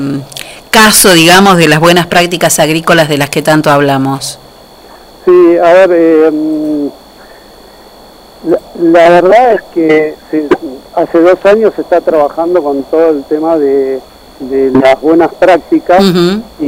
caso, 0.70 1.14
digamos, 1.14 1.58
de 1.58 1.68
las 1.68 1.80
buenas 1.80 2.08
prácticas 2.08 2.60
agrícolas 2.60 3.08
de 3.08 3.18
las 3.18 3.30
que 3.30 3.42
tanto 3.42 3.70
hablamos? 3.70 4.40
Sí, 5.26 5.58
a 5.58 5.74
ver, 5.74 5.90
eh, 5.94 6.90
la, 8.48 8.60
la 8.82 9.10
verdad 9.10 9.54
es 9.54 9.62
que 9.74 10.16
se- 10.32 10.48
hace 10.96 11.20
dos 11.22 11.44
años 11.46 11.74
se 11.76 11.82
está 11.82 12.02
trabajando 12.02 12.62
con 12.64 12.84
todo 12.84 13.10
el 13.10 13.24
tema 13.24 13.58
de, 13.58 14.00
de 14.40 14.72
las 14.72 15.00
buenas 15.02 15.34
prácticas 15.34 16.04
y, 16.62 16.66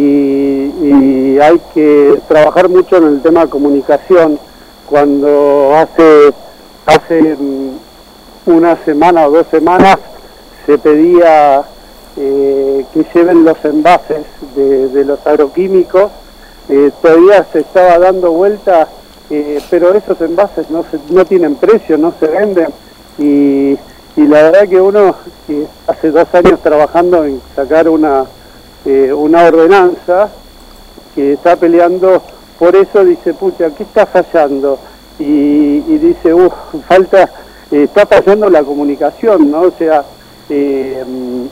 y 0.82 1.40
hay 1.42 1.60
que 1.74 2.20
trabajar 2.28 2.70
mucho 2.70 2.98
en 2.98 3.06
el 3.06 3.22
tema 3.22 3.42
de 3.46 3.50
comunicación. 3.50 4.40
Cuando 4.90 5.74
hace, 5.76 6.34
hace 6.86 7.36
mm, 7.38 7.70
una 8.52 8.78
semana 8.86 9.28
o 9.28 9.32
dos 9.32 9.48
semanas 9.52 9.98
se 10.66 10.78
pedía 10.78 11.64
eh, 12.18 12.86
que 12.94 13.06
lleven 13.14 13.44
los 13.44 13.58
envases 13.64 14.26
de, 14.56 14.88
de 14.90 15.06
los 15.06 15.26
agroquímicos, 15.28 16.10
eh, 16.70 16.92
todavía 17.02 17.46
se 17.52 17.60
estaba 17.60 18.00
dando 18.00 18.32
vuelta, 18.32 18.88
eh, 19.30 19.60
pero 19.70 19.94
esos 19.94 20.20
envases 20.22 20.70
no, 20.70 20.84
se- 20.84 21.00
no 21.14 21.26
tienen 21.26 21.56
precio, 21.56 21.98
no 21.98 22.14
se 22.20 22.28
venden 22.28 22.68
y, 23.18 23.72
y 24.16 24.28
la 24.28 24.44
verdad 24.44 24.68
que 24.70 24.80
uno 24.82 25.16
que 25.46 25.66
hace 25.88 26.12
dos 26.12 26.28
años 26.34 26.60
trabajando 26.62 27.24
en 27.26 27.42
sacar 27.56 27.90
una, 27.90 28.26
eh, 28.86 29.12
una 29.14 29.44
ordenanza 29.44 30.30
que 31.16 31.34
está 31.34 31.56
peleando 31.56 32.22
por 32.60 32.76
eso 32.76 33.04
dice, 33.06 33.34
pucha, 33.36 33.70
¿qué 33.72 33.84
está 33.84 34.08
fallando? 34.08 34.80
Y, 35.20 35.24
y 35.88 35.98
dice, 36.00 36.34
uff, 36.34 36.54
falta, 36.88 37.30
eh, 37.72 37.84
está 37.84 38.06
fallando 38.08 38.50
la 38.50 38.64
comunicación, 38.64 39.52
¿no? 39.52 39.62
O 39.62 39.72
sea, 39.78 40.04
eh, 40.50 41.04
mm, 41.06 41.46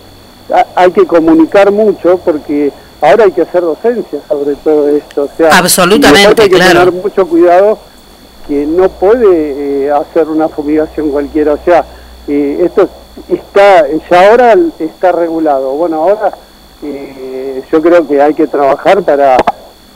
ha- 0.52 0.66
hay 0.76 0.92
que 0.92 1.06
comunicar 1.06 1.72
mucho 1.72 2.20
porque 2.26 2.72
ahora 3.02 3.26
hay 3.26 3.32
que 3.32 3.41
hacer 3.43 3.62
docencia 3.62 4.20
sobre 4.28 4.56
todo 4.56 4.88
esto. 4.89 5.24
O 5.24 5.30
sea, 5.38 5.58
Absolutamente, 5.58 6.43
hay 6.43 6.50
que 6.50 6.56
claro. 6.56 6.80
tener 6.86 6.91
mucho 7.04 7.28
cuidado 7.28 7.78
que 8.48 8.66
no 8.66 8.89
puede 8.89 9.86
eh, 9.88 9.91
hacer 9.91 10.28
una 10.28 10.48
fumigación 10.50 11.10
cualquiera. 11.10 11.54
O 11.54 11.60
sea, 11.66 11.84
eh, 12.28 12.62
esto 12.64 12.88
está, 13.30 13.86
ya 14.10 14.30
ahora 14.30 14.56
está 14.80 15.12
regulado. 15.12 15.72
Bueno, 15.72 15.98
ahora 16.04 16.32
eh, 16.84 17.64
yo 17.72 17.82
creo 17.82 18.08
que 18.08 18.22
hay 18.22 18.34
que 18.34 18.46
trabajar 18.48 19.02
para, 19.04 19.38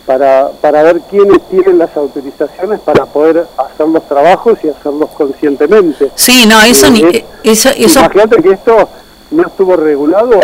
para, 0.06 0.50
para 0.62 0.82
ver 0.84 1.02
quiénes 1.10 1.40
tienen 1.50 1.78
las 1.78 1.96
autorizaciones 1.96 2.80
para 2.80 3.06
poder 3.06 3.46
hacer 3.58 3.88
los 3.88 4.08
trabajos 4.08 4.58
y 4.64 4.70
hacerlos 4.70 5.10
conscientemente. 5.12 6.10
Sí, 6.16 6.46
no, 6.48 6.60
eso 6.62 6.90
ni, 6.90 7.02
es- 7.04 7.24
eso, 7.44 7.70
eso, 7.76 8.00
Imagínate 8.00 8.42
que 8.42 8.52
esto 8.52 8.90
no 9.32 9.44
estuvo 9.46 9.76
regulado 9.76 10.40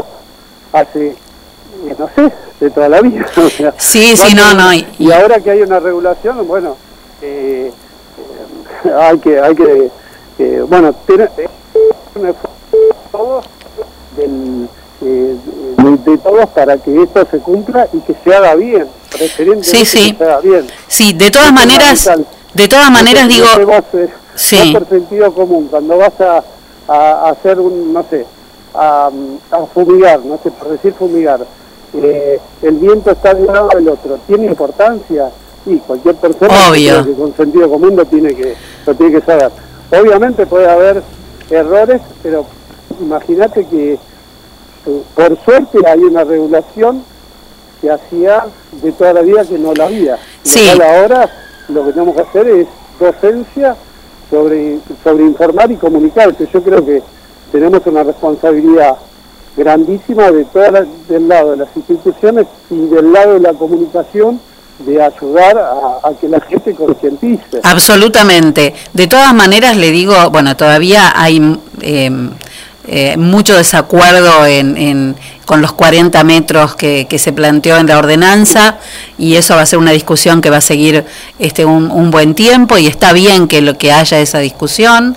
hace, 0.71 1.15
no 1.97 2.09
sé, 2.15 2.31
de 2.59 2.69
toda 2.71 2.89
la 2.89 3.01
vida. 3.01 3.25
o 3.37 3.49
sea, 3.49 3.73
Sí, 3.77 4.15
sí, 4.15 4.35
no, 4.35 4.53
no, 4.53 4.73
y- 4.73 4.85
Y, 4.99 5.11
ahora 5.11 5.39
que 5.39 5.51
hay 5.51 5.61
una 5.61 5.79
regulación, 5.79 6.47
bueno, 6.47 6.75
eh, 7.21 7.71
eh, 8.85 8.91
hay 8.99 9.17
que, 9.19 9.39
hay 9.39 9.55
que, 9.55 9.91
eh, 10.39 10.63
bueno, 10.67 10.93
tener 11.05 11.31
eh, 11.37 11.47
un 12.15 12.27
esfuerzo 12.27 12.57
de 12.71 12.95
todos, 13.11 13.45
del, 14.17 14.69
de, 15.01 16.11
de 16.11 16.17
todos 16.17 16.49
para 16.49 16.77
que 16.77 17.03
esto 17.03 17.27
se 17.29 17.39
cumpla 17.39 17.87
y 17.93 17.99
que 17.99 18.15
se 18.23 18.33
haga 18.35 18.55
bien, 18.55 18.87
Sí, 19.61 19.85
sí. 19.85 20.11
que 20.11 20.17
se 20.17 20.23
haga 20.23 20.39
bien. 20.41 20.67
sí, 20.87 21.13
de 21.13 21.31
todas 21.31 21.47
Es 21.47 21.53
maneras, 21.53 22.09
de 22.53 22.67
todas 22.67 22.91
maneras 22.91 23.27
digo, 23.27 23.45
vas, 23.67 23.83
Sí. 24.35 24.57
vas 24.73 24.81
por 24.81 24.89
sentido 24.89 25.33
común, 25.33 25.67
cuando 25.69 25.97
vas 25.97 26.13
a, 26.19 26.43
a 26.87 27.29
hacer 27.29 27.59
un, 27.59 27.93
no 27.93 28.03
sé, 28.09 28.25
a, 28.73 29.09
a 29.51 29.65
fumigar, 29.73 30.19
no 30.25 30.37
sé, 30.43 30.51
por 30.51 30.69
decir 30.69 30.93
fumigar, 30.93 31.39
eh, 32.01 32.39
el 32.61 32.75
viento 32.75 33.11
está 33.11 33.33
de 33.33 33.41
un 33.43 33.53
lado 33.53 33.69
del 33.75 33.89
otro, 33.89 34.17
¿tiene 34.27 34.45
importancia? 34.47 35.29
Sí, 35.63 35.81
cualquier 35.85 36.15
persona 36.15 36.53
Obvio. 36.69 37.03
que 37.05 37.13
con 37.13 37.35
sentido 37.35 37.69
común 37.69 37.95
lo 37.95 38.05
tiene 38.05 38.35
que, 38.35 38.55
lo 38.85 38.95
tiene 38.95 39.19
que 39.19 39.25
saber. 39.25 39.51
Obviamente 39.91 40.45
puede 40.45 40.69
haber 40.69 41.01
errores, 41.49 42.01
pero 42.21 42.45
imagínate 42.99 43.65
que 43.65 43.93
eh, 43.93 45.01
por 45.15 45.37
suerte 45.43 45.79
hay 45.87 45.99
una 45.99 46.23
regulación 46.23 47.03
que 47.81 47.89
hacía 47.89 48.45
de 48.81 48.91
toda 48.91 49.13
la 49.13 49.21
vida 49.21 49.43
que 49.43 49.57
no 49.57 49.73
la 49.73 49.85
había. 49.85 50.17
Sí. 50.43 50.67
Cual 50.75 50.89
ahora 50.89 51.29
lo 51.69 51.85
que 51.85 51.93
tenemos 51.93 52.15
que 52.15 52.21
hacer 52.21 52.47
es 52.47 52.67
docencia 52.99 53.75
sobre, 54.29 54.79
sobre 55.03 55.23
informar 55.23 55.71
y 55.71 55.75
comunicar, 55.75 56.35
que 56.35 56.47
yo 56.47 56.61
creo 56.61 56.85
que 56.85 57.01
tenemos 57.51 57.81
una 57.85 58.03
responsabilidad 58.03 58.97
grandísima 59.57 60.31
de 60.31 60.45
toda 60.45 60.71
la- 60.71 60.85
del 61.09 61.27
lado 61.27 61.51
de 61.51 61.57
las 61.57 61.69
instituciones 61.75 62.45
y 62.69 62.75
del 62.87 63.11
lado 63.13 63.33
de 63.35 63.39
la 63.39 63.53
comunicación 63.53 64.39
de 64.79 65.01
ayudar 65.01 65.57
a, 65.57 66.07
a 66.09 66.13
que 66.19 66.27
la 66.27 66.41
gente 66.41 66.75
concientice. 66.75 67.61
absolutamente. 67.63 68.73
De 68.93 69.07
todas 69.07 69.33
maneras 69.33 69.77
le 69.77 69.91
digo, 69.91 70.29
bueno, 70.31 70.57
todavía 70.57 71.13
hay 71.15 71.57
eh, 71.81 72.11
eh, 72.87 73.15
mucho 73.17 73.55
desacuerdo 73.55 74.45
en, 74.45 74.75
en- 74.77 75.15
con 75.45 75.61
los 75.61 75.73
40 75.73 76.23
metros 76.23 76.75
que, 76.75 77.05
que 77.07 77.19
se 77.19 77.31
planteó 77.31 77.77
en 77.77 77.85
la 77.87 77.99
ordenanza 77.99 78.77
y 79.17 79.35
eso 79.35 79.55
va 79.55 79.61
a 79.61 79.65
ser 79.67 79.77
una 79.79 79.91
discusión 79.91 80.41
que 80.41 80.49
va 80.49 80.57
a 80.57 80.61
seguir 80.61 81.05
este 81.39 81.63
un, 81.65 81.91
un 81.91 82.09
buen 82.11 82.33
tiempo 82.33 82.77
y 82.79 82.87
está 82.87 83.13
bien 83.13 83.47
que 83.47 83.61
lo 83.61 83.77
que 83.77 83.91
haya 83.93 84.19
esa 84.19 84.39
discusión. 84.39 85.15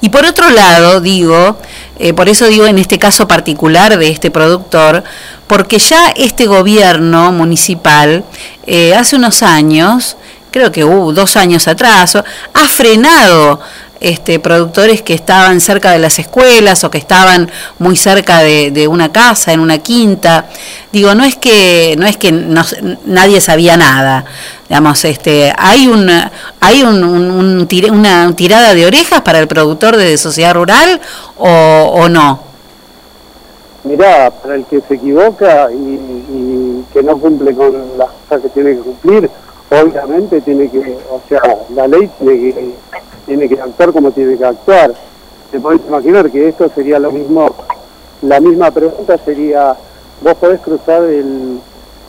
Y 0.00 0.08
por 0.10 0.24
otro 0.24 0.48
lado, 0.50 1.00
digo, 1.00 1.56
eh, 1.98 2.12
por 2.12 2.28
eso 2.28 2.46
digo 2.46 2.66
en 2.66 2.78
este 2.78 2.98
caso 2.98 3.26
particular 3.26 3.98
de 3.98 4.08
este 4.08 4.30
productor, 4.30 5.02
porque 5.46 5.78
ya 5.78 6.10
este 6.16 6.46
gobierno 6.46 7.32
municipal 7.32 8.24
eh, 8.66 8.94
hace 8.94 9.16
unos 9.16 9.42
años, 9.42 10.16
creo 10.50 10.72
que 10.72 10.84
hubo 10.84 11.12
dos 11.12 11.36
años 11.36 11.68
atrás, 11.68 12.16
ha 12.16 12.68
frenado 12.68 13.60
este, 14.00 14.38
productores 14.40 15.02
que 15.02 15.14
estaban 15.14 15.60
cerca 15.60 15.90
de 15.92 15.98
las 15.98 16.18
escuelas 16.18 16.84
o 16.84 16.90
que 16.90 16.98
estaban 16.98 17.50
muy 17.78 17.96
cerca 17.96 18.40
de, 18.42 18.86
una 18.88 19.10
casa, 19.12 19.52
en 19.52 19.60
una 19.60 19.78
quinta. 19.78 20.46
Digo, 20.92 21.14
no 21.14 21.24
es 21.24 21.36
que, 21.36 21.94
no 21.98 22.06
es 22.06 22.16
que 22.16 22.32
nadie 22.32 23.40
sabía 23.40 23.76
nada. 23.76 24.24
Digamos, 24.68 25.04
este, 25.04 25.52
hay 25.56 25.86
un, 25.86 26.10
hay 26.60 26.82
un, 26.82 27.04
un- 27.04 27.68
una 27.92 28.32
tirada 28.34 28.74
de 28.74 28.86
orejas 28.86 29.20
para 29.22 29.38
el 29.38 29.46
productor 29.48 29.96
de 29.96 30.18
sociedad 30.18 30.54
rural 30.54 31.00
o, 31.36 31.48
o 31.94 32.08
no. 32.08 32.40
Mirá, 33.84 34.30
para 34.30 34.56
el 34.56 34.64
que 34.64 34.80
se 34.80 34.94
equivoca 34.94 35.68
y, 35.72 35.74
y 35.76 36.84
que 36.92 37.02
no 37.04 37.16
cumple 37.18 37.54
con 37.54 37.72
las 37.96 38.08
cosas 38.28 38.42
que 38.42 38.48
tiene 38.48 38.72
que 38.74 38.80
cumplir, 38.80 39.30
obviamente 39.70 40.40
tiene 40.40 40.68
que, 40.68 40.98
o 41.08 41.20
sea, 41.28 41.40
la 41.74 41.86
ley 41.86 42.10
tiene 42.18 42.34
que, 42.52 42.74
tiene 43.26 43.48
que 43.48 43.60
actuar 43.60 43.92
como 43.92 44.12
tiene 44.12 44.36
que 44.38 44.44
actuar. 44.44 44.94
Te 45.50 45.60
podés 45.60 45.80
imaginar 45.86 46.30
que 46.30 46.48
esto 46.48 46.70
sería 46.74 46.98
lo 46.98 47.12
mismo, 47.12 47.54
la 48.22 48.40
misma 48.40 48.70
pregunta 48.70 49.18
sería, 49.18 49.76
vos 50.22 50.34
podés 50.34 50.60
cruzar 50.60 51.02
el, 51.02 51.60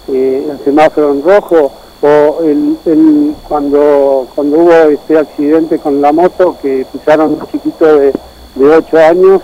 eh, 0.08 0.48
semáforo 0.64 1.12
en 1.12 1.24
rojo 1.24 1.72
o 2.02 2.44
el, 2.44 3.36
cuando 3.48 4.28
cuando 4.36 4.60
hubo 4.60 4.72
este 4.72 5.18
accidente 5.18 5.80
con 5.80 6.00
la 6.00 6.12
moto 6.12 6.56
que 6.62 6.86
pisaron 6.94 7.34
un 7.34 7.48
chiquito 7.52 7.86
de, 7.98 8.14
de 8.56 8.70
8 8.70 8.98
años 8.98 9.42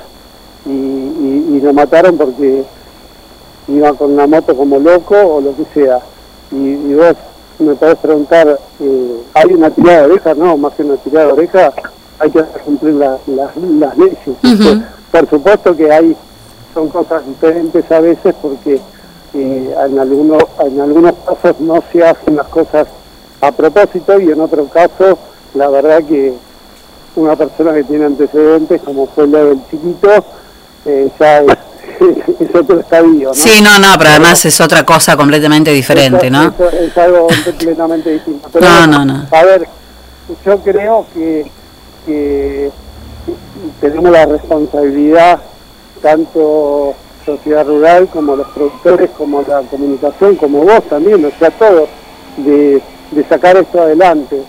y, 0.66 0.70
y, 0.70 1.60
lo 1.62 1.74
mataron 1.74 2.18
porque 2.18 2.64
iba 3.68 3.94
con 3.94 4.16
la 4.16 4.28
moto 4.28 4.56
como 4.56 4.80
loco 4.80 5.16
o 5.16 5.42
lo 5.42 5.56
que 5.56 5.66
sea. 5.74 6.00
Y 6.52 6.94
vos 6.94 7.16
me 7.60 7.76
podés 7.76 7.98
preguntar, 7.98 8.60
eh, 8.80 9.18
¿hay 9.34 9.54
una 9.54 9.70
tirada 9.70 10.00
de 10.02 10.06
oreja? 10.14 10.34
No, 10.34 10.58
más 10.58 10.74
que 10.74 10.84
una 10.84 10.96
tirada 10.98 11.28
de 11.28 11.34
oreja, 11.34 11.74
hay 12.20 12.32
que 12.32 12.42
cumplir 12.66 12.94
la- 12.96 13.18
la- 13.28 13.52
las 13.80 13.98
leyes. 13.98 14.18
por, 15.12 15.22
por 15.22 15.30
supuesto 15.30 15.76
que 15.76 15.92
hay 15.92 16.16
son 16.74 16.90
cosas 16.90 17.26
diferentes 17.28 17.92
a 17.92 18.00
veces 18.00 18.34
porque 18.42 18.80
eh, 19.36 19.76
en, 19.86 20.00
algunos, 20.00 20.44
en 20.60 20.80
algunos 20.82 21.14
casos 21.26 21.60
no 21.60 21.84
se 21.92 22.04
hacen 22.06 22.36
las 22.36 22.48
cosas 22.48 22.88
a 23.42 23.52
propósito 23.52 24.20
y 24.20 24.32
en 24.32 24.40
otro 24.42 24.66
caso, 24.66 25.18
la 25.54 25.70
verdad 25.70 26.04
que 26.04 26.34
una 27.16 27.36
persona 27.36 27.74
que 27.74 27.84
tiene 27.84 28.06
antecedentes, 28.06 28.82
como 28.82 29.06
fue 29.08 29.28
la 29.28 29.44
del 29.44 29.60
chiquito, 29.70 30.10
eh, 30.86 31.12
ya 31.20 31.42
es, 31.42 31.58
es 32.40 32.56
otro 32.56 32.80
estadio, 32.80 33.30
¿no? 33.30 33.34
Sí, 33.34 33.62
no, 33.62 33.80
no, 33.80 33.88
pero 33.98 34.12
además 34.12 34.44
es 34.46 34.60
otra 34.62 34.86
cosa 34.86 35.16
completamente 35.18 35.72
diferente, 35.72 36.30
¿no? 36.30 36.50
Eso 36.50 36.70
es 36.70 36.98
algo 36.98 37.28
completamente 37.46 38.12
distinto. 38.12 38.50
Pero 38.52 38.66
No, 38.70 38.78
bueno, 38.78 39.06
no, 39.06 39.14
no. 39.14 39.28
A 39.32 39.44
ver, 39.44 39.68
yo 40.46 40.58
creo 40.60 41.06
que, 41.14 41.46
que 42.06 42.72
tenemos 43.82 44.12
la 44.12 44.26
responsabilidad, 44.26 45.40
tanto 46.02 46.96
sociedad 47.26 47.66
rural 47.66 48.08
como 48.08 48.36
los 48.36 48.48
productores, 48.50 49.10
como 49.12 49.42
la 49.44 49.62
comunicación, 49.62 50.36
como 50.36 50.64
vos 50.64 50.84
también, 50.90 51.24
o 51.24 51.32
sea, 51.40 51.52
todos, 51.52 51.90
de, 52.38 52.82
de 53.12 53.24
sacar 53.30 53.58
esto 53.58 53.82
adelante, 53.82 54.42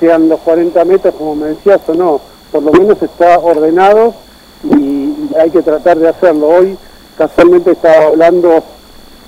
sean 0.00 0.28
los 0.28 0.40
40 0.40 0.84
metros, 0.84 1.14
como 1.14 1.36
me 1.36 1.46
decías, 1.48 1.80
o 1.86 1.94
no, 1.94 2.20
por 2.50 2.62
lo 2.62 2.72
menos 2.72 3.00
está 3.02 3.38
ordenado 3.38 4.14
y 4.64 4.97
hay 5.36 5.50
que 5.50 5.62
tratar 5.62 5.98
de 5.98 6.08
hacerlo. 6.08 6.48
Hoy, 6.48 6.78
casualmente, 7.16 7.72
estaba 7.72 8.06
hablando 8.06 8.62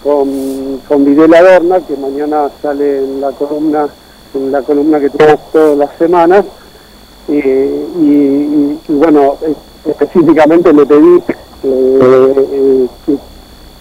con, 0.02 0.80
con 0.88 1.04
Videla 1.04 1.38
Adorna, 1.38 1.80
que 1.80 1.96
mañana 1.96 2.50
sale 2.62 2.98
en 2.98 3.20
la 3.20 3.30
columna, 3.32 3.88
en 4.34 4.52
la 4.52 4.62
columna 4.62 5.00
que 5.00 5.10
tenemos 5.10 5.40
todas 5.52 5.76
las 5.76 5.90
semanas, 5.98 6.44
y, 7.28 8.78
bueno, 8.88 9.36
específicamente 9.84 10.72
le 10.72 10.86
pedí 10.86 11.22
eh, 11.62 12.34
eh, 12.52 12.86
que, 13.06 13.16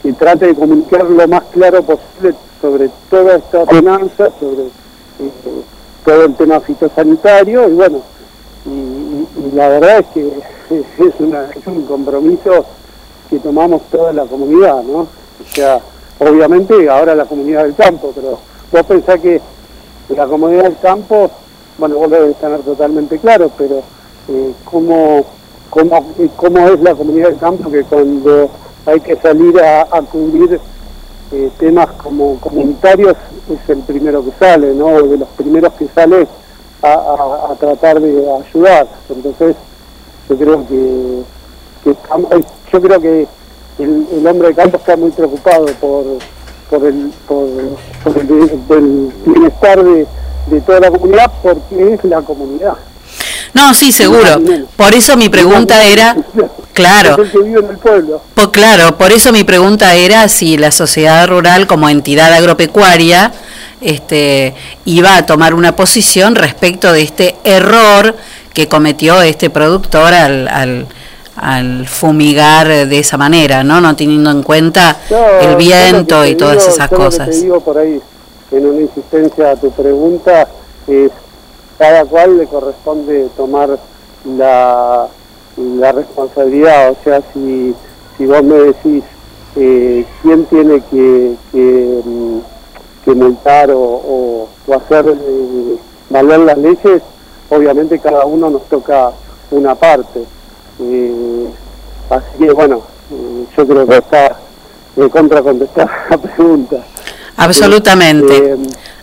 que 0.04 0.14
trate 0.14 0.48
de 0.48 0.56
comunicar 0.56 1.06
lo 1.06 1.28
más 1.28 1.44
claro 1.52 1.82
posible 1.84 2.36
sobre 2.62 2.90
toda 3.10 3.38
esta 3.38 3.60
ordenanza, 3.62 4.30
sobre 4.40 4.64
eh, 4.64 5.64
todo 6.06 6.26
el 6.26 6.36
tema 6.36 6.60
fitosanitario, 6.60 7.70
y 7.70 7.74
bueno, 7.74 8.02
y 8.66 9.56
la 9.56 9.70
verdad 9.70 10.00
es 10.00 10.06
que 10.08 10.30
es, 10.76 11.66
un 11.66 11.84
compromiso 11.86 12.66
que 13.30 13.40
tomamos 13.40 13.82
toda 13.91 14.14
la 14.14 14.26
comunidad, 14.26 14.82
¿no? 14.84 15.00
O 15.00 15.08
sea, 15.54 15.80
obviamente 16.20 16.90
ahora 16.90 17.16
la 17.16 17.26
comunidad 17.26 17.64
del 17.64 17.76
campo, 17.76 18.12
pero 18.14 18.40
vos 18.72 18.86
pensás 18.86 19.20
que 19.20 19.41
la 20.10 20.28
comunidad 20.28 20.64
del 20.64 20.78
campo, 20.80 21.30
bueno, 21.78 21.96
vos 21.98 22.10
lo 22.10 22.20
debes 22.22 22.38
tener 22.38 22.60
totalmente 22.62 23.18
claro, 23.20 23.52
pero 23.58 23.82
eh, 24.30 24.54
¿cómo, 24.66 25.26
cómo, 25.70 26.06
cómo 26.36 26.68
es 26.70 26.80
la 26.82 26.96
comunidad 26.96 27.30
del 27.30 27.38
campo 27.40 27.70
que 27.72 27.84
cuando 27.84 28.50
hay 28.86 29.00
que 29.00 29.16
salir 29.18 29.60
a, 29.62 29.86
cubrir 30.12 30.60
eh, 31.32 31.52
temas 31.60 31.88
como 32.04 32.40
comunitarios 32.40 33.16
es 33.50 33.70
el 33.70 33.80
primero 33.84 34.24
que 34.24 34.32
sale, 34.40 34.74
¿no? 34.74 35.02
De 35.04 35.18
los 35.18 35.30
primeros 35.30 35.74
que 35.74 35.88
sale 35.94 36.28
a- 36.82 37.48
a 37.52 37.56
tratar 37.60 38.00
de 38.00 38.32
ayudar. 38.32 38.88
Entonces, 39.10 39.56
yo 40.30 40.38
creo 40.38 40.68
que, 40.68 41.23
yo 42.72 42.81
creo 42.81 43.01
que 43.01 43.27
el, 43.80 44.07
el 44.14 44.27
hombre 44.27 44.49
de 44.49 44.56
campo 44.56 44.77
está 44.77 44.95
muy 44.95 45.11
preocupado 45.11 45.65
por 45.80 46.06
por 46.69 46.85
el 46.85 47.11
por, 47.27 47.47
por 48.03 48.18
el, 48.77 49.11
bienestar 49.26 49.84
de, 49.84 50.06
de 50.47 50.61
toda 50.61 50.80
la 50.81 50.91
comunidad 50.91 51.31
porque 51.41 51.93
es 51.93 52.03
la 52.03 52.22
comunidad. 52.22 52.73
No, 53.53 53.73
sí, 53.73 53.91
seguro. 53.91 54.39
Por 54.76 54.93
eso 54.93 55.18
mi 55.18 55.27
pregunta 55.30 55.84
era, 55.84 56.15
claro, 56.73 57.14
Es 57.14 57.19
el 57.19 57.31
que 57.31 57.39
vive 57.39 57.60
en 57.61 57.69
el 57.72 57.77
pueblo. 57.77 58.22
po- 58.35 58.51
claro, 58.51 58.95
por 58.97 59.11
eso 59.11 59.31
mi 59.31 59.43
pregunta 59.43 59.95
era 59.95 60.27
si 60.30 60.57
la 60.57 60.69
sociedad 60.69 61.27
rural 61.27 61.65
como 61.65 61.89
entidad 61.89 62.31
agropecuaria 62.31 63.31
este, 63.81 64.53
iba 64.85 65.15
a 65.15 65.26
tomar 65.26 65.56
una 65.56 65.76
posición 65.76 66.35
respecto 66.35 66.91
de 66.93 67.01
este 67.01 67.35
error 67.43 68.15
que 68.53 68.67
cometió 68.67 69.21
este 69.21 69.49
productor 69.49 70.13
al, 70.13 70.47
al, 70.47 70.88
al 71.35 71.88
fumigar 71.88 72.67
de 72.67 72.99
esa 72.99 73.17
manera, 73.17 73.63
¿no? 73.63 73.80
No 73.81 73.95
teniendo 73.95 74.31
en 74.31 74.43
cuenta 74.43 74.97
Yo, 75.09 75.17
el 75.41 75.55
viento 75.55 76.26
y 76.26 76.30
te 76.31 76.35
todas 76.35 76.57
digo- 76.57 76.69
esas 76.71 76.89
yo 76.89 76.97
lo 76.97 77.03
que 77.03 77.05
cosas. 77.05 77.30
te 77.30 77.35
digo 77.41 77.59
por 77.61 77.77
ahí, 77.77 78.01
en 78.51 78.65
una 78.65 78.81
insistencia 78.81 79.51
a 79.51 79.55
tu 79.55 79.71
pregunta, 79.71 80.47
es 80.88 81.11
cada 81.77 82.03
cual 82.05 82.38
le 82.38 82.45
corresponde 82.47 83.30
tomar 83.38 83.77
la, 84.38 85.07
la 85.57 85.91
responsabilidad. 85.91 86.91
O 86.91 86.97
sea, 87.03 87.21
si, 87.34 87.73
si 88.17 88.26
vos 88.26 88.43
me 88.43 88.55
decís 88.55 89.03
eh, 89.55 90.05
quién 90.21 90.45
tiene 90.45 90.81
que, 90.91 91.35
que, 91.51 92.01
mm, 92.03 92.39
que 93.05 93.11
multar 93.11 93.71
o, 93.71 93.80
o- 93.80 94.49
o 94.67 94.73
hacer 94.73 95.05
eh, 95.07 95.76
valer 96.09 96.39
las 96.41 96.57
leyes, 96.57 97.01
obviamente 97.49 97.99
cada 97.99 98.26
uno 98.26 98.49
nos 98.49 98.67
toca 98.69 99.11
una 99.51 99.76
parte. 99.76 100.23
Eh, 100.81 101.45
así 102.09 102.38
que 102.45 102.51
bueno, 102.51 102.81
yo 103.57 103.67
creo 103.67 103.88
que 103.88 103.97
está 103.97 104.35
de 104.95 105.09
contra 105.09 105.41
contestar 105.41 105.89
la 106.09 106.17
pregunta. 106.17 106.77
Absolutamente, 107.38 108.35
Eh, 108.38 108.57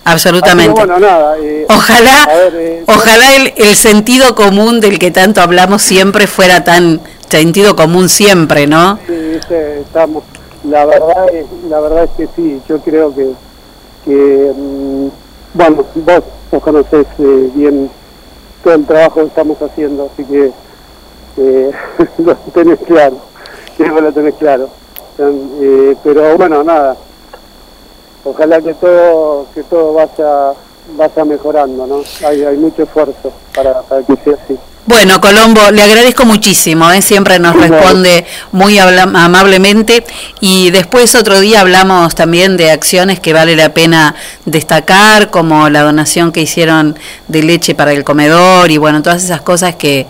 absolutamente. 0.05 0.75
que 0.81 0.87
bueno, 0.87 0.99
nada, 0.99 1.37
eh, 1.39 1.67
Ojalá, 1.71 2.27
ver, 2.27 2.55
eh, 2.57 2.85
ojalá 2.87 3.35
el, 3.37 3.55
el 3.57 3.75
sentido 3.77 4.35
común 4.35 4.81
del 4.81 4.99
que 4.99 5.11
tanto 5.11 5.41
hablamos 5.41 5.83
siempre 5.83 6.27
fuera 6.27 6.63
tan 6.63 7.01
sentido 7.29 7.75
común 7.77 8.09
siempre, 8.11 8.67
¿no? 8.67 8.99
Sí, 9.07 9.39
estamos, 9.81 10.23
la 10.69 10.85
verdad 10.85 11.29
es, 11.33 11.47
la 11.69 11.81
verdad 11.81 12.05
es 12.05 12.11
que 12.17 12.29
sí, 12.37 12.61
yo 12.69 12.79
creo 12.81 13.15
que, 13.15 13.31
que 14.05 14.53
mm, 14.55 15.09
bueno, 15.55 15.85
vos, 15.95 16.23
vos 16.53 16.63
conocés 16.63 17.07
bien 17.19 17.91
el 18.75 18.87
trabajo 18.87 19.21
que 19.21 19.27
estamos 19.27 19.61
haciendo, 19.61 20.11
así 20.13 20.25
que 20.25 20.53
eh, 21.37 21.73
lo 22.19 22.35
tenés 22.53 22.79
claro, 22.81 23.17
que 23.77 23.87
lo 23.87 24.13
tenés 24.13 24.35
claro. 24.35 24.69
Eh, 25.19 25.97
pero 26.05 26.37
bueno, 26.37 26.63
nada, 26.63 26.97
ojalá 28.25 28.61
que 28.61 28.75
todo, 28.75 29.47
que 29.55 29.63
todo 29.63 29.95
vaya, 29.95 30.53
vaya 30.97 31.25
mejorando, 31.25 31.87
¿no? 31.87 32.03
Hay, 32.27 32.45
hay 32.45 32.57
mucho 32.57 32.83
esfuerzo 32.83 33.33
para, 33.55 33.83
para 33.83 34.03
que 34.03 34.17
sea 34.17 34.35
así. 34.35 34.59
Bueno, 34.87 35.21
Colombo, 35.21 35.73
le 35.73 35.83
agradezco 35.83 36.25
muchísimo, 36.25 36.89
¿eh? 36.93 37.03
siempre 37.03 37.41
nos 37.41 37.57
responde 37.57 38.25
muy 38.53 38.79
amablemente 38.79 40.05
y 40.41 40.71
después 40.71 41.17
otro 41.17 41.41
día 41.41 41.63
hablamos 41.63 42.15
también 42.15 42.57
de 42.57 42.71
acciones 42.71 43.19
que 43.19 43.33
vale 43.33 43.57
la 43.57 43.75
pena 43.75 44.15
destacar, 44.45 45.31
como 45.31 45.69
la 45.71 45.83
donación 45.83 46.31
que 46.31 46.43
hicieron 46.43 46.97
de 47.27 47.43
leche 47.43 47.75
para 47.75 47.93
el 47.93 48.05
comedor 48.05 48.71
y 48.71 48.79
bueno, 48.79 49.03
todas 49.03 49.25
esas 49.25 49.41
cosas 49.41 49.75
que, 49.75 50.07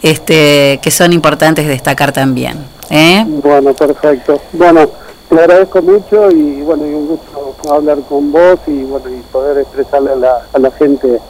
este, 0.00 0.80
que 0.82 0.90
son 0.90 1.12
importantes 1.12 1.66
destacar 1.66 2.10
también. 2.10 2.64
¿eh? 2.88 3.26
Bueno, 3.26 3.74
perfecto. 3.74 4.40
Bueno, 4.52 4.88
te 5.28 5.38
agradezco 5.38 5.82
mucho 5.82 6.30
y 6.30 6.62
bueno, 6.62 6.86
y 6.86 6.94
un 6.94 7.08
gusto 7.08 7.56
hablar 7.70 7.98
con 8.08 8.32
vos 8.32 8.58
y 8.66 8.84
bueno, 8.84 9.06
y 9.10 9.20
poder 9.30 9.58
expresarle 9.58 10.12
a 10.12 10.16
la, 10.16 10.46
a 10.50 10.58
la 10.58 10.70
gente 10.70 11.20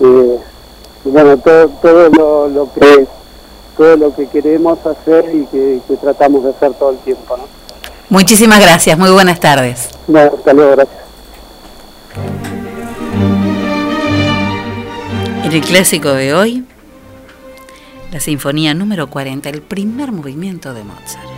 eh, 0.00 0.38
bueno, 1.10 1.36
todo, 1.38 1.68
todo 1.82 2.08
lo, 2.10 2.48
lo 2.48 2.72
que 2.72 3.06
todo 3.76 3.96
lo 3.96 4.14
que 4.14 4.26
queremos 4.26 4.84
hacer 4.84 5.24
y 5.32 5.46
que, 5.46 5.80
que 5.86 5.96
tratamos 5.96 6.42
de 6.42 6.50
hacer 6.50 6.74
todo 6.74 6.90
el 6.90 6.98
tiempo, 6.98 7.36
¿no? 7.36 7.44
Muchísimas 8.10 8.60
gracias, 8.60 8.98
muy 8.98 9.10
buenas 9.10 9.38
tardes. 9.38 9.90
Bueno, 10.06 10.32
hasta 10.36 10.52
luego, 10.52 10.72
gracias. 10.72 10.98
En 15.44 15.52
el 15.52 15.60
clásico 15.62 16.12
de 16.12 16.34
hoy, 16.34 16.64
la 18.12 18.20
sinfonía 18.20 18.74
número 18.74 19.08
40, 19.08 19.48
el 19.48 19.62
primer 19.62 20.10
movimiento 20.12 20.74
de 20.74 20.84
Mozart. 20.84 21.37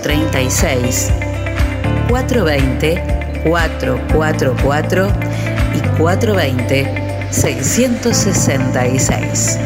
036 0.00 1.10
420 2.08 3.02
444 3.44 5.12
y 5.74 5.80
420 5.98 7.28
666. 7.30 9.58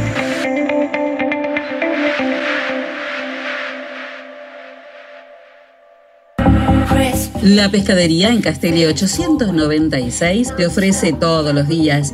La 7.42 7.68
pescadería 7.68 8.30
en 8.30 8.40
Castelli 8.40 8.86
896 8.86 10.56
te 10.56 10.66
ofrece 10.66 11.12
todos 11.12 11.54
los 11.54 11.68
días 11.68 12.13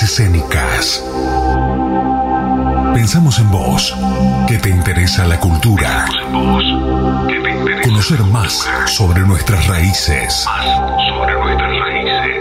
Escénicas. 0.00 1.04
Pensamos 2.94 3.38
en 3.38 3.50
vos, 3.50 3.94
que 4.48 4.56
te 4.56 4.70
interesa 4.70 5.26
la 5.26 5.38
cultura. 5.38 6.06
Conocer 7.82 8.20
más 8.24 8.66
sobre 8.86 9.20
nuestras 9.20 9.66
raíces. 9.66 10.46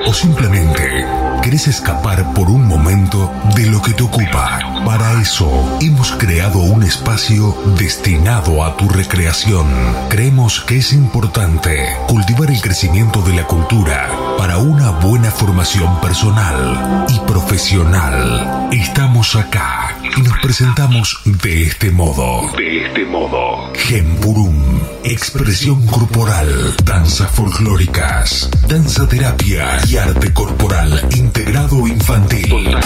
O 0.08 0.14
simplemente 0.14 1.06
querés 1.42 1.68
escapar 1.68 2.34
por 2.34 2.50
un 2.50 2.68
momento 2.68 3.30
de 3.56 3.66
lo 3.66 3.82
que 3.82 3.94
te 3.94 4.04
ocupa. 4.04 4.60
Para 4.86 5.22
eso 5.22 5.78
hemos 5.82 6.14
creado 6.14 6.60
un 6.60 6.84
espacio 6.84 7.56
destinado 7.78 8.64
a 8.64 8.78
tu 8.78 8.88
recreación. 8.88 9.68
Creemos 10.10 10.62
que 10.62 10.78
es 10.78 10.94
importante 10.94 11.98
cultivar 12.08 12.50
el 12.50 12.62
crecimiento 12.62 13.22
de 13.22 13.34
la 13.34 13.44
cultura 13.46 14.10
para 14.42 14.58
una 14.58 14.90
buena 14.90 15.30
formación 15.30 16.02
personal 16.02 17.06
y 17.10 17.20
profesional. 17.32 18.70
Estamos 18.72 19.36
acá 19.36 19.96
y 20.18 20.22
nos 20.24 20.36
presentamos 20.40 21.22
de 21.26 21.62
este 21.62 21.92
modo. 21.92 22.52
De 22.58 22.88
este 22.88 23.06
modo. 23.06 23.72
Gempurum. 23.76 24.80
Expresión 25.04 25.86
corporal, 25.88 26.76
danzas 26.84 27.32
folclóricas, 27.32 28.50
danza 28.68 29.08
terapia 29.08 29.80
y 29.88 29.98
arte 29.98 30.32
corporal 30.32 31.08
integrado 31.16 31.88
infantil. 31.88 32.78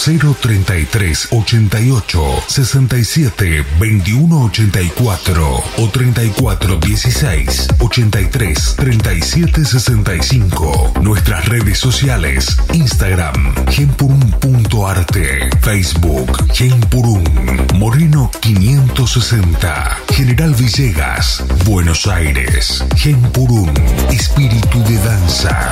033 0.00 1.28
88 1.30 2.44
67 2.46 3.64
21 3.78 4.44
84 4.44 5.62
o 5.76 5.88
34 5.88 6.78
16 6.78 7.68
83 7.78 8.76
37 8.76 9.64
65. 9.64 10.92
Nuestras 11.02 11.46
redes 11.46 11.78
sociales: 11.78 12.56
Instagram, 12.72 13.54
genpurum.arte, 13.68 15.50
Facebook, 15.60 16.46
genpurum, 16.54 17.24
Moreno 17.74 18.30
560, 18.40 19.98
General 20.14 20.54
Villegas, 20.54 21.29
Buenos 21.64 22.06
Aires, 22.08 22.84
genpurum, 22.96 23.72
espíritu 24.10 24.82
de 24.82 24.98
danza. 24.98 25.70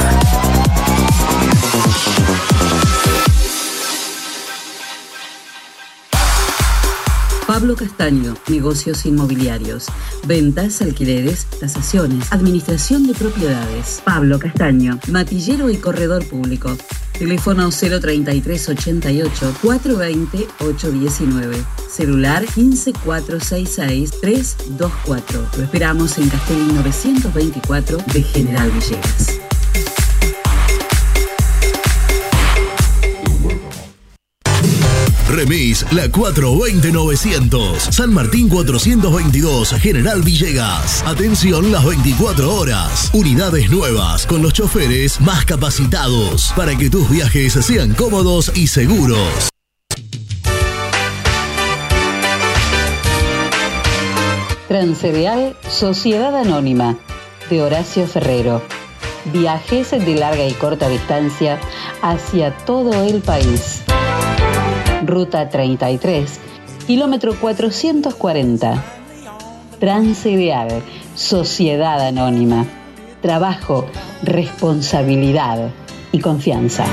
Pablo 7.46 7.74
Castaño, 7.74 8.36
negocios 8.48 9.04
inmobiliarios, 9.04 9.86
ventas, 10.26 10.80
alquileres, 10.80 11.46
tasaciones, 11.58 12.30
administración 12.30 13.06
de 13.08 13.14
propiedades. 13.14 14.00
Pablo 14.04 14.38
Castaño, 14.38 15.00
matillero 15.08 15.70
y 15.70 15.78
corredor 15.78 16.24
público. 16.26 16.76
Teléfono 17.18 17.70
033 17.70 18.68
88 18.68 19.54
420 19.60 20.48
819. 20.60 21.64
Celular 21.88 22.44
15466 22.46 24.10
324. 24.20 25.48
Lo 25.56 25.62
esperamos 25.64 26.16
en 26.18 26.28
Castellín 26.28 26.76
924 26.76 27.98
de 28.12 28.22
General 28.22 28.70
Villegas. 28.70 29.47
Remis 35.28 35.84
La 35.92 36.06
420-900. 36.06 37.78
San 37.92 38.12
Martín 38.12 38.48
422, 38.48 39.74
General 39.80 40.22
Villegas. 40.22 41.02
Atención 41.06 41.70
las 41.70 41.84
24 41.84 42.54
horas. 42.54 43.10
Unidades 43.12 43.70
nuevas 43.70 44.26
con 44.26 44.42
los 44.42 44.52
choferes 44.52 45.20
más 45.20 45.44
capacitados 45.44 46.52
para 46.56 46.76
que 46.76 46.88
tus 46.90 47.08
viajes 47.10 47.52
sean 47.52 47.94
cómodos 47.94 48.50
y 48.56 48.66
seguros. 48.68 49.48
Transcereal 54.68 55.56
Sociedad 55.68 56.36
Anónima 56.36 56.96
de 57.50 57.62
Horacio 57.62 58.06
Ferrero. 58.06 58.62
Viajes 59.32 59.90
de 59.90 60.14
larga 60.14 60.46
y 60.46 60.52
corta 60.52 60.88
distancia 60.88 61.58
hacia 62.02 62.56
todo 62.56 63.04
el 63.04 63.20
país. 63.20 63.82
Ruta 65.04 65.48
33, 65.48 66.40
kilómetro 66.86 67.34
440. 67.38 68.84
Transideal, 69.78 70.82
Sociedad 71.14 72.00
Anónima. 72.00 72.66
Trabajo, 73.22 73.86
responsabilidad 74.22 75.70
y 76.12 76.20
confianza. 76.20 76.84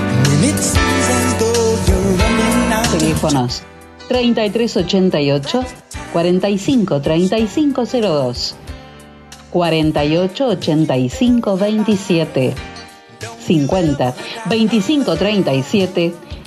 Teléfonos 2.91 3.63
3388 4.07 5.63
45 6.13 7.01
3502 7.01 8.55
48 9.51 10.47
85 10.47 11.57
27 11.57 12.53
50 13.39 14.13
25 14.45 15.15
37 15.15 16.13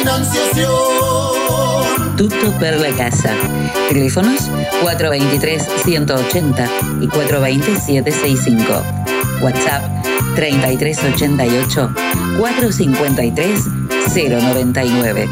financiación. 0.00 0.68
Tutto 2.16 2.52
per 2.58 2.80
la 2.80 2.90
casa. 2.96 3.34
Teléfonos 3.88 4.50
423-180 4.82 6.68
y 7.00 7.08
420-765. 7.08 8.82
WhatsApp 9.42 9.84
3388 10.34 11.90
453 12.38 13.60
099. 14.14 15.28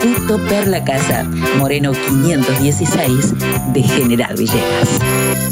Instituto 0.00 0.38
Perla 0.48 0.84
Casa, 0.84 1.24
Moreno 1.56 1.92
516 1.92 3.34
de 3.72 3.82
General 3.82 4.34
Villegas. 4.36 5.45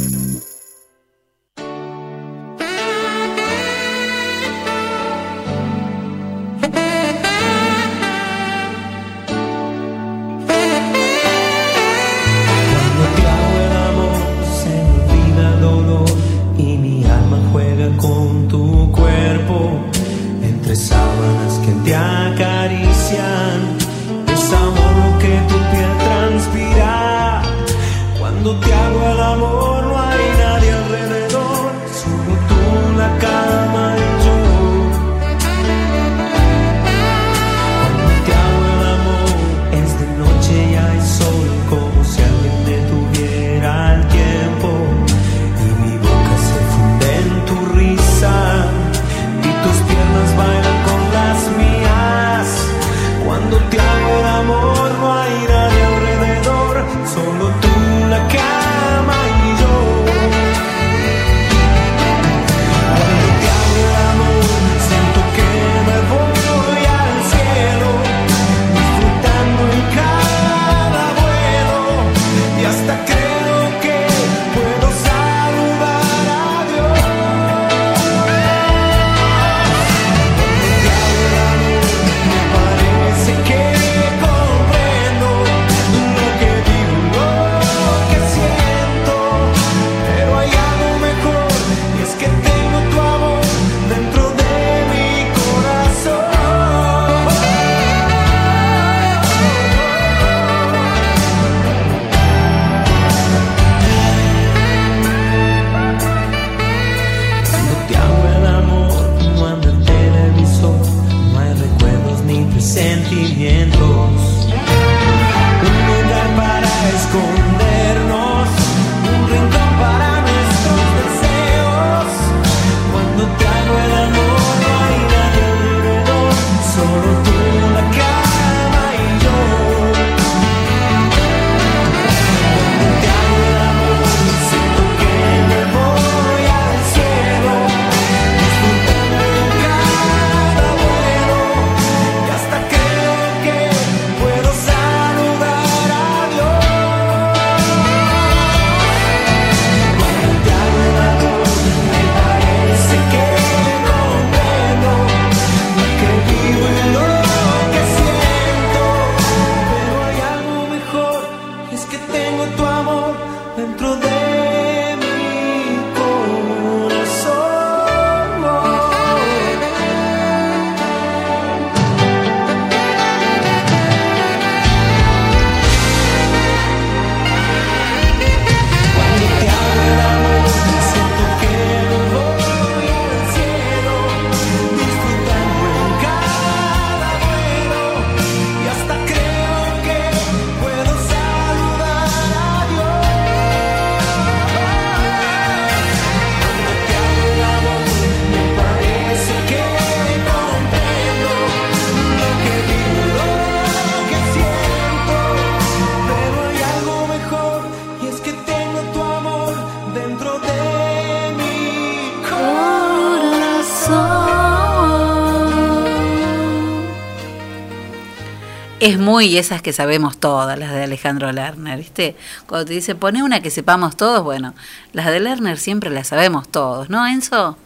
Es 218.84 218.98
muy 218.98 219.38
esas 219.38 219.62
que 219.62 219.72
sabemos 219.72 220.18
todas, 220.18 220.58
las 220.58 220.72
de 220.72 220.82
Alejandro 220.82 221.32
Lerner, 221.32 221.78
¿viste? 221.78 222.16
Cuando 222.46 222.66
te 222.66 222.74
dice, 222.74 222.94
pone 222.94 223.22
una 223.22 223.40
que 223.40 223.50
sepamos 223.50 223.96
todos, 223.96 224.22
bueno, 224.22 224.54
las 224.92 225.06
de 225.06 225.20
Lerner 225.20 225.58
siempre 225.58 225.88
las 225.90 226.08
sabemos 226.08 226.48
todos, 226.48 226.90
¿no, 226.90 227.06
Enzo? 227.06 227.56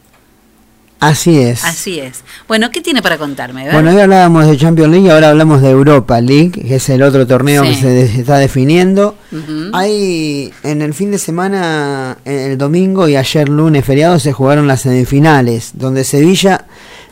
Así 1.01 1.39
es. 1.39 1.65
Así 1.65 2.01
es. 2.01 2.25
Bueno, 2.49 2.71
¿qué 2.73 2.81
tiene 2.81 3.03
para 3.03 3.19
contarme? 3.19 3.63
A 3.63 3.65
ver. 3.67 3.73
Bueno, 3.75 3.91
hoy 3.91 4.01
hablábamos 4.01 4.47
de 4.49 4.57
Champions 4.57 4.91
League, 4.91 5.11
ahora 5.11 5.31
hablamos 5.31 5.63
de 5.63 5.71
Europa 5.71 6.21
League, 6.21 6.51
que 6.51 6.75
es 6.75 6.89
el 6.89 7.03
otro 7.03 7.25
torneo 7.27 7.63
Sí. 7.63 7.71
que 7.71 7.77
se 7.77 8.21
está 8.21 8.39
definiendo. 8.39 9.15
Ujú. 9.31 9.71
Hay 9.75 10.53
en 10.65 10.83
el 10.83 10.95
fin 10.95 11.13
de 11.13 11.19
semana, 11.19 12.19
en 12.25 12.51
el 12.53 12.59
domingo 12.59 13.09
y 13.09 13.15
ayer 13.15 13.49
lunes 13.49 13.85
feriado 13.85 14.19
se 14.19 14.33
jugaron 14.33 14.67
las 14.67 14.81
semifinales, 14.81 15.71
donde 15.75 16.03
Sevilla 16.03 16.65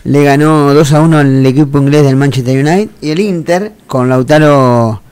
le 0.06 0.22
ganó 0.22 0.72
2 0.72 0.92
a 0.92 1.00
1 1.00 1.18
al 1.18 1.46
equipo 1.46 1.78
inglés 1.78 2.04
del 2.04 2.14
Manchester 2.14 2.64
United 2.64 2.90
y 3.00 3.10
el 3.10 3.18
Inter 3.18 3.72
con 3.88 4.08
Lautaro, 4.08 5.02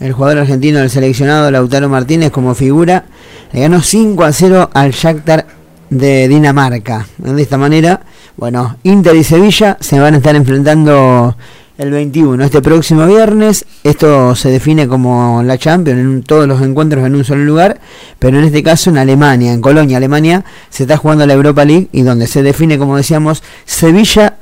el 0.00 0.12
jugador 0.12 0.40
argentino 0.40 0.80
del 0.80 0.90
seleccionado 0.90 1.50
Lautaro 1.50 1.88
Martínez 1.88 2.30
como 2.30 2.54
figura, 2.54 3.06
le 3.52 3.60
ganó 3.60 3.80
5 3.80 4.22
a 4.22 4.32
0 4.32 4.70
al 4.74 4.90
Shakhtar 4.90 5.46
de 5.88 6.28
Dinamarca. 6.28 7.06
De 7.16 7.40
esta 7.40 7.56
manera, 7.56 8.02
bueno, 8.36 8.76
Inter 8.82 9.16
y 9.16 9.24
Sevilla 9.24 9.78
se 9.80 9.98
van 9.98 10.12
a 10.12 10.18
estar 10.18 10.36
enfrentando 10.36 11.34
el 11.76 11.90
21, 11.90 12.44
este 12.44 12.62
próximo 12.62 13.06
viernes. 13.06 13.64
Esto 13.82 14.34
se 14.34 14.50
define 14.50 14.86
como 14.86 15.42
la 15.42 15.58
Champions, 15.58 16.00
en 16.00 16.22
todos 16.22 16.46
los 16.46 16.62
encuentros 16.62 17.04
en 17.04 17.14
un 17.14 17.24
solo 17.24 17.44
lugar, 17.44 17.80
pero 18.18 18.38
en 18.38 18.44
este 18.44 18.62
caso 18.62 18.90
en 18.90 18.98
Alemania, 18.98 19.52
en 19.52 19.60
Colonia, 19.60 19.96
Alemania, 19.96 20.44
se 20.70 20.84
está 20.84 20.96
jugando 20.96 21.26
la 21.26 21.34
Europa 21.34 21.64
League 21.64 21.88
y 21.92 22.02
donde 22.02 22.26
se 22.26 22.42
define, 22.42 22.78
como 22.78 22.96
decíamos, 22.96 23.42
Sevilla 23.64 24.36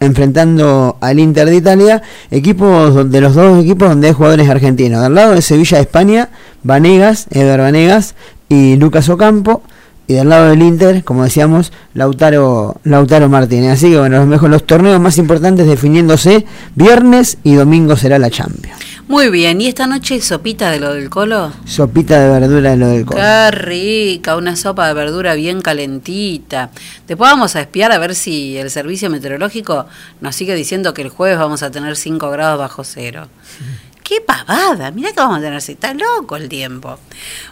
enfrentando 0.00 0.98
al 1.00 1.18
Inter 1.18 1.48
de 1.48 1.56
Italia, 1.56 2.02
equipos 2.30 2.94
donde 2.94 3.20
los 3.20 3.34
dos 3.34 3.62
equipos 3.62 3.88
donde 3.88 4.08
hay 4.08 4.12
jugadores 4.12 4.48
argentinos. 4.48 5.02
Del 5.02 5.14
lado 5.14 5.34
de 5.34 5.42
Sevilla 5.42 5.78
de 5.78 5.82
España, 5.84 6.28
Vanegas, 6.62 7.26
Ever 7.30 7.60
Vanegas 7.60 8.14
y 8.48 8.76
Lucas 8.76 9.08
Ocampo. 9.08 9.62
Y 10.06 10.14
del 10.14 10.28
lado 10.28 10.50
del 10.50 10.62
Inter, 10.62 11.02
como 11.02 11.24
decíamos, 11.24 11.72
Lautaro, 11.94 12.76
Lautaro 12.84 13.28
Martínez. 13.28 13.72
Así 13.72 13.90
que 13.90 13.98
bueno, 13.98 14.18
los, 14.18 14.26
mejor, 14.26 14.50
los 14.50 14.64
torneos 14.64 15.00
más 15.00 15.16
importantes 15.18 15.66
definiéndose 15.66 16.44
viernes 16.74 17.38
y 17.42 17.54
domingo 17.54 17.96
será 17.96 18.18
la 18.18 18.30
Champions. 18.30 18.78
Muy 19.06 19.28
bien, 19.28 19.60
¿y 19.60 19.66
esta 19.66 19.86
noche 19.86 20.18
sopita 20.22 20.70
de 20.70 20.80
lo 20.80 20.94
del 20.94 21.10
colo? 21.10 21.52
Sopita 21.66 22.18
de 22.20 22.40
verdura 22.40 22.70
de 22.70 22.76
lo 22.78 22.86
del 22.88 23.04
colo. 23.04 23.20
Qué 23.20 23.50
rica, 23.50 24.34
una 24.34 24.56
sopa 24.56 24.88
de 24.88 24.94
verdura 24.94 25.34
bien 25.34 25.60
calentita. 25.60 26.70
Después 27.06 27.30
vamos 27.30 27.54
a 27.54 27.60
espiar 27.60 27.92
a 27.92 27.98
ver 27.98 28.14
si 28.14 28.56
el 28.56 28.70
servicio 28.70 29.10
meteorológico 29.10 29.86
nos 30.22 30.34
sigue 30.34 30.54
diciendo 30.54 30.94
que 30.94 31.02
el 31.02 31.10
jueves 31.10 31.38
vamos 31.38 31.62
a 31.62 31.70
tener 31.70 31.96
5 31.96 32.30
grados 32.30 32.58
bajo 32.58 32.82
cero. 32.82 33.28
Qué 34.04 34.20
pavada, 34.20 34.90
mira 34.90 35.12
que 35.12 35.20
vamos 35.20 35.38
a 35.38 35.40
tener, 35.40 35.56
está 35.56 35.94
loco 35.94 36.36
el 36.36 36.50
tiempo. 36.50 36.98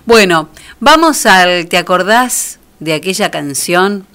Bueno, 0.05 0.51
vamos 0.81 1.25
al 1.25 1.67
¿te 1.67 1.79
acordás 1.79 2.59
de 2.79 2.93
aquella 2.93 3.31
canción? 3.31 4.07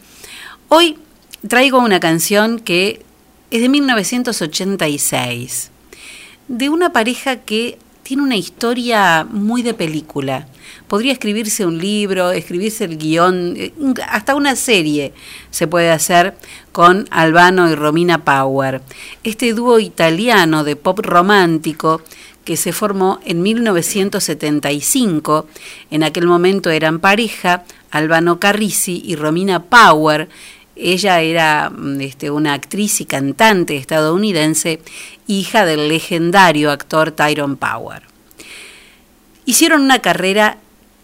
Hoy 0.69 0.99
traigo 1.47 1.79
una 1.79 1.99
canción 1.99 2.59
que 2.59 3.03
es 3.49 3.61
de 3.61 3.69
1986, 3.69 5.71
de 6.47 6.69
una 6.69 6.93
pareja 6.93 7.37
que 7.37 7.79
tiene 8.03 8.21
una 8.21 8.37
historia 8.37 9.25
muy 9.29 9.63
de 9.63 9.73
película. 9.73 10.47
Podría 10.87 11.11
escribirse 11.11 11.65
un 11.65 11.77
libro, 11.77 12.31
escribirse 12.31 12.85
el 12.85 12.97
guion, 12.97 13.55
eh, 13.57 13.73
hasta 14.07 14.35
una 14.35 14.55
serie 14.55 15.13
se 15.49 15.67
puede 15.67 15.91
hacer 15.91 16.37
con 16.71 17.07
Albano 17.09 17.69
y 17.69 17.75
Romina 17.75 18.23
Power. 18.23 18.81
Este 19.25 19.53
dúo 19.53 19.79
italiano 19.79 20.63
de 20.63 20.77
pop 20.77 20.99
romántico 20.99 22.01
que 22.47 22.55
se 22.55 22.71
formó 22.71 23.19
en 23.25 23.41
1975. 23.41 25.47
En 25.91 26.03
aquel 26.03 26.27
momento 26.27 26.69
eran 26.69 26.99
pareja, 26.99 27.65
Albano 27.91 28.39
Carrisi 28.39 29.03
y 29.05 29.17
Romina 29.17 29.63
Power. 29.63 30.29
Ella 30.77 31.19
era 31.19 31.69
mm, 31.69 31.99
este, 31.99 32.31
una 32.31 32.53
actriz 32.53 33.01
y 33.01 33.05
cantante 33.05 33.75
estadounidense, 33.75 34.79
hija 35.27 35.65
del 35.65 35.89
legendario 35.89 36.71
actor 36.71 37.11
Tyrone 37.11 37.57
Power. 37.57 38.03
Hicieron 39.43 39.81
una 39.81 39.99
carrera 39.99 40.57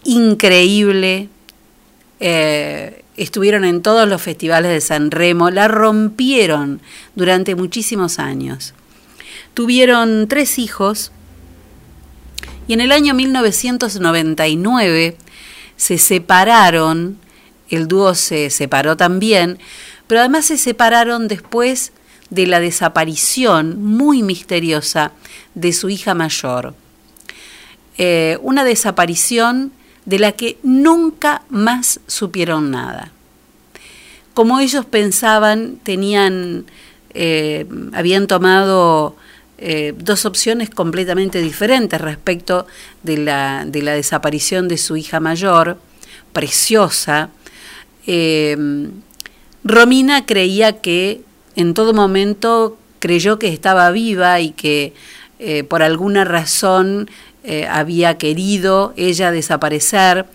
increíble, 0.05 1.27
eh, 2.21 3.03
estuvieron 3.17 3.65
en 3.65 3.81
todos 3.81 4.07
los 4.07 4.21
festivales 4.21 4.71
de 4.71 4.79
San 4.79 5.11
Remo, 5.11 5.49
la 5.49 5.67
rompieron 5.67 6.79
durante 7.15 7.55
muchísimos 7.55 8.17
años. 8.17 8.73
Tuvieron 9.53 10.29
tres 10.29 10.57
hijos 10.57 11.11
y 12.67 12.73
en 12.73 12.81
el 12.81 12.91
año 12.91 13.13
1999 13.13 15.17
se 15.75 15.97
separaron, 15.97 17.17
el 17.69 17.87
dúo 17.87 18.15
se 18.15 18.49
separó 18.49 18.97
también, 18.97 19.59
pero 20.07 20.21
además 20.21 20.45
se 20.45 20.57
separaron 20.57 21.27
después 21.27 21.91
de 22.29 22.47
la 22.47 22.59
desaparición 22.59 23.83
muy 23.83 24.23
misteriosa 24.23 25.11
de 25.55 25.73
su 25.73 25.89
hija 25.89 26.13
mayor. 26.13 26.73
Eh, 27.97 28.37
una 28.41 28.63
desaparición 28.63 29.71
de 30.05 30.19
la 30.19 30.31
que 30.31 30.57
nunca 30.63 31.43
más 31.49 31.99
supieron 32.07 32.71
nada. 32.71 33.11
Como 34.33 34.59
ellos 34.59 34.85
pensaban, 34.85 35.77
tenían, 35.83 36.65
eh, 37.13 37.67
habían 37.93 38.27
tomado 38.27 39.15
eh, 39.57 39.93
dos 39.97 40.25
opciones 40.25 40.69
completamente 40.69 41.39
diferentes 41.41 42.01
respecto 42.01 42.65
de 43.03 43.17
la, 43.17 43.65
de 43.65 43.81
la, 43.81 43.93
desaparición 43.93 44.67
de 44.67 44.77
su 44.77 44.97
hija 44.97 45.19
mayor, 45.19 45.77
preciosa. 46.33 47.29
Eh, 48.07 48.57
Romina 49.63 50.25
creía 50.25 50.81
que 50.81 51.21
en 51.55 51.73
todo 51.73 51.93
momento 51.93 52.77
creyó 52.99 53.37
que 53.37 53.47
estaba 53.47 53.91
viva 53.91 54.39
y 54.39 54.51
que 54.51 54.93
eh, 55.39 55.63
por 55.63 55.83
alguna 55.83 56.25
razón 56.25 57.09
había 57.69 58.17
querido 58.17 58.93
ella 58.95 59.29
desaparecer 59.29 60.25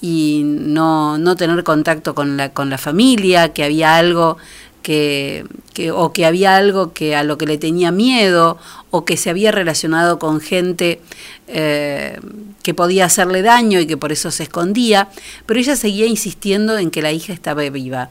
y 0.00 0.42
no, 0.44 1.18
no 1.18 1.36
tener 1.36 1.62
contacto 1.64 2.14
con 2.14 2.38
la, 2.38 2.50
con 2.50 2.70
la 2.70 2.78
familia, 2.78 3.52
que 3.52 3.64
había 3.64 3.96
algo 3.96 4.38
que, 4.86 5.44
o 5.92 6.12
que 6.12 6.24
había 6.24 6.54
algo 6.54 6.92
que 6.92 7.16
a 7.16 7.24
lo 7.24 7.38
que 7.38 7.46
le 7.46 7.58
tenía 7.58 7.90
miedo 7.90 8.56
o 8.92 9.04
que 9.04 9.16
se 9.16 9.30
había 9.30 9.50
relacionado 9.50 10.20
con 10.20 10.40
gente 10.40 11.00
eh, 11.48 12.20
que 12.62 12.72
podía 12.72 13.06
hacerle 13.06 13.42
daño 13.42 13.80
y 13.80 13.88
que 13.88 13.96
por 13.96 14.12
eso 14.12 14.30
se 14.30 14.44
escondía, 14.44 15.08
pero 15.44 15.58
ella 15.58 15.74
seguía 15.74 16.06
insistiendo 16.06 16.78
en 16.78 16.92
que 16.92 17.02
la 17.02 17.10
hija 17.10 17.32
estaba 17.32 17.68
viva. 17.68 18.10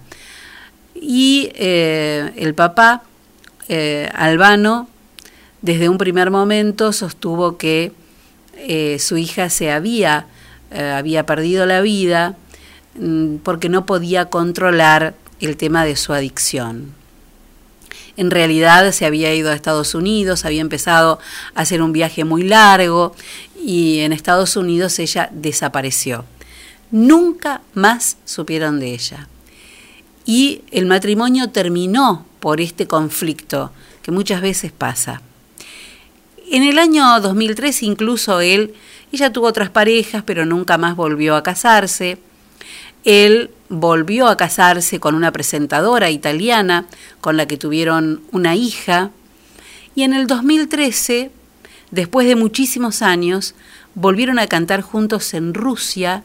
Y 0.95 1.49
eh, 1.55 2.33
el 2.35 2.53
papá, 2.55 3.03
eh, 3.69 4.09
Albano, 4.13 4.89
desde 5.61 5.87
un 5.87 5.97
primer 5.97 6.29
momento 6.29 6.91
sostuvo 6.91 7.55
que 7.57 7.93
su 8.99 9.17
hija 9.17 9.49
se 9.49 9.71
había, 9.71 10.27
había 10.71 11.25
perdido 11.25 11.65
la 11.65 11.81
vida 11.81 12.35
mm, 12.99 13.37
porque 13.37 13.69
no 13.69 13.85
podía 13.85 14.25
controlar 14.25 15.13
el 15.39 15.57
tema 15.57 15.85
de 15.85 15.95
su 15.95 16.13
adicción. 16.13 16.93
En 18.17 18.31
realidad 18.31 18.91
se 18.91 19.05
había 19.05 19.33
ido 19.33 19.51
a 19.51 19.55
Estados 19.55 19.93
Unidos, 19.93 20.45
había 20.45 20.61
empezado 20.61 21.19
a 21.53 21.61
hacer 21.61 21.81
un 21.81 21.91
viaje 21.91 22.23
muy 22.23 22.43
largo 22.43 23.13
y 23.61 23.99
en 23.99 24.13
Estados 24.13 24.55
Unidos 24.55 24.99
ella 24.99 25.29
desapareció. 25.33 26.25
Nunca 26.91 27.61
más 27.73 28.17
supieron 28.25 28.79
de 28.79 28.93
ella. 28.93 29.27
Y 30.25 30.61
el 30.71 30.85
matrimonio 30.85 31.49
terminó 31.49 32.25
por 32.39 32.61
este 32.61 32.87
conflicto 32.87 33.71
que 34.01 34.11
muchas 34.11 34.41
veces 34.41 34.71
pasa. 34.71 35.21
En 36.49 36.63
el 36.63 36.79
año 36.79 37.19
2003 37.19 37.83
incluso 37.83 38.39
él, 38.39 38.73
ella 39.11 39.33
tuvo 39.33 39.47
otras 39.47 39.69
parejas, 39.69 40.23
pero 40.25 40.45
nunca 40.45 40.77
más 40.77 40.95
volvió 40.95 41.35
a 41.35 41.43
casarse. 41.43 42.17
Él 43.05 43.51
volvió 43.69 44.27
a 44.27 44.35
casarse 44.35 44.99
con 44.99 45.15
una 45.15 45.31
presentadora 45.31 46.09
italiana 46.09 46.85
con 47.21 47.37
la 47.37 47.47
que 47.47 47.57
tuvieron 47.57 48.21
una 48.31 48.55
hija 48.55 49.11
y 49.95 50.03
en 50.03 50.13
el 50.13 50.27
2013, 50.27 51.31
después 51.91 52.27
de 52.27 52.35
muchísimos 52.35 53.01
años, 53.01 53.55
volvieron 53.93 54.39
a 54.39 54.47
cantar 54.47 54.81
juntos 54.81 55.33
en 55.33 55.53
Rusia 55.53 56.23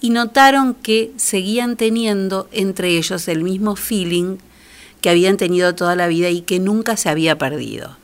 y 0.00 0.10
notaron 0.10 0.74
que 0.74 1.12
seguían 1.16 1.76
teniendo 1.76 2.48
entre 2.50 2.96
ellos 2.96 3.28
el 3.28 3.42
mismo 3.42 3.76
feeling 3.76 4.38
que 5.00 5.10
habían 5.10 5.36
tenido 5.36 5.74
toda 5.74 5.96
la 5.96 6.06
vida 6.06 6.30
y 6.30 6.40
que 6.40 6.58
nunca 6.60 6.96
se 6.96 7.10
había 7.10 7.36
perdido. 7.36 7.98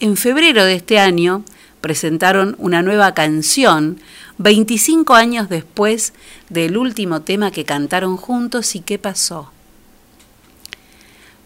En 0.00 0.16
febrero 0.16 0.64
de 0.64 0.74
este 0.74 0.98
año 0.98 1.44
presentaron 1.80 2.56
una 2.58 2.82
nueva 2.82 3.14
canción 3.14 4.00
25 4.38 5.14
años 5.14 5.48
después 5.48 6.12
del 6.48 6.76
último 6.76 7.22
tema 7.22 7.50
que 7.50 7.64
cantaron 7.64 8.16
juntos 8.16 8.74
y 8.74 8.80
qué 8.80 8.98
pasó. 8.98 9.50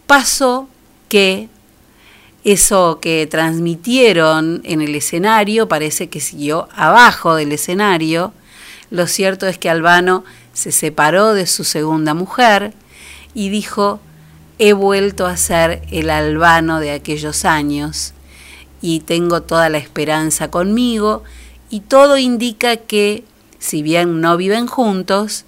Pasó 0.07 0.69
que 1.09 1.49
eso 2.45 2.99
que 3.01 3.27
transmitieron 3.31 4.63
en 4.65 4.83
el 4.83 4.95
escenario 4.95 5.69
parece 5.69 6.09
que 6.09 6.21
siguió 6.21 6.69
abajo 6.75 7.37
del 7.37 7.53
escenario. 7.53 8.33
Lo 8.91 9.07
cierto 9.07 9.47
es 9.47 9.59
que 9.59 9.71
Albano 9.71 10.25
se 10.53 10.73
separó 10.73 11.35
de 11.35 11.47
su 11.47 11.65
segunda 11.65 12.15
mujer 12.15 12.75
y 13.33 13.49
dijo, 13.49 14.01
he 14.59 14.73
vuelto 14.73 15.27
a 15.27 15.37
ser 15.37 15.83
el 15.91 16.11
Albano 16.11 16.81
de 16.81 16.91
aquellos 16.91 17.45
años 17.45 18.13
y 18.83 19.01
tengo 19.01 19.41
toda 19.43 19.71
la 19.71 19.79
esperanza 19.79 20.51
conmigo 20.51 21.23
y 21.71 21.81
todo 21.81 22.19
indica 22.19 22.77
que, 22.77 23.25
si 23.59 23.83
bien 23.83 24.21
no 24.21 24.37
viven 24.37 24.67
juntos, 24.67 25.47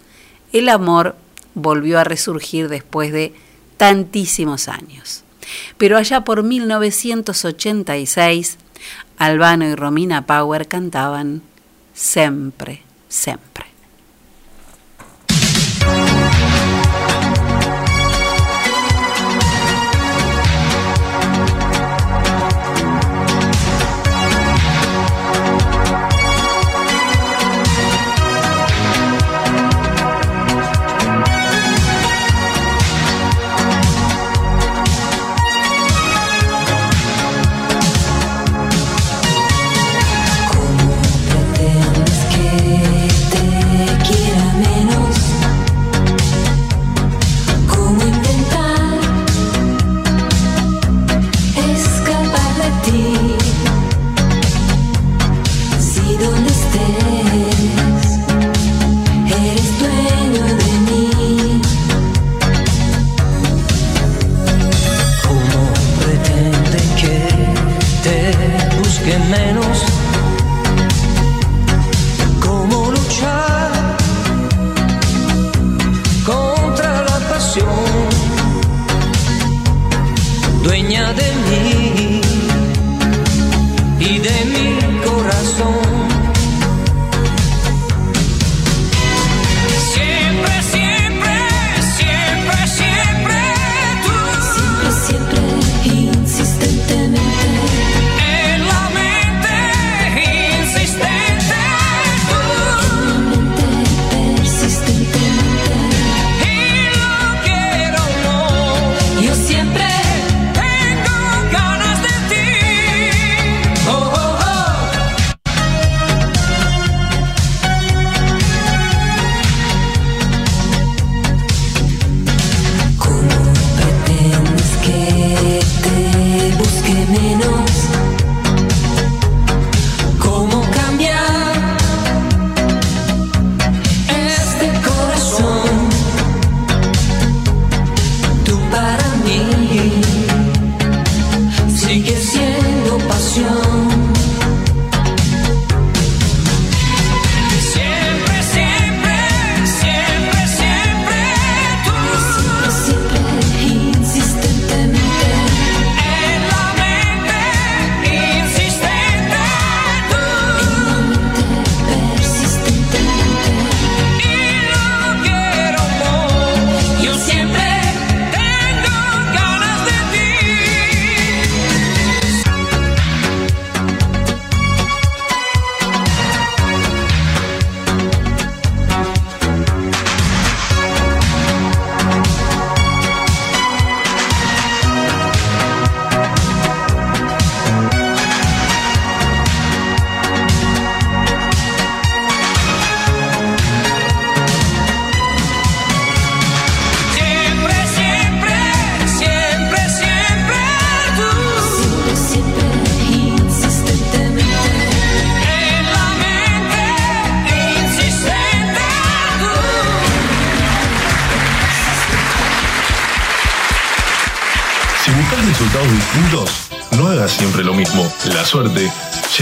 el 0.52 0.70
amor 0.70 1.16
volvió 1.54 1.98
a 1.98 2.04
resurgir 2.04 2.68
después 2.68 3.12
de 3.12 3.34
tantísimos 3.76 4.68
años. 4.68 5.24
Pero 5.76 5.98
allá 5.98 6.22
por 6.22 6.42
1986, 6.42 8.56
Albano 9.18 9.66
y 9.66 9.74
Romina 9.74 10.24
Power 10.26 10.66
cantaban 10.66 11.42
Siempre, 11.94 12.82
siempre. 13.08 13.53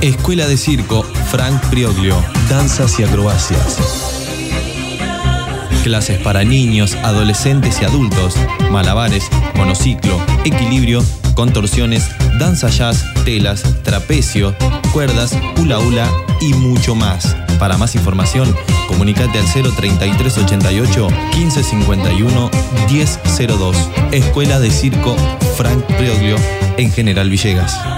Escuela 0.00 0.46
de 0.46 0.56
Circo 0.56 1.02
Frank 1.02 1.60
Prioglio, 1.70 2.14
Danzas 2.48 3.00
y 3.00 3.02
Acrobacias. 3.02 3.78
Clases 5.82 6.20
para 6.20 6.44
niños, 6.44 6.94
adolescentes 7.02 7.80
y 7.82 7.84
adultos, 7.84 8.36
malabares, 8.70 9.28
monociclo, 9.56 10.20
equilibrio, 10.44 11.02
contorsiones, 11.34 12.10
danza 12.38 12.68
jazz, 12.68 13.04
telas, 13.24 13.64
trapecio, 13.82 14.54
cuerdas, 14.92 15.36
hula 15.60 15.80
hula 15.80 16.08
y 16.40 16.52
mucho 16.54 16.94
más. 16.94 17.36
Para 17.58 17.76
más 17.76 17.96
información, 17.96 18.54
comunicate 18.86 19.40
al 19.40 19.46
03388 19.46 21.08
1551 21.36 22.50
1002. 22.88 23.76
Escuela 24.12 24.60
de 24.60 24.70
Circo 24.70 25.16
Frank 25.56 25.82
Prioglio 25.96 26.36
en 26.76 26.92
General 26.92 27.28
Villegas. 27.28 27.97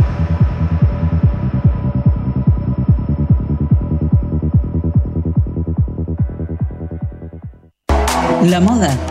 La 8.43 8.59
moda 8.59 9.10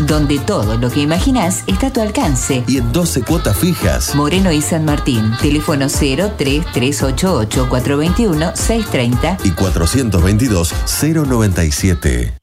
Donde 0.00 0.38
todo 0.40 0.76
lo 0.76 0.90
que 0.90 1.00
imaginas 1.00 1.64
está 1.66 1.86
a 1.86 1.92
tu 1.92 2.00
alcance. 2.00 2.64
Y 2.66 2.78
en 2.78 2.92
12 2.92 3.22
cuotas 3.22 3.56
fijas. 3.56 4.14
Moreno 4.14 4.52
y 4.52 4.60
San 4.60 4.84
Martín. 4.84 5.32
Teléfono 5.40 5.86
03388 5.88 7.68
421 7.68 8.52
630. 8.54 9.38
Y 9.44 9.50
422 9.52 10.74
097. 11.00 12.34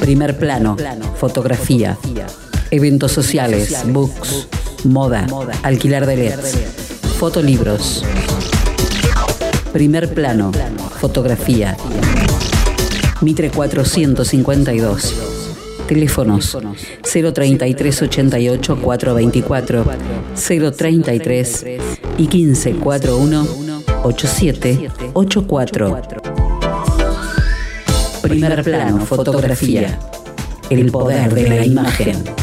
Primer 0.00 0.36
plano, 0.36 0.76
fotografía, 1.16 1.96
eventos 2.72 3.12
sociales, 3.12 3.84
books, 3.86 4.48
moda, 4.84 5.26
alquilar 5.62 6.06
de 6.06 6.16
LEDs, 6.16 6.58
fotolibros. 7.18 8.04
Primer 9.72 10.12
plano, 10.12 10.52
fotografía. 11.00 11.74
Mitre 13.22 13.50
452. 13.50 15.14
Teléfonos 15.88 16.58
033 17.02 18.02
88 18.02 18.78
424 18.82 19.84
033 20.76 21.64
y 22.18 22.28
1541 22.28 23.46
8784. 24.04 26.22
Primer 28.20 28.62
plano, 28.62 29.06
fotografía. 29.06 29.98
El 30.68 30.90
poder 30.90 31.32
de 31.32 31.48
la 31.48 31.64
imagen. 31.64 32.41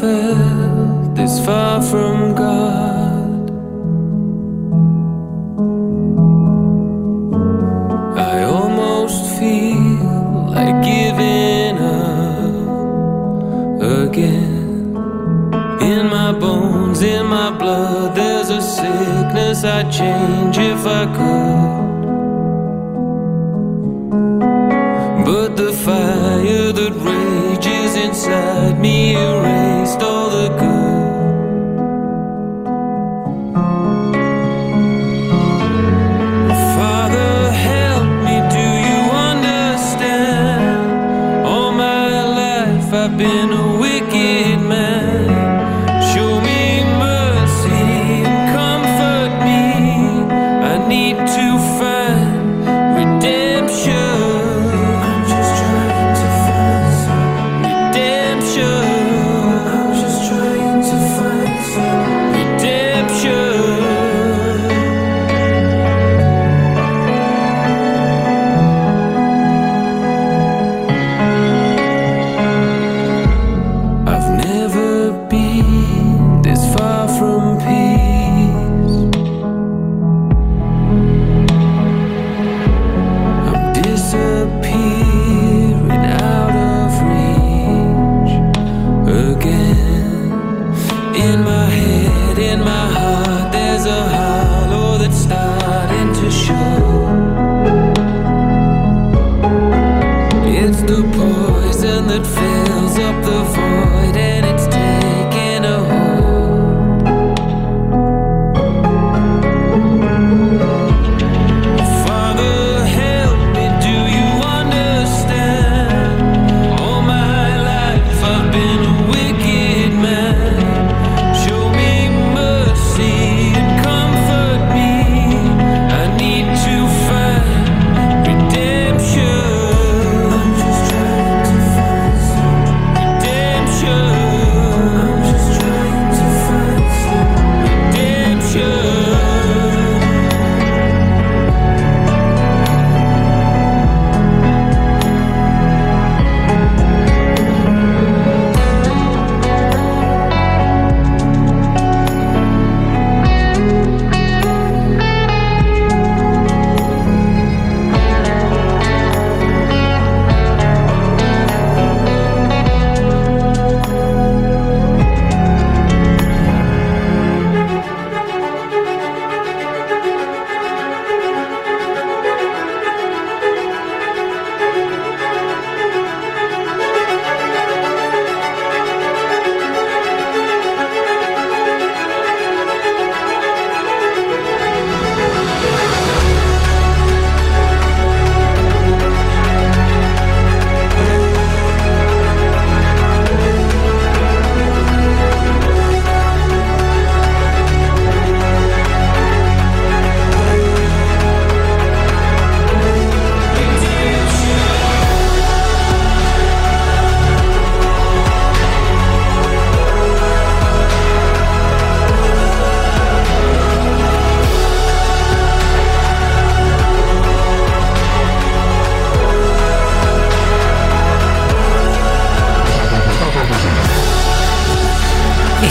Felt 0.00 1.14
this 1.14 1.44
far 1.44 1.80
from 1.80 2.34
God. 2.34 3.50
I 8.18 8.42
almost 8.42 9.38
feel 9.38 10.50
like 10.50 10.84
giving 10.84 11.78
up 11.78 12.82
again. 14.02 14.96
In 15.80 16.08
my 16.08 16.32
bones, 16.38 17.00
in 17.02 17.26
my 17.26 17.50
blood, 17.56 18.14
there's 18.14 18.50
a 18.50 18.60
sickness 18.60 19.64
I'd 19.64 19.90
change 19.90 20.58
if 20.58 20.84
I 20.84 21.06
could. 21.16 21.85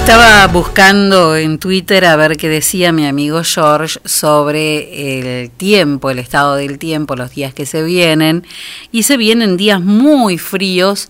Estaba 0.06 0.46
buscando 0.46 1.36
en 1.36 1.58
Twitter 1.58 2.06
a 2.06 2.16
ver 2.16 2.38
qué 2.38 2.48
decía 2.48 2.92
mi 2.92 3.08
amigo 3.08 3.42
George 3.44 4.00
sobre 4.06 5.42
el 5.42 5.50
tiempo, 5.50 6.12
el 6.12 6.20
estado 6.20 6.54
del 6.58 6.78
tiempo, 6.78 7.16
los 7.16 7.32
días 7.32 7.56
que 7.56 7.66
se 7.66 7.82
vienen. 7.82 8.46
Y 8.92 9.02
se 9.02 9.18
vienen 9.18 9.58
días 9.58 9.82
muy 9.82 10.38
fríos, 10.38 11.08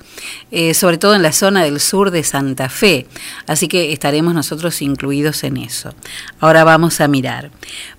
eh, 0.50 0.74
sobre 0.74 0.98
todo 0.98 1.14
en 1.14 1.24
la 1.24 1.34
zona 1.34 1.66
del 1.66 1.82
sur 1.82 2.10
de 2.10 2.24
Santa 2.24 2.70
Fe. 2.70 3.06
Así 3.48 3.68
que 3.68 3.92
estaremos 3.92 4.34
nosotros 4.34 4.82
incluidos 4.82 5.44
en 5.44 5.58
eso. 5.58 5.94
Ahora 6.40 6.64
vamos 6.64 7.02
a 7.02 7.10
mirar. 7.10 7.52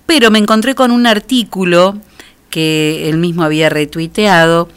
Pero 0.07 0.31
me 0.31 0.39
encontré 0.39 0.73
con 0.73 0.89
un 0.89 1.05
artículo 1.05 2.01
que 2.49 3.07
él 3.07 3.17
mismo 3.17 3.43
había 3.43 3.69
retuiteado 3.69 4.67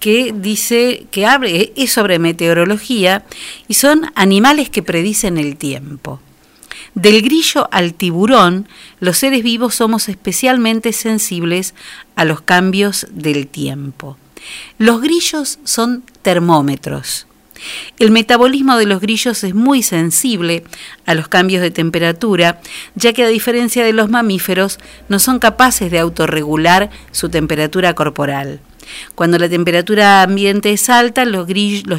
que 0.00 0.34
dice 0.34 1.06
que 1.10 1.26
abre, 1.26 1.72
es 1.76 1.92
sobre 1.92 2.18
meteorología 2.18 3.24
y 3.68 3.74
son 3.74 4.10
animales 4.14 4.70
que 4.70 4.82
predicen 4.82 5.38
el 5.38 5.56
tiempo. 5.56 6.20
Del 6.94 7.22
grillo 7.22 7.68
al 7.70 7.94
tiburón, 7.94 8.66
los 8.98 9.18
seres 9.18 9.44
vivos 9.44 9.76
somos 9.76 10.08
especialmente 10.08 10.92
sensibles 10.92 11.74
a 12.16 12.24
los 12.24 12.40
cambios 12.40 13.06
del 13.10 13.46
tiempo. 13.46 14.16
Los 14.78 15.00
grillos 15.00 15.58
son 15.64 16.02
termómetros. 16.22 17.26
El 17.98 18.10
metabolismo 18.10 18.78
de 18.78 18.86
los 18.86 19.00
grillos 19.00 19.44
es 19.44 19.54
muy 19.54 19.82
sensible 19.82 20.64
a 21.04 21.14
los 21.14 21.28
cambios 21.28 21.60
de 21.60 21.70
temperatura, 21.70 22.60
ya 22.94 23.12
que 23.12 23.24
a 23.24 23.28
diferencia 23.28 23.84
de 23.84 23.92
los 23.92 24.08
mamíferos, 24.08 24.78
no 25.08 25.18
son 25.18 25.38
capaces 25.38 25.90
de 25.90 25.98
autorregular 25.98 26.90
su 27.12 27.28
temperatura 27.28 27.94
corporal. 27.94 28.60
Cuando 29.14 29.38
la 29.38 29.48
temperatura 29.48 30.22
ambiente 30.22 30.72
es 30.72 30.88
alta, 30.88 31.24
los, 31.24 31.46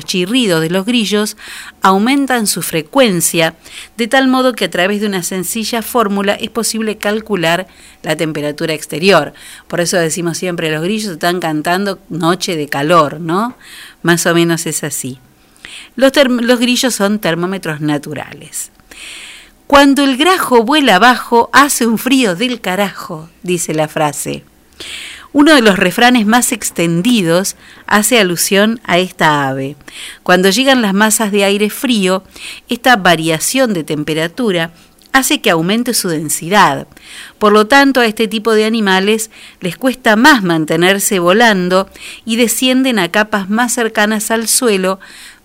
chirridos 0.05 0.61
de 0.61 0.69
los 0.69 0.85
grillos 0.85 1.38
aumentan 1.81 2.47
su 2.47 2.61
frecuencia, 2.61 3.55
de 3.97 4.07
tal 4.07 4.27
modo 4.27 4.53
que 4.53 4.65
a 4.65 4.69
través 4.69 5.01
de 5.01 5.07
una 5.07 5.23
sencilla 5.23 5.81
fórmula 5.81 6.34
es 6.34 6.49
posible 6.49 6.97
calcular 6.97 7.68
la 8.03 8.15
temperatura 8.15 8.73
exterior. 8.73 9.34
Por 9.68 9.81
eso 9.81 9.97
decimos 9.97 10.38
siempre, 10.38 10.72
los 10.72 10.84
grillos 10.84 11.13
están 11.13 11.39
cantando 11.39 11.99
noche 12.09 12.55
de 12.55 12.68
calor, 12.68 13.19
¿no? 13.19 13.55
Más 14.01 14.26
o 14.26 14.34
menos 14.34 14.65
es 14.65 14.84
así. 14.84 15.19
Los, 15.95 16.11
los 16.27 16.59
grillos 16.59 16.95
son 16.95 17.19
termómetros 17.19 17.81
naturales. 17.81 18.72
Cuando 19.72 20.03
el 20.03 20.18
grajo 20.18 20.63
vuela 20.63 20.97
abajo, 20.97 21.49
hace 21.53 21.88
un 21.88 21.97
frío 21.97 22.35
del 22.35 22.59
carajo, 22.59 23.30
dice 23.41 23.73
la 23.73 23.88
frase. 23.88 24.43
Uno 25.33 25.55
de 25.55 25.61
los 25.61 25.77
refranes 25.79 26.25
más 26.25 26.51
extendidos 26.51 27.55
hace 27.87 28.19
alusión 28.19 28.81
a 28.83 28.97
esta 28.97 29.47
ave. 29.47 29.77
Cuando 30.23 30.49
llegan 30.49 30.81
las 30.81 30.93
masas 30.93 31.31
de 31.31 31.45
aire 31.45 31.69
frío, 31.69 32.23
esta 32.67 32.97
variación 32.97 33.73
de 33.73 33.85
temperatura 33.85 34.71
hace 35.13 35.41
que 35.41 35.49
aumente 35.49 35.93
su 35.93 36.09
densidad. 36.09 36.87
Por 37.39 37.53
lo 37.53 37.67
tanto, 37.67 38.01
a 38.01 38.05
este 38.05 38.27
tipo 38.27 38.53
de 38.53 38.65
animales 38.65 39.31
les 39.61 39.77
cuesta 39.77 40.17
más 40.17 40.43
mantenerse 40.43 41.19
volando 41.19 41.89
y 42.25 42.35
descienden 42.35 42.99
a 42.99 43.09
capas 43.09 43.49
más 43.49 43.73
cercanas 43.73 44.31
al 44.31 44.49
suelo 44.49 44.99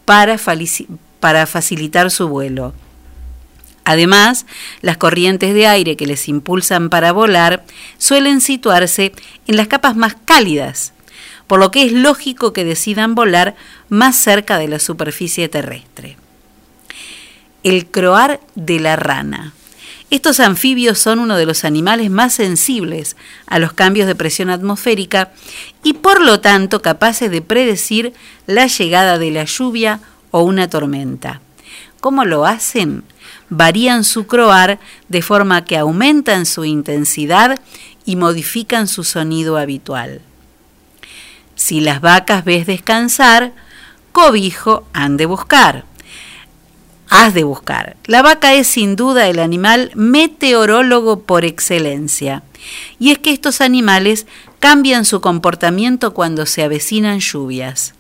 para, 0.04 0.36
para 1.20 1.46
facilitar 1.46 2.10
su 2.10 2.28
vuelo. 2.28 2.74
Además, 3.86 4.46
las 4.82 4.96
corrientes 4.96 5.54
de 5.54 5.68
aire 5.68 5.96
que 5.96 6.08
les 6.08 6.28
impulsan 6.28 6.90
para 6.90 7.12
volar 7.12 7.64
suelen 7.98 8.40
situarse 8.40 9.12
en 9.46 9.56
las 9.56 9.68
capas 9.68 9.94
más 9.94 10.16
cálidas, 10.24 10.92
por 11.46 11.60
lo 11.60 11.70
que 11.70 11.84
es 11.84 11.92
lógico 11.92 12.52
que 12.52 12.64
decidan 12.64 13.14
volar 13.14 13.54
más 13.88 14.16
cerca 14.16 14.58
de 14.58 14.66
la 14.66 14.80
superficie 14.80 15.48
terrestre. 15.48 16.16
El 17.62 17.86
croar 17.86 18.40
de 18.56 18.80
la 18.80 18.96
rana. 18.96 19.52
Estos 20.10 20.40
anfibios 20.40 20.98
son 20.98 21.20
uno 21.20 21.36
de 21.36 21.46
los 21.46 21.64
animales 21.64 22.10
más 22.10 22.34
sensibles 22.34 23.16
a 23.46 23.60
los 23.60 23.72
cambios 23.72 24.08
de 24.08 24.16
presión 24.16 24.50
atmosférica 24.50 25.30
y 25.84 25.92
por 25.92 26.20
lo 26.20 26.40
tanto 26.40 26.82
capaces 26.82 27.30
de 27.30 27.40
predecir 27.40 28.14
la 28.48 28.66
llegada 28.66 29.16
de 29.18 29.30
la 29.30 29.44
lluvia 29.44 30.00
o 30.32 30.42
una 30.42 30.68
tormenta. 30.68 31.40
¿Cómo 32.00 32.24
lo 32.24 32.46
hacen? 32.46 33.04
Varían 33.48 34.05
su 34.05 34.27
croar 34.27 34.78
de 35.09 35.23
forma 35.23 35.64
que 35.64 35.77
aumentan 35.77 36.47
su 36.47 36.64
intensidad 36.64 37.59
y 38.05 38.16
modifican 38.16 38.89
su 38.89 39.05
sonido 39.05 39.56
habitual. 39.56 40.20
Si 41.55 41.81
las 41.81 42.01
vacas 42.01 42.44
ves 42.44 42.66
descansar, 42.66 43.52
cobijo 44.12 44.86
han 44.93 45.16
de 45.16 45.27
buscar. 45.27 45.85
Has 47.09 47.35
de 47.35 47.44
buscar. 47.44 47.97
La 48.05 48.23
vaca 48.23 48.55
es 48.55 48.66
sin 48.66 48.97
duda 48.97 49.28
el 49.28 49.39
animal 49.39 49.90
meteorólogo 49.94 51.20
por 51.20 51.44
excelencia. 51.44 52.43
Y 52.98 53.10
es 53.10 53.18
que 53.18 53.32
estos 53.32 53.60
animales 53.60 54.27
cambian 54.59 55.05
su 55.05 55.20
comportamiento 55.20 56.14
cuando 56.14 56.47
se 56.47 56.62
avecinan 56.62 57.20
lluvias. 57.20 57.95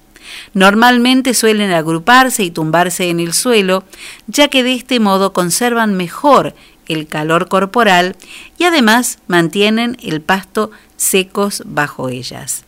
Normalmente 0.54 1.34
suelen 1.34 1.72
agruparse 1.72 2.42
y 2.44 2.50
tumbarse 2.50 3.10
en 3.10 3.20
el 3.20 3.32
suelo, 3.32 3.84
ya 4.26 4.48
que 4.48 4.62
de 4.62 4.74
este 4.74 5.00
modo 5.00 5.32
conservan 5.32 5.94
mejor 5.94 6.54
el 6.88 7.06
calor 7.06 7.48
corporal 7.48 8.16
y 8.58 8.64
además 8.64 9.18
mantienen 9.26 9.96
el 10.02 10.20
pasto 10.20 10.70
secos 10.96 11.62
bajo 11.66 12.08
ellas. 12.08 12.64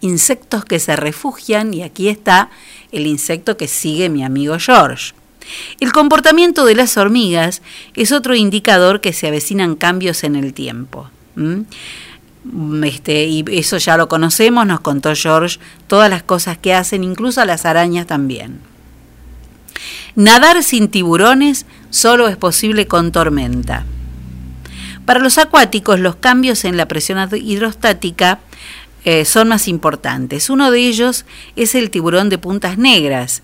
Insectos 0.00 0.64
que 0.64 0.80
se 0.80 0.96
refugian, 0.96 1.72
y 1.72 1.82
aquí 1.82 2.08
está 2.08 2.50
el 2.90 3.06
insecto 3.06 3.56
que 3.56 3.68
sigue 3.68 4.08
mi 4.08 4.24
amigo 4.24 4.58
George. 4.58 5.14
El 5.80 5.92
comportamiento 5.92 6.64
de 6.64 6.74
las 6.74 6.96
hormigas 6.96 7.62
es 7.94 8.12
otro 8.12 8.34
indicador 8.34 9.00
que 9.00 9.12
se 9.12 9.28
avecinan 9.28 9.76
cambios 9.76 10.24
en 10.24 10.36
el 10.36 10.54
tiempo. 10.54 11.10
Este, 12.84 13.26
y 13.26 13.44
eso 13.48 13.78
ya 13.78 13.96
lo 13.96 14.08
conocemos, 14.08 14.66
nos 14.66 14.80
contó 14.80 15.14
George, 15.14 15.58
todas 15.86 16.10
las 16.10 16.22
cosas 16.22 16.58
que 16.58 16.74
hacen, 16.74 17.04
incluso 17.04 17.40
a 17.40 17.44
las 17.44 17.64
arañas 17.64 18.06
también. 18.06 18.60
Nadar 20.14 20.62
sin 20.62 20.88
tiburones 20.88 21.66
solo 21.90 22.28
es 22.28 22.36
posible 22.36 22.86
con 22.86 23.12
tormenta. 23.12 23.84
Para 25.06 25.20
los 25.20 25.38
acuáticos, 25.38 26.00
los 26.00 26.16
cambios 26.16 26.64
en 26.64 26.76
la 26.76 26.86
presión 26.86 27.28
hidrostática 27.32 28.40
eh, 29.04 29.24
son 29.24 29.48
más 29.48 29.66
importantes. 29.66 30.48
Uno 30.50 30.70
de 30.70 30.80
ellos 30.80 31.24
es 31.56 31.74
el 31.74 31.90
tiburón 31.90 32.28
de 32.28 32.38
puntas 32.38 32.78
negras, 32.78 33.42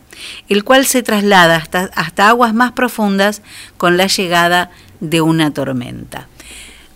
el 0.48 0.62
cual 0.62 0.86
se 0.86 1.02
traslada 1.02 1.56
hasta, 1.56 1.90
hasta 1.94 2.28
aguas 2.28 2.54
más 2.54 2.72
profundas 2.72 3.42
con 3.76 3.96
la 3.96 4.06
llegada 4.06 4.70
de 5.00 5.20
una 5.20 5.52
tormenta. 5.52 6.28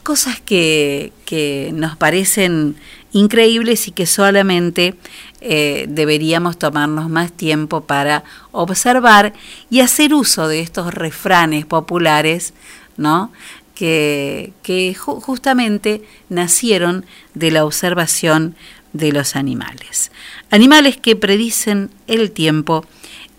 Cosas 0.03 0.41
que, 0.41 1.12
que 1.24 1.70
nos 1.74 1.97
parecen 1.97 2.74
increíbles 3.12 3.87
y 3.89 3.93
que 3.93 4.07
solamente 4.07 4.95
eh, 5.41 5.87
deberíamos 5.89 6.59
tomarnos 6.59 7.09
más 7.09 7.31
tiempo 7.33 7.83
para 7.83 8.24
observar 8.51 9.33
y 9.70 9.81
hacer 9.81 10.12
uso 10.15 10.49
de 10.49 10.61
estos 10.61 10.93
refranes 10.95 11.66
populares, 11.66 12.53
¿no? 12.97 13.31
que, 13.74 14.53
que 14.62 14.95
ju- 14.95 15.20
justamente 15.20 16.03
nacieron 16.29 17.05
de 17.35 17.51
la 17.51 17.65
observación 17.65 18.55
de 18.93 19.12
los 19.12 19.37
animales. 19.37 20.11
Animales 20.51 20.97
que 20.97 21.16
predicen 21.16 21.91
el 22.07 22.31
tiempo 22.33 22.85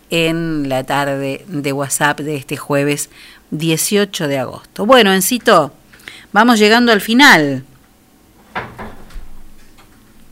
en 0.10 0.70
la 0.70 0.84
tarde 0.84 1.44
de 1.48 1.74
WhatsApp 1.74 2.20
de 2.22 2.36
este 2.36 2.58
jueves 2.58 3.10
18 3.52 4.28
de 4.28 4.40
agosto. 4.40 4.86
Bueno, 4.86 5.14
Encito, 5.14 5.74
vamos 6.34 6.60
llegando 6.60 6.92
al 6.92 7.00
final. 7.00 7.64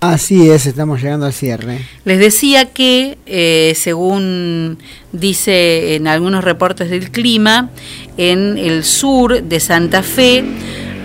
Así 0.02 0.50
es, 0.50 0.66
estamos 0.66 1.00
llegando 1.00 1.28
al 1.28 1.34
cierre. 1.34 1.88
Les 2.06 2.18
decía 2.18 2.66
que, 2.66 3.20
eh, 3.28 3.74
según 3.76 4.80
dice 5.12 5.94
en 5.96 6.08
algunos 6.08 6.44
reportes 6.44 6.90
del 6.90 7.12
clima, 7.12 7.70
en 8.18 8.58
el 8.58 8.84
sur 8.84 9.44
de 9.44 9.60
Santa 9.60 10.02
Fe, 10.02 10.44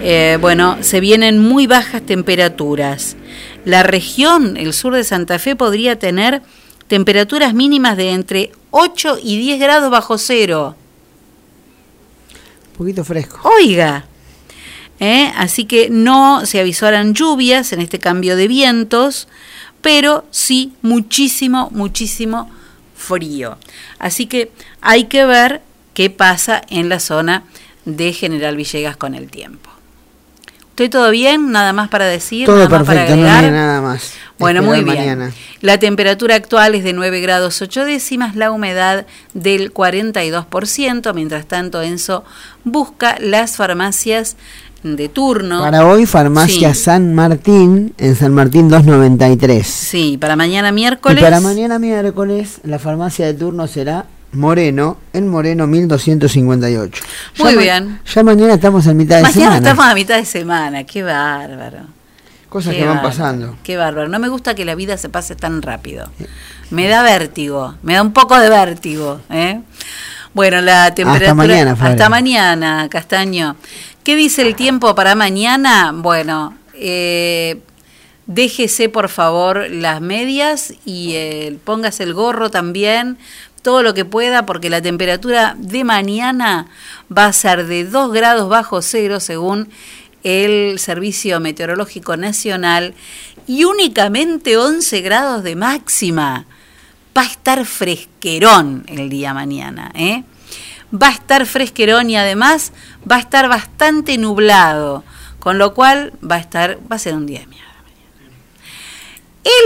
eh, 0.02 0.38
bueno, 0.40 0.78
se 0.80 1.00
vienen 1.00 1.38
muy 1.38 1.66
bajas 1.66 2.00
temperaturas. 2.06 3.16
La 3.66 3.82
región, 3.82 4.56
el 4.56 4.72
sur 4.72 4.94
de 4.94 5.04
Santa 5.04 5.38
Fe, 5.38 5.56
podría 5.56 5.98
tener 5.98 6.40
temperaturas 6.88 7.52
mínimas 7.52 7.98
de 7.98 8.12
entre 8.12 8.52
8 8.70 9.18
y 9.22 9.38
10 9.38 9.60
grados 9.60 9.90
bajo 9.90 10.16
cero. 10.16 10.74
Un 12.70 12.78
poquito 12.78 13.04
fresco. 13.04 13.40
Oiga, 13.42 14.06
¿eh? 15.00 15.32
así 15.36 15.64
que 15.64 15.88
no 15.90 16.46
se 16.46 16.60
avisoran 16.60 17.14
lluvias 17.14 17.72
en 17.72 17.80
este 17.80 17.98
cambio 17.98 18.36
de 18.36 18.48
vientos, 18.48 19.28
pero 19.80 20.24
sí 20.30 20.72
muchísimo, 20.82 21.68
muchísimo 21.72 22.50
frío. 22.96 23.58
Así 23.98 24.26
que 24.26 24.50
hay 24.80 25.04
que 25.04 25.24
ver 25.26 25.62
qué 25.94 26.10
pasa 26.10 26.62
en 26.68 26.88
la 26.88 27.00
zona 27.00 27.44
de 27.84 28.12
General 28.12 28.56
Villegas 28.56 28.96
con 28.96 29.14
el 29.14 29.30
tiempo. 29.30 29.70
¿Estoy 30.76 30.90
todo 30.90 31.10
bien? 31.10 31.52
¿Nada 31.52 31.72
más 31.72 31.88
para 31.88 32.04
decir? 32.04 32.44
Todo 32.44 32.56
¿Nada 32.56 32.68
más 32.68 32.86
para 32.86 33.06
perfecto, 33.06 33.16
no 33.16 33.50
nada 33.50 33.80
más. 33.80 34.12
Bueno, 34.38 34.60
Esperar 34.60 34.84
muy 34.84 34.92
bien. 34.92 34.98
mañana. 34.98 35.32
La 35.62 35.78
temperatura 35.78 36.34
actual 36.34 36.74
es 36.74 36.84
de 36.84 36.92
9 36.92 37.22
grados 37.22 37.62
8 37.62 37.86
décimas, 37.86 38.36
la 38.36 38.50
humedad 38.50 39.06
del 39.32 39.72
42%. 39.72 41.14
Mientras 41.14 41.46
tanto, 41.46 41.80
Enzo 41.80 42.24
busca 42.64 43.16
las 43.20 43.56
farmacias 43.56 44.36
de 44.94 45.08
turno. 45.08 45.58
Para 45.60 45.84
hoy, 45.86 46.06
farmacia 46.06 46.72
Sí. 46.74 46.82
San 46.84 47.14
Martín, 47.14 47.92
en 47.98 48.14
San 48.14 48.32
Martín 48.32 48.68
293. 48.68 49.66
Sí, 49.66 50.16
para 50.20 50.36
mañana 50.36 50.68
Y 50.68 50.72
miércoles. 50.72 51.20
para 51.24 51.40
mañana 51.40 51.80
miércoles, 51.80 52.60
la 52.62 52.78
farmacia 52.78 53.26
de 53.26 53.34
turno 53.34 53.66
será 53.66 54.04
Moreno, 54.32 54.98
en 55.12 55.28
Moreno 55.28 55.66
1258. 55.66 57.02
Ya 57.36 57.44
Muy 57.44 57.56
bien. 57.56 58.00
Ya 58.14 58.22
mañana 58.22 58.54
estamos 58.54 58.86
en 58.86 58.96
mitad 58.96 59.16
de 59.16 59.22
Mañana 59.22 59.40
semana. 59.40 59.56
estamos 59.56 59.86
a 59.86 59.94
mitad 59.94 60.16
de 60.18 60.24
semana, 60.24 60.84
qué 60.84 61.02
bárbaro. 61.02 61.78
Cosas 62.48 62.74
Qué 62.74 62.80
que 62.80 62.86
van 62.86 63.02
pasando. 63.02 63.56
Qué 63.64 63.76
bárbaro. 63.76 64.08
No 64.08 64.18
me 64.20 64.28
gusta 64.28 64.54
que 64.54 64.64
la 64.64 64.74
vida 64.76 64.96
se 64.96 65.08
pase 65.08 65.34
tan 65.34 65.62
rápido. 65.62 66.08
Me 66.70 66.86
da 66.88 67.02
vértigo, 67.02 67.74
me 67.82 67.94
da 67.94 68.02
un 68.02 68.12
poco 68.12 68.38
de 68.38 68.48
vértigo. 68.48 69.20
¿eh? 69.30 69.60
Bueno, 70.32 70.60
la 70.60 70.94
temperatura. 70.94 71.34
mañana, 71.34 71.74
Flavia. 71.76 71.92
Hasta 71.92 72.08
mañana, 72.08 72.88
Castaño. 72.90 73.56
¿Qué 74.06 74.14
dice 74.14 74.42
el 74.42 74.54
tiempo 74.54 74.94
para 74.94 75.16
mañana? 75.16 75.90
Bueno, 75.92 76.56
eh, 76.74 77.60
déjese 78.26 78.88
por 78.88 79.08
favor 79.08 79.68
las 79.68 80.00
medias 80.00 80.74
y 80.84 81.14
eh, 81.14 81.58
póngase 81.64 82.04
el 82.04 82.14
gorro 82.14 82.48
también, 82.48 83.18
todo 83.62 83.82
lo 83.82 83.94
que 83.94 84.04
pueda, 84.04 84.46
porque 84.46 84.70
la 84.70 84.80
temperatura 84.80 85.56
de 85.58 85.82
mañana 85.82 86.68
va 87.10 87.24
a 87.24 87.32
ser 87.32 87.66
de 87.66 87.84
2 87.84 88.12
grados 88.12 88.48
bajo 88.48 88.80
cero 88.80 89.18
según 89.18 89.70
el 90.22 90.78
Servicio 90.78 91.40
Meteorológico 91.40 92.16
Nacional 92.16 92.94
y 93.48 93.64
únicamente 93.64 94.56
11 94.56 95.00
grados 95.00 95.42
de 95.42 95.56
máxima. 95.56 96.46
Va 97.18 97.22
a 97.22 97.26
estar 97.26 97.64
fresquerón 97.64 98.84
el 98.86 99.08
día 99.08 99.34
mañana, 99.34 99.90
¿eh? 99.96 100.22
Va 100.94 101.08
a 101.08 101.12
estar 101.12 101.46
fresquerón 101.46 102.10
y 102.10 102.16
además 102.16 102.72
va 103.10 103.16
a 103.16 103.20
estar 103.20 103.48
bastante 103.48 104.18
nublado, 104.18 105.04
con 105.40 105.58
lo 105.58 105.74
cual 105.74 106.12
va 106.22 106.36
a 106.36 106.38
estar, 106.38 106.78
va 106.90 106.96
a 106.96 107.00
ser 107.00 107.14
un 107.14 107.26
día 107.26 107.40
de 107.40 107.46
mierda. 107.46 107.66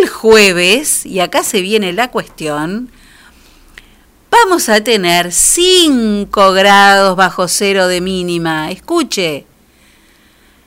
El 0.00 0.08
jueves, 0.08 1.06
y 1.06 1.20
acá 1.20 1.42
se 1.42 1.60
viene 1.60 1.92
la 1.92 2.10
cuestión, 2.10 2.90
vamos 4.30 4.68
a 4.68 4.82
tener 4.82 5.32
5 5.32 6.52
grados 6.52 7.16
bajo 7.16 7.48
cero 7.48 7.86
de 7.86 8.00
mínima. 8.00 8.70
Escuche, 8.70 9.46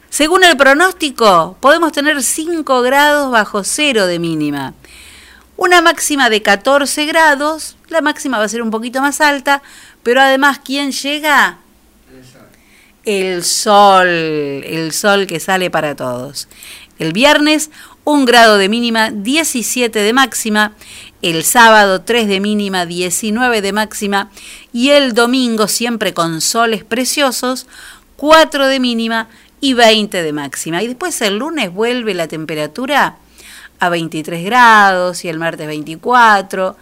según 0.09 0.43
el 0.43 0.57
pronóstico, 0.57 1.57
podemos 1.59 1.91
tener 1.91 2.21
5 2.21 2.81
grados 2.81 3.31
bajo 3.31 3.63
cero 3.63 4.05
de 4.05 4.19
mínima. 4.19 4.75
Una 5.57 5.81
máxima 5.81 6.29
de 6.29 6.41
14 6.41 7.05
grados, 7.05 7.77
la 7.87 8.01
máxima 8.01 8.37
va 8.37 8.43
a 8.43 8.49
ser 8.49 8.61
un 8.61 8.71
poquito 8.71 9.01
más 9.01 9.21
alta, 9.21 9.61
pero 10.03 10.21
además, 10.21 10.59
¿quién 10.63 10.91
llega? 10.91 11.59
El 13.05 13.43
sol, 13.43 14.07
el 14.07 14.91
sol 14.93 15.27
que 15.27 15.39
sale 15.39 15.69
para 15.69 15.95
todos. 15.95 16.47
El 16.99 17.11
viernes, 17.11 17.71
un 18.03 18.25
grado 18.25 18.57
de 18.57 18.69
mínima, 18.69 19.11
17 19.11 19.99
de 19.99 20.13
máxima. 20.13 20.73
El 21.21 21.43
sábado, 21.43 22.01
3 22.01 22.27
de 22.27 22.39
mínima, 22.39 22.85
19 22.85 23.61
de 23.61 23.73
máxima. 23.73 24.29
Y 24.71 24.89
el 24.89 25.13
domingo, 25.13 25.67
siempre 25.67 26.13
con 26.13 26.41
soles 26.41 26.83
preciosos, 26.83 27.65
4 28.17 28.67
de 28.67 28.79
mínima 28.79 29.27
y 29.59 29.73
20 29.73 30.21
de 30.21 30.33
máxima. 30.33 30.83
Y 30.83 30.87
después 30.87 31.21
el 31.21 31.37
lunes 31.37 31.73
vuelve 31.73 32.13
la 32.13 32.27
temperatura 32.27 33.17
a 33.79 33.89
23 33.89 34.45
grados 34.45 35.25
y 35.25 35.29
el 35.29 35.39
martes 35.39 35.67
24. 35.67 36.77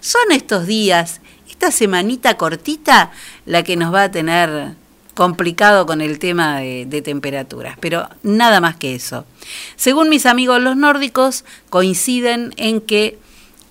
Son 0.00 0.32
estos 0.32 0.66
días, 0.66 1.20
esta 1.54 1.70
semanita 1.70 2.36
cortita, 2.36 3.12
la 3.46 3.62
que 3.62 3.76
nos 3.76 3.94
va 3.94 4.02
a 4.02 4.10
tener 4.10 4.74
complicado 5.14 5.86
con 5.86 6.00
el 6.00 6.18
tema 6.18 6.58
de, 6.58 7.02
temperaturas, 7.02 7.76
pero 7.78 8.08
nada 8.24 8.60
más 8.60 8.74
que 8.74 8.96
eso. 8.96 9.24
Según 9.76 10.08
mis 10.08 10.26
amigos 10.26 10.60
los 10.60 10.76
nórdicos, 10.76 11.44
coinciden 11.70 12.52
en 12.56 12.80
que 12.80 13.18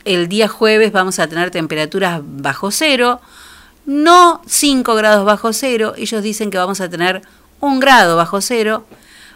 el 0.06 0.30
día 0.30 0.48
jueves 0.48 0.94
vamos 0.94 1.20
a 1.20 1.28
tener 1.28 1.52
temperaturas 1.52 2.22
bajo 2.24 2.72
cero, 2.72 3.20
no 3.86 4.42
5 4.48 4.96
grados 4.96 5.26
bajo 5.26 5.52
cero, 5.52 5.94
ellos 5.98 6.24
dicen 6.24 6.52
que 6.52 6.58
vamos 6.58 6.80
a 6.80 6.90
tener 6.90 7.22
un 7.60 7.82
grado 7.82 8.16
bajo 8.16 8.40
cero, 8.40 8.86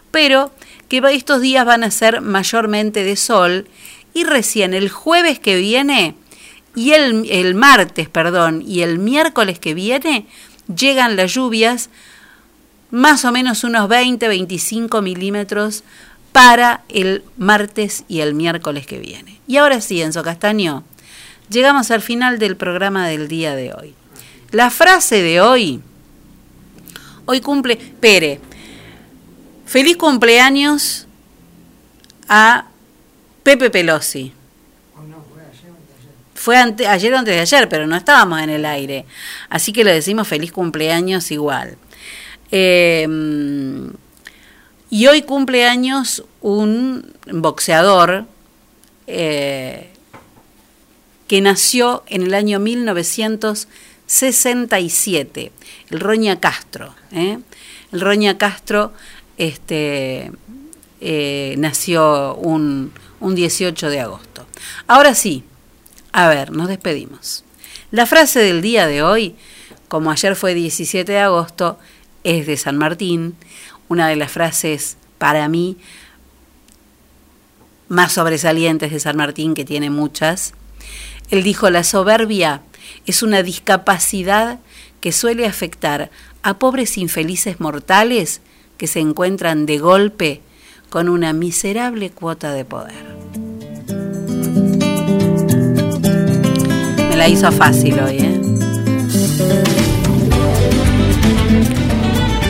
pero 0.10 0.52
que 0.88 1.02
estos 1.12 1.42
días 1.42 1.66
van 1.66 1.84
a 1.84 1.92
ser 1.92 2.22
mayormente 2.22 3.04
de 3.04 3.18
sol 3.18 3.68
y 4.14 4.24
recién 4.24 4.74
el 4.74 4.88
jueves 4.88 5.38
que 5.38 5.58
viene 5.58 6.16
y 6.78 6.94
el, 6.94 7.28
el 7.32 7.56
martes, 7.56 8.08
perdón, 8.08 8.64
y 8.64 8.84
el 8.84 9.00
miércoles 9.00 9.58
que 9.58 9.74
viene 9.74 10.28
llegan 10.74 11.16
las 11.16 11.34
lluvias, 11.34 11.90
más 12.92 13.26
o 13.26 13.32
menos 13.32 13.64
unos 13.64 13.90
20-25 13.90 15.02
milímetros 15.02 15.84
para 16.32 16.84
el 16.90 17.24
martes 17.36 18.04
y 18.08 18.20
el 18.20 18.36
miércoles 18.36 18.86
que 18.86 19.00
viene. 19.00 19.42
Y 19.48 19.58
ahora 19.58 19.82
sí, 19.82 20.04
Enzo 20.04 20.22
Castaño, 20.22 20.84
llegamos 21.50 21.90
al 21.90 22.04
final 22.04 22.38
del 22.38 22.56
programa 22.56 23.08
del 23.08 23.28
día 23.28 23.56
de 23.56 23.74
hoy. 23.74 23.96
La 24.52 24.70
frase 24.70 25.24
de 25.24 25.42
hoy, 25.42 25.82
hoy 27.26 27.42
cumple, 27.42 27.78
Pere, 27.78 28.40
feliz 29.66 29.98
cumpleaños 29.98 31.08
a 32.30 32.68
Pepe 33.42 33.72
Pelosi. 33.72 34.37
Fue 36.48 36.56
ayer 36.56 37.14
o 37.14 37.18
antes 37.18 37.36
de 37.36 37.42
ayer, 37.42 37.68
pero 37.68 37.88
no 37.88 37.98
estábamos 37.98 38.40
en 38.40 38.50
el 38.50 38.66
aire. 38.66 39.04
Así 39.50 39.74
que 39.74 39.84
le 39.84 39.92
decimos 39.92 40.30
feliz 40.30 40.54
cumpleaños 40.54 41.30
igual. 41.30 41.76
Eh, 42.54 43.06
y 44.90 45.08
hoy 45.08 45.24
cumpleaños 45.24 46.24
un 46.40 47.14
boxeador 47.30 48.24
eh, 49.08 49.90
que 51.28 51.42
nació 51.42 52.06
en 52.08 52.22
el 52.22 52.34
año 52.34 52.62
1967, 52.62 55.52
el 55.90 56.00
Roña 56.00 56.40
Castro. 56.40 56.96
¿eh? 57.12 57.40
El 57.92 58.00
Roña 58.00 58.38
Castro 58.38 58.94
este, 59.38 60.32
eh, 61.02 61.56
nació 61.58 62.36
un, 62.36 62.94
un 63.20 63.36
18 63.36 63.90
de 63.90 64.00
agosto. 64.00 64.48
Ahora 64.88 65.14
sí, 65.14 65.44
a 66.12 66.28
ver, 66.30 66.52
nos 66.52 66.68
despedimos. 66.68 67.44
La 67.92 68.06
frase 68.06 68.40
del 68.40 68.62
día 68.62 68.88
de 68.88 69.02
hoy, 69.04 69.36
como 69.88 70.12
ayer 70.12 70.36
fue 70.36 70.54
17 70.54 71.12
de 71.12 71.20
agosto, 71.20 71.80
es 72.24 72.46
de 72.48 72.58
San 72.58 72.78
Martín, 72.78 73.36
una 73.88 74.08
de 74.08 74.16
las 74.16 74.32
frases 74.32 74.98
para 75.18 75.48
mí 75.48 75.78
más 77.88 78.14
sobresalientes 78.14 78.92
de 78.92 79.00
San 79.00 79.16
Martín, 79.16 79.54
que 79.54 79.64
tiene 79.64 79.90
muchas. 79.90 80.54
Él 81.30 81.44
dijo, 81.44 81.70
la 81.70 81.84
soberbia 81.84 82.62
es 83.06 83.24
una 83.24 83.44
discapacidad 83.44 84.60
que 85.00 85.12
suele 85.12 85.46
afectar 85.46 86.10
a 86.44 86.60
pobres 86.60 86.98
infelices 86.98 87.60
mortales 87.60 88.42
que 88.78 88.88
se 88.88 89.00
encuentran 89.00 89.66
de 89.66 89.78
golpe 89.80 90.42
con 90.90 91.10
una 91.10 91.34
miserable 91.34 92.10
cuota 92.10 92.52
de 92.52 92.66
poder. 92.66 93.47
La 97.18 97.28
hizo 97.28 97.52
fácil 97.52 98.00
hoy, 98.00 98.18
¿eh? 98.20 98.42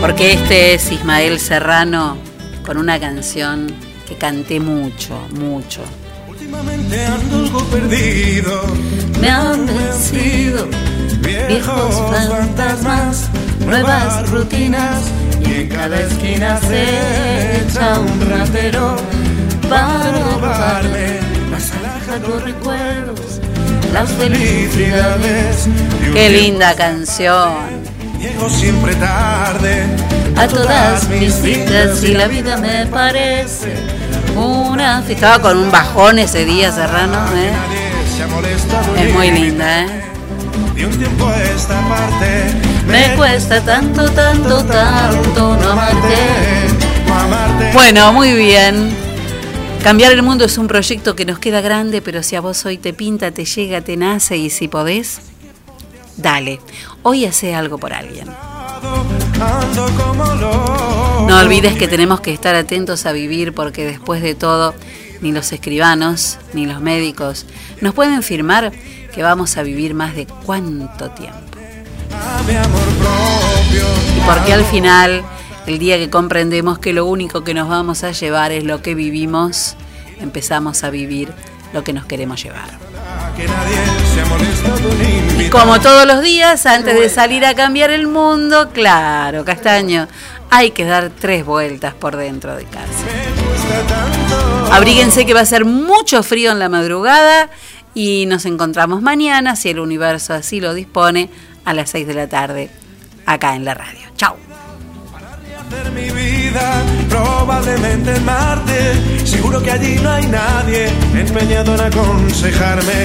Porque 0.01 0.33
este 0.33 0.73
es 0.73 0.91
Ismael 0.91 1.39
Serrano 1.39 2.17
con 2.65 2.77
una 2.77 2.99
canción 2.99 3.67
que 4.07 4.15
canté 4.15 4.59
mucho, 4.59 5.17
mucho. 5.31 5.81
Últimamente 6.27 7.05
ando 7.05 7.37
algo 7.37 7.63
perdido. 7.65 8.61
Me 9.21 9.29
han 9.29 9.65
vencido 9.65 10.67
viejos 11.21 11.95
fantasmas, 12.29 13.29
nuevas 13.65 14.29
rutinas 14.29 15.01
y 15.45 15.61
en 15.61 15.69
cada 15.69 16.01
esquina 16.01 16.59
se 16.59 17.61
echa 17.61 17.99
un 17.99 18.29
ratero 18.29 18.97
para 19.69 20.11
robarle 20.11 21.19
las 21.51 21.71
alhajas, 21.71 22.21
los 22.21 22.43
recuerdos, 22.43 23.41
las 23.93 24.11
felicidades. 24.11 25.67
Qué 26.13 26.29
linda 26.29 26.75
canción. 26.75 27.87
Llego 28.19 28.49
siempre 28.49 28.95
tarde 28.95 29.85
A 30.35 30.47
todas 30.47 31.07
mis 31.07 31.35
citas 31.35 32.03
y 32.03 32.15
la 32.15 32.27
vida 32.27 32.57
me 32.57 32.85
parece 32.87 33.75
una. 34.35 35.03
Estaba 35.07 35.39
con 35.39 35.57
un 35.57 35.71
bajón 35.71 36.19
ese 36.19 36.45
día, 36.45 36.71
Serrano. 36.71 37.17
¿eh? 37.35 37.51
Es 38.97 39.13
muy 39.13 39.31
linda, 39.31 39.83
¿eh? 39.83 39.87
De 40.75 40.85
un 40.85 40.97
tiempo 40.97 41.27
a 41.27 41.43
esta 41.43 41.79
parte 41.87 42.53
Me 42.87 43.15
cuesta 43.15 43.61
tanto, 43.61 44.09
tanto, 44.11 44.63
tanto 44.65 45.57
no 45.57 45.71
amarte. 45.71 46.15
Bueno, 47.73 48.13
muy 48.13 48.33
bien. 48.33 49.06
Cambiar 49.87 50.11
el 50.11 50.21
mundo 50.21 50.43
es 50.43 50.57
un 50.57 50.67
proyecto 50.67 51.15
que 51.15 51.23
nos 51.23 51.39
queda 51.39 51.61
grande, 51.61 52.01
pero 52.01 52.21
si 52.21 52.35
a 52.35 52.41
vos 52.41 52.65
hoy 52.65 52.77
te 52.77 52.91
pinta, 52.91 53.31
te 53.31 53.45
llega, 53.45 53.79
te 53.79 53.95
nace 53.95 54.35
y 54.35 54.49
si 54.49 54.67
podés, 54.67 55.21
dale. 56.17 56.59
Hoy 57.03 57.23
hace 57.23 57.55
algo 57.55 57.77
por 57.77 57.93
alguien. 57.93 58.27
No 61.25 61.39
olvides 61.39 61.77
que 61.77 61.87
tenemos 61.87 62.19
que 62.19 62.33
estar 62.33 62.53
atentos 62.53 63.05
a 63.05 63.13
vivir 63.13 63.53
porque 63.53 63.85
después 63.85 64.21
de 64.21 64.35
todo, 64.35 64.75
ni 65.21 65.31
los 65.31 65.53
escribanos 65.53 66.37
ni 66.51 66.65
los 66.65 66.81
médicos 66.81 67.45
nos 67.79 67.93
pueden 67.93 68.23
firmar 68.23 68.73
que 69.15 69.23
vamos 69.23 69.55
a 69.55 69.63
vivir 69.63 69.93
más 69.93 70.17
de 70.17 70.27
cuánto 70.45 71.11
tiempo. 71.11 71.57
Y 74.17 74.19
porque 74.25 74.51
al 74.51 74.65
final, 74.65 75.23
el 75.67 75.79
día 75.79 75.97
que 75.97 76.09
comprendemos 76.09 76.79
que 76.79 76.93
lo 76.93 77.05
único 77.05 77.43
que 77.43 77.53
nos 77.53 77.67
vamos 77.67 78.03
a 78.05 78.11
llevar 78.11 78.53
es 78.53 78.63
lo 78.63 78.81
que 78.81 78.95
vivimos, 78.95 79.75
empezamos 80.19 80.83
a 80.85 80.89
vivir 80.89 81.29
lo 81.73 81.83
que 81.83 81.91
nos 81.91 82.05
queremos 82.05 82.41
llevar. 82.41 82.69
Y 85.37 85.49
como 85.49 85.79
todos 85.81 86.07
los 86.07 86.21
días, 86.23 86.65
antes 86.65 86.97
de 86.97 87.09
salir 87.09 87.45
a 87.45 87.53
cambiar 87.53 87.91
el 87.91 88.07
mundo, 88.07 88.69
claro, 88.71 89.43
Castaño, 89.43 90.07
hay 90.49 90.71
que 90.71 90.85
dar 90.85 91.09
tres 91.09 91.45
vueltas 91.45 91.93
por 91.93 92.15
dentro 92.15 92.55
de 92.55 92.63
casa. 92.63 92.87
Abríguense 94.71 95.25
que 95.25 95.33
va 95.33 95.41
a 95.41 95.45
ser 95.45 95.65
mucho 95.65 96.23
frío 96.23 96.51
en 96.51 96.59
la 96.59 96.69
madrugada 96.69 97.49
y 97.93 98.25
nos 98.27 98.45
encontramos 98.45 99.01
mañana, 99.01 99.57
si 99.57 99.69
el 99.69 99.79
universo 99.79 100.33
así 100.33 100.61
lo 100.61 100.73
dispone, 100.73 101.29
a 101.65 101.73
las 101.73 101.89
6 101.89 102.07
de 102.07 102.13
la 102.13 102.29
tarde, 102.29 102.69
acá 103.25 103.55
en 103.55 103.65
la 103.65 103.73
radio. 103.73 104.06
Hacer 105.67 105.91
mi 105.91 106.09
vida, 106.11 106.81
probablemente 107.09 108.15
en 108.15 108.23
Marte. 108.23 109.25
Seguro 109.25 109.61
que 109.61 109.71
allí 109.71 109.99
no 110.01 110.11
hay 110.11 110.25
nadie 110.27 110.87
empeñado 111.13 111.75
en 111.75 111.81
aconsejarme. 111.81 112.99